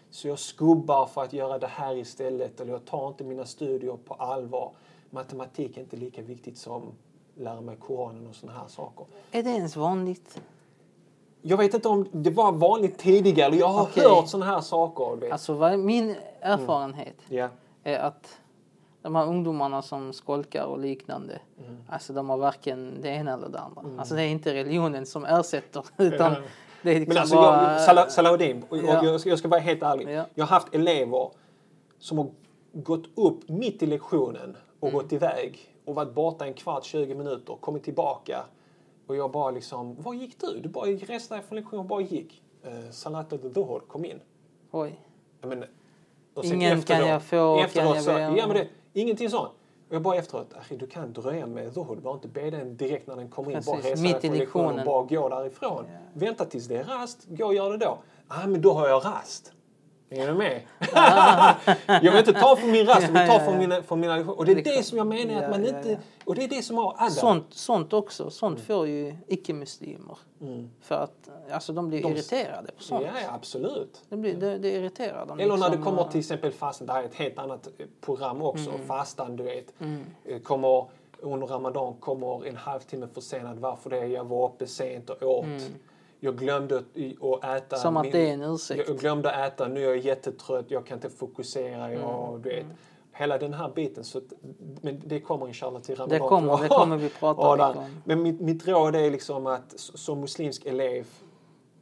Så 0.09 0.28
jag 0.28 0.39
skubbar 0.39 1.05
för 1.05 1.24
att 1.24 1.34
göra 1.34 1.57
det 1.57 1.68
här 1.68 1.95
istället. 1.95 2.62
Eller 2.62 2.72
jag 2.72 2.86
tar 2.86 3.07
inte 3.07 3.24
mina 3.24 3.45
studier 3.45 3.97
på 4.05 4.14
allvar. 4.14 4.72
Matematik 5.09 5.78
är 5.78 5.82
inte 5.82 5.97
lika 5.97 6.22
viktigt 6.22 6.57
som 6.57 6.91
lära 7.36 7.62
mig 7.62 7.76
Koranen 7.76 8.28
och 8.28 8.36
sådana 8.36 8.59
här 8.59 8.68
saker. 8.68 9.05
Är 9.32 9.43
det 9.43 9.49
ens 9.49 9.76
vanligt? 9.76 10.41
Jag 11.41 11.57
vet 11.57 11.74
inte 11.74 11.88
om 11.88 12.07
det 12.12 12.30
var 12.30 12.51
vanligt 12.51 12.97
tidigare. 12.97 13.55
Jag 13.55 13.68
har 13.68 13.84
Okej. 13.84 14.03
hört 14.03 14.30
sådana 14.30 14.51
här 14.51 14.62
saker. 14.62 15.32
Alltså 15.32 15.78
min 15.78 16.16
erfarenhet 16.41 17.18
ja. 17.30 17.49
är 17.84 17.99
att 17.99 18.40
de 19.01 19.15
här 19.15 19.25
ungdomarna 19.27 19.81
som 19.81 20.13
skolkar 20.13 20.65
och 20.65 20.79
liknande, 20.79 21.39
Mm. 21.59 21.77
alltså 21.89 22.13
de 22.13 22.29
har 22.29 22.37
varken 22.37 23.01
det 23.01 23.09
ena 23.09 23.33
eller 23.33 23.49
det 23.49 23.59
andra. 23.59 23.81
Alltså 23.99 24.15
det 24.15 24.21
är 24.23 24.27
inte 24.27 24.53
religionen 24.53 25.05
som 25.05 25.25
ersätter 25.25 25.85
utan 25.97 26.35
det 26.81 26.91
är 26.95 26.99
liksom 26.99 27.13
Men 27.13 27.21
alltså, 27.21 27.35
bara... 27.35 27.79
jag, 27.95 28.11
Salahuddin, 28.11 28.65
och, 28.69 28.77
Ja. 28.77 29.03
jag, 29.05 29.19
ska, 29.19 29.29
jag 29.29 29.39
ska 29.39 29.47
vara 29.47 29.59
helt 29.59 29.83
ärlig. 29.83 30.09
Ja. 30.15 30.25
Jag 30.35 30.45
har 30.45 30.49
haft 30.59 30.75
elever 30.75 31.31
som 31.99 32.17
har 32.17 32.27
gått 32.73 33.05
upp 33.17 33.49
mitt 33.49 33.83
i 33.83 33.85
lektionen 33.85 34.57
och 34.79 34.87
Mm. 34.89 35.01
gått 35.01 35.13
iväg 35.13 35.59
och 35.85 35.95
varit 35.95 36.13
borta 36.13 36.45
en 36.45 36.53
kvart, 36.53 36.83
20 36.83 37.15
minuter, 37.15 37.55
kommit 37.59 37.83
tillbaka. 37.83 38.43
Och 39.07 39.15
jag 39.15 39.31
bara 39.31 39.51
liksom, 39.51 39.95
var 40.01 40.13
gick 40.13 40.39
du? 40.41 40.59
Du 40.59 40.69
bara 40.69 40.85
reste 40.85 41.41
från 41.41 41.55
lektionen 41.55 41.79
och 41.79 41.85
bara 41.85 42.01
gick. 42.01 42.41
Uh, 42.67 42.91
Salat 42.91 43.33
al-Dhuhr, 43.33 43.79
kom 43.87 44.05
in. 44.05 44.19
Oj. 44.71 44.99
Men, 45.41 45.65
Ingen 46.43 46.81
kan 46.81 47.07
jag 47.07 47.23
få, 47.23 47.59
efteråt 47.59 47.73
kan 47.73 47.95
jag 47.95 48.03
så, 48.03 48.11
ja, 48.11 48.47
men 48.47 48.49
det, 48.49 48.67
Ingenting 48.93 49.29
sånt. 49.29 49.51
Och 49.89 49.95
jag 49.95 50.01
bara 50.01 50.15
efteråt, 50.15 50.53
"Achi, 50.59 50.77
du 50.77 50.87
kan 50.87 51.13
dröja 51.13 51.47
med 51.47 51.73
Dhuhr. 51.73 51.95
Du 51.95 52.01
behöver 52.01 52.13
inte 52.13 52.27
be 52.27 52.49
den 52.49 52.77
direkt 52.77 53.07
när 53.07 53.15
den 53.15 53.29
kommer 53.29 53.51
in. 53.51 53.61
Bara 53.65 53.75
Precis, 53.75 53.91
resa 53.91 54.03
mitt 54.03 54.23
i 54.23 54.29
lektionen 54.39 54.85
bara 54.85 55.03
gå 55.03 55.29
därifrån. 55.29 55.85
Vänta 56.13 56.45
tills 56.45 56.67
det 56.67 56.77
är 56.77 56.83
rast, 56.83 57.25
gå 57.27 57.45
och 57.45 57.53
gör 57.53 57.71
det 57.71 57.77
då. 57.77 57.97
Ah, 58.27 58.47
men 58.47 58.61
då 58.61 58.73
har 58.73 58.87
jag 58.87 59.05
rast. 59.05 59.53
Är 60.14 60.28
du 60.28 60.34
med? 60.34 60.62
jag 62.03 62.12
vill 62.12 62.20
inte 62.20 62.34
ta 62.34 62.55
från 62.55 62.72
min 62.72 62.86
rast, 62.88 63.01
jag 63.01 63.07
vill 63.12 63.28
ta 63.32 63.39
från 63.39 63.57
mina, 63.57 63.84
från 63.84 63.99
mina. 63.99 64.32
Och 64.32 64.45
det 64.45 64.51
är 64.51 64.64
det 64.78 64.84
som 64.84 64.97
jag 64.97 65.07
menar 65.07 65.43
att 65.43 65.49
man 65.49 65.66
inte... 65.66 65.99
Och 66.26 66.36
det 66.36 66.43
är 66.43 66.47
det 66.47 66.62
som 66.62 66.78
har 66.78 66.93
Adam. 66.97 67.09
Sånt, 67.09 67.45
sånt 67.49 67.93
också, 67.93 68.30
sånt 68.30 68.59
får 68.62 68.88
ju 68.88 69.16
icke-muslimer. 69.28 70.18
För 70.82 70.95
att 70.95 71.30
alltså, 71.51 71.74
de 71.74 71.88
blir 71.88 71.99
Mm. 71.99 72.12
De- 72.14 72.20
irriterade 72.20 72.72
på 72.78 72.84
sånt. 72.84 73.05
Ja, 73.05 73.32
absolut. 73.36 74.01
Det, 74.09 74.18
blir, 74.18 74.36
det, 74.36 74.57
det 74.57 74.72
irriterar 74.72 75.26
dem. 75.26 75.39
Eller 75.39 75.57
när 75.57 75.64
det 75.70 75.76
liksom, 75.76 75.84
kommer 75.97 76.12
till 76.12 76.20
exempel 76.20 76.51
fastan, 76.51 76.88
det 76.88 76.93
här 76.93 77.01
är 77.03 77.05
ett 77.05 77.16
helt 77.16 77.38
annat 77.38 77.68
eh, 77.78 77.86
program 78.01 78.41
också. 78.41 78.70
Mm. 78.70 78.88
Fastan, 78.88 79.36
du 79.36 79.43
vet. 79.43 79.74
eh, 80.26 80.39
Kommer, 80.39 80.86
under 81.20 81.47
Ramadan 81.47 81.93
kommer 81.93 82.45
en 82.47 82.55
halvtimme 82.57 83.07
försenad. 83.14 83.59
Varför 83.59 83.89
det? 83.89 84.05
Jag 84.07 84.24
var 84.24 84.45
uppe 84.49 84.68
sent 84.68 85.09
och 85.09 85.24
åt. 85.24 85.45
Jag 86.24 86.38
glömde 86.38 86.78
att 86.78 87.43
äta. 87.43 87.76
Mm. 87.76 87.82
Som 87.82 87.97
att 87.97 88.11
det 88.11 88.30
är 88.30 88.34
en 88.34 88.43
ursäkt. 88.43 88.88
Jag 88.88 88.97
glömde 88.97 89.32
äta, 89.32 89.67
nu 89.67 89.84
är 89.84 89.89
jag 89.89 89.97
jättetrött, 89.97 90.65
jag 90.72 90.86
kan 90.86 90.97
inte 90.97 91.09
fokusera. 91.09 91.86
Mm. 91.86 92.01
Jag, 92.01 92.39
du 92.43 92.49
vet. 92.49 92.65
Hela 93.13 93.38
den 93.38 93.53
här 93.53 93.72
biten. 93.76 94.03
Så, 94.03 94.22
men 94.82 95.01
det 95.05 95.19
kommer 95.19 95.47
inshallah 95.47 95.82
till 95.82 95.95
Ramadan. 95.95 96.22
Det 96.22 96.28
kommer, 96.28 96.63
det 96.63 96.67
kommer 96.67 96.97
vi 96.97 97.09
prata 97.09 97.41
Ja, 97.57 97.74
om. 97.76 98.01
Men 98.05 98.22
mitt, 98.22 98.41
mitt 98.41 98.67
råd 98.67 98.95
är 98.95 99.11
liksom 99.11 99.47
att 99.47 99.74
som 99.76 100.19
muslimsk 100.19 100.65
elev, 100.65 101.07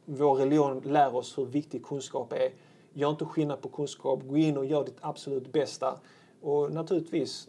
vår 0.06 0.36
religion 0.36 0.80
lär 0.80 1.16
oss 1.16 1.38
hur 1.38 1.46
viktig 1.46 1.86
kunskap 1.86 2.34
är. 2.34 2.50
Gör 2.94 3.10
inte 3.10 3.26
skillnad 3.26 3.62
på 3.62 3.70
kunskap, 3.70 4.20
gå 4.24 4.38
in 4.38 4.58
och 4.58 4.66
gör 4.66 4.86
ditt 4.86 4.98
absolut 5.02 5.52
bästa. 5.52 6.00
Och 6.42 6.74
naturligtvis, 6.74 7.48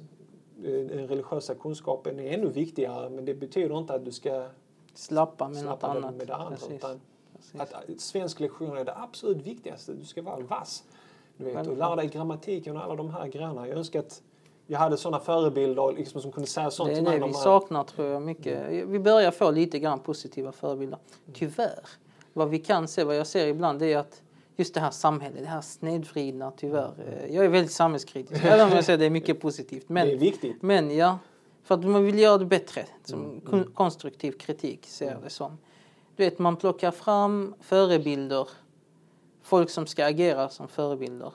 eh, 0.59 0.65
den 0.65 1.09
religiösa 1.09 1.55
kunskapen 1.55 2.21
är 2.21 2.33
ännu 2.33 2.49
viktigare, 2.49 3.11
men 3.11 3.25
det 3.25 3.35
betyder 3.35 3.79
inte 3.79 3.95
att 3.95 4.05
du 4.05 4.13
ska 4.13 4.47
Slappa 4.95 5.45
med 5.49 5.65
något 5.65 5.79
slappa 5.81 5.87
annat. 5.99 6.15
med 6.15 6.27
det 6.27 6.35
andra. 6.35 6.51
Precis. 6.51 6.71
Utan 6.71 7.01
Precis. 7.37 7.61
att, 7.61 7.73
att 7.73 8.01
svensk 8.01 8.41
lektion 8.41 8.77
är 8.79 8.85
det 8.85 8.95
absolut 8.97 9.47
viktigaste. 9.47 9.93
Du 9.93 10.05
ska 10.05 10.23
vara 10.23 10.41
vass. 10.41 10.85
Du 11.37 11.45
vet, 11.45 11.67
och 11.67 11.77
lära 11.77 11.97
dig 11.97 12.07
grammatiken 12.07 12.77
och 12.77 12.83
alla 12.85 12.97
de 12.97 13.11
här 13.11 13.27
grejerna. 13.27 13.69
Jag 13.69 13.79
önskar 13.79 14.01
att 14.01 14.23
jag 14.67 14.79
hade 14.79 14.97
sådana 14.97 15.21
förebilder 15.21 15.93
liksom, 15.93 16.21
som 16.21 16.33
kunde 16.33 16.49
säga 16.49 16.71
sånt 16.71 16.89
Det 16.91 16.95
till 16.95 17.05
mig. 17.05 17.13
det 17.19 17.27
vi 17.27 17.33
man- 17.33 17.43
saknar 17.43 17.85
tror 17.85 18.09
jag 18.09 18.23
mycket. 18.23 18.67
Vi 18.89 18.99
börjar 18.99 19.31
få 19.31 19.51
lite 19.51 19.79
grann 19.79 19.99
positiva 19.99 20.53
förebilder. 20.53 20.99
Tyvärr. 21.35 21.79
Vad 22.33 22.49
vi 22.49 22.59
kan 22.59 22.89
se, 22.89 23.05
vad 23.05 23.17
jag 23.17 23.27
ser 23.27 23.47
ibland, 23.47 23.83
är 23.83 23.99
att 23.99 24.23
just 24.57 24.75
det 24.75 24.81
här 24.81 24.91
samhället, 24.91 25.39
det 25.41 25.47
här 25.49 25.61
snedvridna 25.61 26.53
tyvärr. 26.57 26.93
Eh, 27.07 27.35
Jag 27.37 27.45
är 27.45 27.49
väldigt 27.49 27.73
samhällskritisk, 27.73 28.45
även 28.45 28.67
om 28.69 28.73
jag 28.73 28.85
säger 28.85 28.99
det 28.99 29.07
är 29.07 29.11
mycket 29.11 29.41
positivt. 29.41 29.89
Men, 29.89 30.07
Det 30.07 30.13
är 30.13 30.17
viktigt. 30.19 30.63
men 30.63 30.97
ja, 30.97 31.19
för 31.63 31.75
att 31.75 31.85
man 31.85 32.05
vill 32.05 32.19
göra 32.19 32.39
det 32.39 32.45
bättre. 32.45 32.87
Som 33.05 33.25
Mm, 33.25 33.41
kon- 33.41 33.73
konstruktiv 33.75 34.33
kritik 34.33 34.87
ser 34.87 35.11
jag 35.11 35.23
det 35.23 35.31
som. 35.31 35.59
Du 36.17 36.25
vet, 36.25 36.39
man 36.39 36.57
plockar 36.57 36.91
fram 36.91 37.55
förebilder, 37.61 38.49
folk 39.43 39.71
som 39.71 39.87
ska 39.87 40.07
agera 40.07 40.49
som 40.49 40.69
förebilder, 40.69 41.33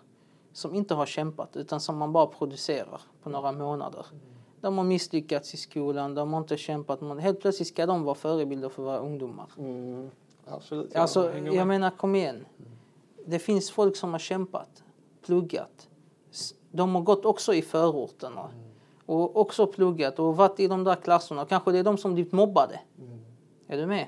som 0.53 0.75
inte 0.75 0.93
har 0.93 1.05
kämpat 1.05 1.55
utan 1.57 1.79
som 1.79 1.97
man 1.97 2.13
bara 2.13 2.27
producerar 2.27 3.01
på 3.23 3.29
några 3.29 3.51
månader. 3.51 4.05
De 4.61 4.77
har 4.77 4.85
misslyckats 4.85 5.53
i 5.53 5.57
skolan, 5.57 6.15
de 6.15 6.33
har 6.33 6.39
inte 6.39 6.57
kämpat. 6.57 7.01
Men 7.01 7.19
helt 7.19 7.39
plötsligt 7.41 7.67
ska 7.67 7.85
de 7.85 8.03
vara 8.03 8.15
förebilder 8.15 8.69
för 8.69 8.83
våra 8.83 8.97
ungdomar. 8.97 9.45
Mm, 9.57 10.09
absolut. 10.47 10.95
Alltså, 10.95 11.29
hänger 11.29 11.51
jag 11.53 11.67
menar, 11.67 11.89
kom 11.89 12.15
igen. 12.15 12.45
Det 13.25 13.39
finns 13.39 13.71
folk 13.71 13.95
som 13.95 14.11
har 14.11 14.19
kämpat, 14.19 14.83
pluggat. 15.25 15.89
De 16.71 16.95
har 16.95 17.01
gått 17.01 17.25
också 17.25 17.53
i 17.53 17.61
förorterna. 17.61 18.49
Och 19.05 19.37
också 19.37 19.67
pluggat 19.67 20.19
och 20.19 20.37
varit 20.37 20.59
i 20.59 20.67
de 20.67 20.83
där 20.83 20.95
klasserna. 20.95 21.45
Kanske 21.45 21.71
det 21.71 21.79
är 21.79 21.83
de 21.83 21.97
som 21.97 22.13
blivit 22.13 22.31
mobbade. 22.33 22.79
Är 23.67 23.77
du 23.77 23.85
med? 23.85 24.07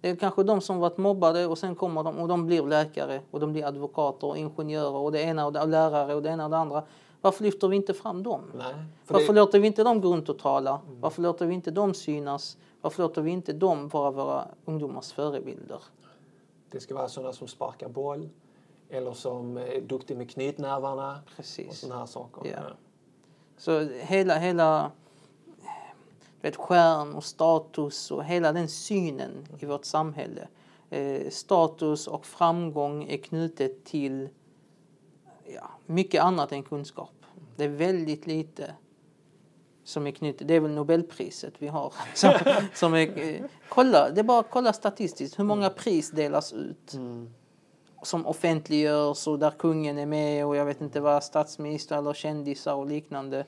Det 0.00 0.10
är 0.10 0.16
kanske 0.16 0.42
de 0.42 0.60
som 0.60 0.78
varit 0.78 0.96
mobbade 0.96 1.46
och 1.46 1.58
sen 1.58 1.74
kommer 1.74 2.02
de 2.02 2.18
och 2.18 2.28
de 2.28 2.46
blir 2.46 2.62
läkare 2.62 3.20
och 3.30 3.40
de 3.40 3.52
blir 3.52 3.64
advokater 3.64 4.26
och 4.26 4.38
ingenjörer 4.38 4.96
och 4.96 5.12
det 5.12 5.20
ena 5.20 5.46
och 5.46 5.52
det, 5.52 5.60
och 5.60 5.68
lärare 5.68 6.14
och 6.14 6.22
det 6.22 6.28
ena 6.28 6.44
och 6.44 6.50
det 6.50 6.56
andra. 6.56 6.82
Varför 7.20 7.44
lyfter 7.44 7.68
vi 7.68 7.76
inte 7.76 7.94
fram 7.94 8.22
dem? 8.22 8.40
Nej, 8.54 8.74
för 9.04 9.14
Varför 9.14 9.32
det, 9.32 9.40
låter 9.40 9.58
vi 9.58 9.66
inte 9.66 9.84
dem 9.84 10.00
gå 10.00 10.12
runt 10.12 10.28
och 10.28 10.38
tala? 10.38 10.80
Varför 11.00 11.22
låter 11.22 11.46
vi 11.46 11.54
inte 11.54 11.70
dem 11.70 11.94
synas? 11.94 12.56
Varför 12.80 13.02
låter 13.02 13.22
vi 13.22 13.30
inte 13.30 13.52
dem 13.52 13.88
vara 13.88 14.10
våra 14.10 14.44
ungdomars 14.64 15.12
förebilder? 15.12 15.78
det 16.70 16.80
ska 16.80 16.94
vara 16.94 17.08
sådana 17.08 17.32
som 17.32 17.48
sparkar 17.48 17.88
boll 17.88 18.28
eller 18.90 19.12
som 19.12 19.56
är 19.56 19.80
duktig 19.80 20.16
med 20.16 20.30
knytnävarna 20.30 21.12
och 21.12 21.36
Precis. 21.36 21.78
sådana 21.78 21.98
här 22.00 22.06
saker. 22.06 22.50
Ja. 22.50 22.58
Så 23.58 23.88
hela, 23.88 24.38
hela 24.38 24.92
vet, 26.40 26.56
stjärn 26.56 27.14
och 27.14 27.24
status 27.24 28.10
och 28.10 28.24
hela 28.24 28.52
den 28.52 28.68
synen 28.68 29.46
i 29.58 29.66
vårt 29.66 29.84
samhälle. 29.84 30.48
Eh, 30.90 31.30
status 31.30 32.06
och 32.06 32.26
framgång 32.26 33.04
är 33.04 33.16
knutet 33.16 33.84
till 33.84 34.28
ja, 35.54 35.70
mycket 35.86 36.22
annat 36.22 36.52
än 36.52 36.62
kunskap. 36.62 37.14
Det 37.56 37.64
är 37.64 37.68
väldigt 37.68 38.26
lite 38.26 38.74
som 39.84 40.06
är 40.06 40.10
knutet, 40.10 40.48
det 40.48 40.54
är 40.54 40.60
väl 40.60 40.70
Nobelpriset 40.70 41.54
vi 41.58 41.68
har. 41.68 41.92
Som, 42.14 42.32
som 42.74 42.94
är, 42.94 43.18
eh, 43.18 43.44
kolla, 43.68 44.10
det 44.10 44.20
är 44.20 44.24
bara 44.24 44.40
att 44.40 44.50
kolla 44.50 44.72
statistiskt 44.72 45.38
hur 45.38 45.44
många 45.44 45.70
pris 45.70 46.10
delas 46.10 46.52
ut. 46.52 46.94
Mm. 46.94 47.30
Som 48.02 48.26
offentliggörs 48.26 49.26
och 49.26 49.38
där 49.38 49.50
kungen 49.50 49.98
är 49.98 50.06
med 50.06 50.46
och 50.46 50.56
jag 50.56 50.64
vet 50.64 50.80
inte 50.80 51.00
vad, 51.00 51.24
statsminister 51.24 51.98
eller 51.98 52.12
kändisar 52.12 52.74
och 52.74 52.86
liknande. 52.86 53.46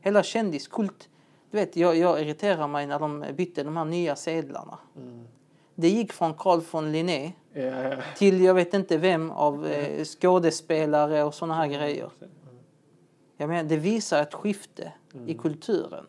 Hela 0.00 0.22
kändiskult. 0.22 1.08
Du 1.50 1.56
vet, 1.56 1.76
jag, 1.76 1.96
jag 1.96 2.20
irriterar 2.20 2.68
mig 2.68 2.86
när 2.86 2.98
de 2.98 3.24
bytte 3.36 3.62
de 3.62 3.76
här 3.76 3.84
nya 3.84 4.16
sedlarna. 4.16 4.78
Det 5.74 5.88
gick 5.88 6.12
från 6.12 6.34
Carl 6.34 6.60
von 6.70 6.92
Linné 6.92 7.32
Ja, 7.54 7.62
ja. 7.62 7.96
till 8.16 8.40
jag 8.40 8.54
vet 8.54 8.74
inte 8.74 8.96
vem 8.96 9.30
av 9.30 9.66
eh, 9.66 10.04
skådespelare 10.04 11.24
och 11.24 11.34
såna 11.34 11.54
här 11.54 11.66
grejer. 11.66 12.10
Jag 13.36 13.48
menar, 13.48 13.68
det 13.68 13.76
visar 13.76 14.22
ett 14.22 14.34
skifte 14.34 14.92
i 15.26 15.34
kulturen. 15.34 16.06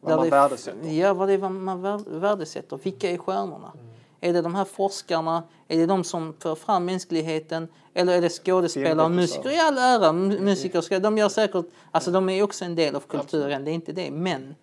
Vad 0.00 0.16
man 0.16 0.24
det, 0.24 0.30
värdesätter. 0.30 0.88
Ja, 0.88 1.14
vad 1.14 1.28
det 1.28 1.34
är 1.34 1.48
man 1.48 1.84
vär- 1.84 2.18
värdesätter. 2.20 2.76
Vilka 2.82 3.10
är 3.10 3.18
stjärnorna? 3.18 3.72
Är 4.20 4.32
det 4.32 4.42
de 4.42 4.54
här 4.54 4.64
forskarna? 4.64 5.42
Är 5.68 5.76
det 5.78 5.86
de 5.86 6.04
som 6.04 6.34
för 6.38 6.54
fram 6.54 6.84
mänskligheten? 6.84 7.68
Eller 7.94 8.12
är 8.16 8.20
det 8.20 8.28
skådespelare 8.28 9.04
och 9.04 9.10
musiker? 9.10 9.50
I 9.50 9.58
all 9.58 9.78
ära, 9.78 10.12
mu- 10.12 10.40
musiker 10.40 11.00
de 11.00 11.18
gör 11.18 11.28
säkert, 11.28 11.66
alltså 11.90 12.10
de 12.10 12.28
är 12.28 12.42
också 12.42 12.64
en 12.64 12.74
del 12.74 12.96
av 12.96 13.00
kulturen, 13.00 13.64
det 13.64 13.70
är 13.70 13.72
inte 13.72 13.92
det. 13.92 14.10
Men 14.10 14.54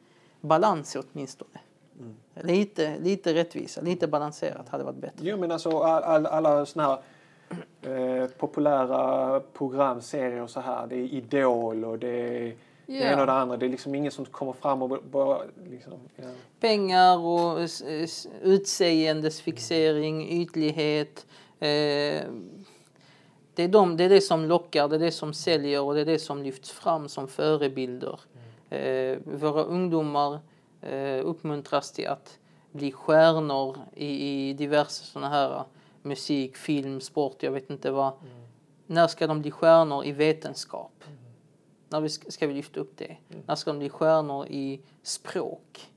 balans 0.42 0.96
åtminstone. 0.96 1.60
Lite, 2.42 2.98
lite 3.00 3.34
rättvisa, 3.34 3.82
lite 3.82 4.08
balanserat 4.08 4.70
hade 4.70 4.84
varit 4.84 4.98
bättre. 4.98 5.18
Jo 5.30 5.38
men 5.38 5.52
alltså 5.52 5.80
all, 5.80 6.04
all, 6.04 6.26
alla 6.26 6.66
såna 6.66 6.84
här 6.84 8.22
eh, 8.22 8.28
populära 8.28 9.40
programserier 9.40 10.42
och 10.42 10.50
så 10.50 10.60
här. 10.60 10.88
Det 10.88 10.96
är 10.96 11.14
Idol 11.14 11.86
och 11.86 12.00
det 12.00 12.48
är 12.48 12.56
det 12.86 12.94
Ja. 12.94 13.12
ena 13.12 13.22
och 13.22 13.28
det 13.28 13.34
andra. 13.34 13.58
Det 13.58 13.66
är 13.66 13.70
liksom 13.70 13.96
ingen 13.96 14.12
som 14.12 14.26
kommer 14.26 14.54
fram 14.54 14.82
och 14.82 15.04
bara 15.04 15.42
liksom... 15.70 15.94
Ja. 16.16 16.24
pengar 16.60 17.18
och 17.18 17.60
utseendesfixering, 18.42 20.30
ytlighet. 20.30 21.26
Eh, 21.60 22.24
det, 23.56 23.64
är 23.64 23.68
de, 23.68 23.98
det 23.98 24.04
är 24.04 24.10
det 24.10 24.22
som 24.22 24.46
lockar, 24.46 24.88
det 24.88 24.96
är 24.96 25.00
det 25.00 25.12
som 25.12 25.34
säljer 25.34 25.82
och 25.82 25.94
det 25.94 26.02
är 26.02 26.06
det 26.06 26.20
som 26.20 26.44
lyfts 26.44 26.72
fram 26.72 27.10
som 27.10 27.28
förebilder. 27.28 28.20
Eh, 28.70 29.18
våra 29.24 29.64
ungdomar 29.64 30.40
eh, 30.82 31.20
uppmuntras 31.26 31.92
till 31.92 32.08
att 32.08 32.40
bli 32.72 32.92
stjärnor 32.92 33.78
i, 33.96 34.08
i 34.50 34.54
diverse 34.54 35.06
sådana 35.06 35.30
här 35.30 35.64
musik, 36.02 36.58
film, 36.58 37.02
sport, 37.02 37.44
jag 37.44 37.52
vet 37.52 37.70
inte 37.70 37.92
vad. 37.92 38.14
När 38.88 39.08
ska 39.08 39.28
de 39.28 39.42
bli 39.42 39.52
stjärnor 39.52 40.06
i 40.06 40.12
vetenskap? 40.12 41.04
När 41.96 42.02
vi 42.02 42.10
ska, 42.10 42.32
ska 42.32 42.48
vi 42.48 42.54
lyfta 42.54 42.80
upp 42.80 42.98
det? 42.98 43.18
När 43.46 43.56
ska 43.56 43.72
de 43.72 43.80
bli 43.80 43.90
stjärnor 43.90 44.48
i 44.48 44.82
språk? 45.04 45.92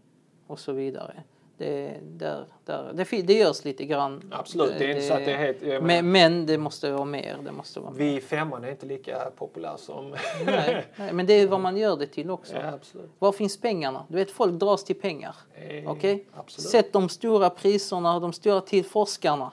Och 0.47 0.59
så 0.59 0.73
vidare. 0.73 1.23
Det, 1.57 1.95
där, 2.03 2.47
där, 2.65 2.93
det, 2.95 3.23
det 3.23 3.35
görs 3.35 3.65
lite 3.65 3.85
grann. 3.85 4.33
Absolut, 4.33 4.75
det 4.79 4.85
är 4.85 4.89
inte 4.89 5.03
så 5.03 5.15
att 5.15 5.25
det 5.25 5.33
är 5.33 5.37
helt... 5.37 5.83
Men, 5.83 6.13
men 6.13 6.47
det 6.47 6.59
måste 6.59 6.93
vara 6.93 7.05
mer. 7.05 7.39
Det 7.45 7.53
måste 7.53 7.81
vara 7.81 7.91
mer. 7.91 7.99
Vi 7.99 8.21
femman 8.21 8.65
är 8.65 8.71
inte 8.71 8.87
lika 8.87 9.31
populär 9.37 9.77
som... 9.77 10.11
Nej, 10.47 10.87
nej, 10.97 11.13
men 11.13 11.27
det 11.27 11.33
är 11.33 11.47
vad 11.47 11.61
man 11.61 11.77
gör 11.77 11.97
det 11.97 12.07
till 12.07 12.31
också. 12.31 12.57
ja, 12.57 12.73
absolut. 12.73 13.11
Var 13.19 13.33
finns 13.33 13.61
pengarna? 13.61 14.05
Du 14.09 14.17
vet, 14.17 14.31
folk 14.31 14.53
dras 14.53 14.85
till 14.85 15.01
pengar. 15.01 15.37
Eh, 15.55 15.91
Okej? 15.91 16.27
Absolut. 16.35 16.71
Sätt 16.71 16.93
de 16.93 17.09
stora 17.09 17.51
priserna, 17.51 18.21
de 18.21 18.33
stora 18.33 18.61
till 18.61 18.85
forskarna. 18.85 19.53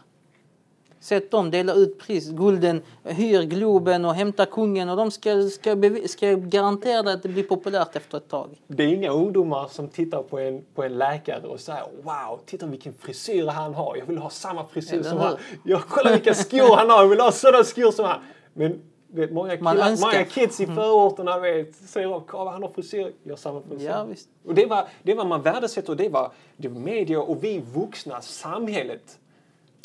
Sätt 1.06 1.32
dem, 1.32 1.51
dela 1.51 1.74
ut 1.74 1.99
pris. 1.99 2.30
Gulden, 2.30 2.82
hyr 3.03 3.41
Globen 3.41 4.06
och 4.06 4.14
hämta 4.14 4.45
kungen 4.45 4.89
och 4.89 4.97
de 4.97 5.12
ska, 5.12 5.49
ska, 5.49 5.76
ska 6.08 6.34
garantera 6.34 7.12
att 7.12 7.24
det 7.24 7.30
blir 7.30 7.43
populärt 7.43 7.95
efter 7.95 8.18
ett 8.18 8.30
tag. 8.30 8.49
Det 8.68 8.84
är 8.84 8.88
inga 8.88 9.12
ungdomar 9.12 9.68
som 9.68 9.88
tittar 9.88 10.24
på 10.24 10.39
en, 10.39 10.62
på 10.76 10.84
en 10.84 10.97
läkare 10.97 11.47
och 11.47 11.60
säger 11.60 11.84
wow, 12.03 12.39
titta 12.45 12.66
vilken 12.66 12.93
frisyr 12.93 13.45
han 13.47 13.74
har. 13.74 13.95
Jag 13.95 14.06
vill 14.06 14.18
ha 14.18 14.30
samma 14.30 14.66
frisyr 14.68 15.03
som 15.03 15.18
han. 15.18 15.38
Jag 15.64 15.82
kollar 15.82 16.12
vilka 16.12 16.34
skor 16.34 16.76
han 16.76 16.89
har. 16.89 17.01
Jag 17.01 17.08
vill 17.10 17.20
ha 17.20 17.32
sådana 17.32 17.64
skor 17.64 17.91
som 17.91 18.06
han. 18.06 18.20
Men 18.53 18.82
vet, 19.08 19.32
många, 19.32 19.58
killar, 19.58 20.01
många 20.01 20.24
kids 20.26 20.62
i 20.62 20.66
förorterna 20.66 21.39
vet, 21.39 21.76
säger 21.76 22.18
att 22.18 22.28
"Kolla, 22.28 22.51
han 22.51 22.62
har 22.64 22.70
frisyr. 22.70 23.12
Jag 23.24 23.32
har 23.32 23.38
samma 23.38 23.62
frisyr. 23.62 23.86
Ja, 23.86 24.03
visst. 24.03 24.30
Och 24.45 24.56
det 24.56 24.66
var, 24.66 24.88
det 25.03 25.14
var 25.14 25.26
man 25.26 25.41
värdesätter 25.41 25.89
och 25.89 25.97
det 25.97 26.10
var, 26.10 26.32
det 26.58 26.68
var 26.68 26.80
media 26.80 27.22
och 27.22 27.43
vi 27.43 27.64
vuxna, 27.76 28.22
samhället 28.22 29.20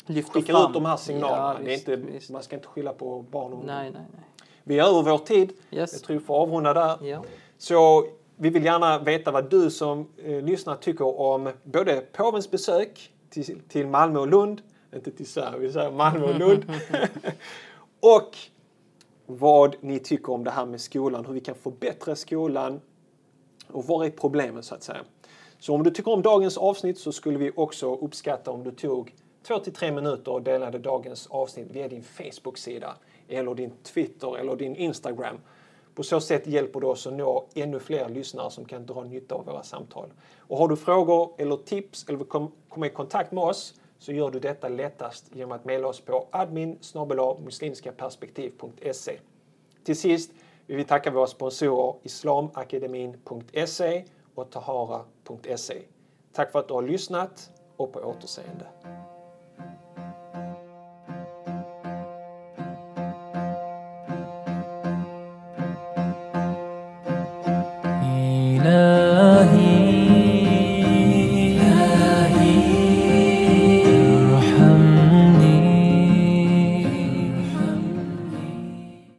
Lyfter 0.05 0.33
skickar 0.33 0.53
fram. 0.53 0.71
ut 0.71 0.73
de 0.73 0.85
här 0.85 0.97
signalerna. 0.97 1.59
Ja, 1.59 1.65
visst, 1.65 1.87
inte, 1.87 2.11
visst. 2.11 2.29
man 2.29 2.43
ska 2.43 2.55
inte 2.55 2.67
skylla 2.67 2.93
på 2.93 3.21
barn 3.21 3.45
och 3.45 3.59
ungdomar. 3.59 3.81
Nej, 3.81 3.91
nej, 3.91 4.05
nej. 4.11 4.25
Vi 4.63 4.79
är 4.79 4.83
över 4.83 5.11
vår 5.11 5.17
tid. 5.17 5.53
Yes. 5.71 5.93
Jag 5.93 6.01
tror 6.01 6.17
vi 6.17 6.25
får 6.25 6.35
avrunda 6.35 6.73
där. 6.73 7.07
Ja. 7.07 7.23
Så 7.57 8.07
vi 8.35 8.49
vill 8.49 8.65
gärna 8.65 8.99
veta 8.99 9.31
vad 9.31 9.49
du 9.49 9.71
som 9.71 10.07
eh, 10.17 10.41
lyssnar 10.41 10.75
tycker 10.75 11.19
om 11.19 11.51
både 11.63 12.01
påvens 12.01 12.51
besök 12.51 13.11
till, 13.29 13.59
till 13.67 13.87
Malmö 13.87 14.19
och 14.19 14.27
Lund, 14.27 14.61
inte 14.95 15.11
till 15.11 15.27
Sverige, 15.27 15.59
vi 15.59 15.71
säger 15.71 15.91
Malmö 15.91 16.25
och 16.25 16.39
Lund, 16.39 16.65
och 17.99 18.37
vad 19.25 19.75
ni 19.81 19.99
tycker 19.99 20.31
om 20.33 20.43
det 20.43 20.51
här 20.51 20.65
med 20.65 20.81
skolan, 20.81 21.25
hur 21.25 21.33
vi 21.33 21.39
kan 21.39 21.55
förbättra 21.55 22.15
skolan 22.15 22.81
och 23.67 23.85
vad 23.85 24.05
är 24.05 24.09
problemen 24.09 24.63
så 24.63 24.75
att 24.75 24.83
säga. 24.83 25.01
Så 25.59 25.75
om 25.75 25.83
du 25.83 25.91
tycker 25.91 26.11
om 26.11 26.21
dagens 26.21 26.57
avsnitt 26.57 26.99
så 26.99 27.11
skulle 27.11 27.37
vi 27.37 27.51
också 27.55 27.95
uppskatta 27.95 28.51
om 28.51 28.63
du 28.63 28.71
tog 28.71 29.15
två 29.43 29.59
till 29.59 29.73
tre 29.73 29.91
minuter 29.91 30.31
och 30.31 30.41
delade 30.41 30.79
dagens 30.79 31.27
avsnitt 31.27 31.67
via 31.71 31.87
din 31.87 32.03
Facebook-sida 32.03 32.95
eller 33.27 33.55
din 33.55 33.71
Twitter 33.83 34.37
eller 34.37 34.55
din 34.55 34.75
Instagram. 34.75 35.37
På 35.95 36.03
så 36.03 36.21
sätt 36.21 36.47
hjälper 36.47 36.79
du 36.79 36.87
oss 36.87 37.07
att 37.07 37.13
nå 37.13 37.45
ännu 37.55 37.79
fler 37.79 38.09
lyssnare 38.09 38.51
som 38.51 38.65
kan 38.65 38.85
dra 38.85 39.03
nytta 39.03 39.35
av 39.35 39.45
våra 39.45 39.63
samtal. 39.63 40.13
Och 40.37 40.57
har 40.57 40.67
du 40.67 40.75
frågor 40.75 41.33
eller 41.37 41.57
tips 41.57 42.05
eller 42.07 42.17
vill 42.17 42.27
kom, 42.27 42.51
komma 42.69 42.85
i 42.85 42.89
kontakt 42.89 43.31
med 43.31 43.43
oss 43.43 43.73
så 43.99 44.11
gör 44.11 44.31
du 44.31 44.39
detta 44.39 44.69
lättast 44.69 45.35
genom 45.35 45.51
att 45.51 45.65
mejla 45.65 45.87
oss 45.87 46.01
på 46.01 46.27
admin 46.31 46.79
muslimskaperspektiv.se. 47.43 49.19
Till 49.83 49.97
sist 49.97 50.31
vill 50.67 50.77
vi 50.77 50.83
tacka 50.83 51.11
våra 51.11 51.27
sponsorer 51.27 51.95
islamakademin.se 52.03 54.05
och 54.35 54.51
tahara.se. 54.51 55.81
Tack 56.33 56.51
för 56.51 56.59
att 56.59 56.67
du 56.67 56.73
har 56.73 56.81
lyssnat 56.81 57.49
och 57.77 57.93
på 57.93 57.99
återseende. 57.99 58.65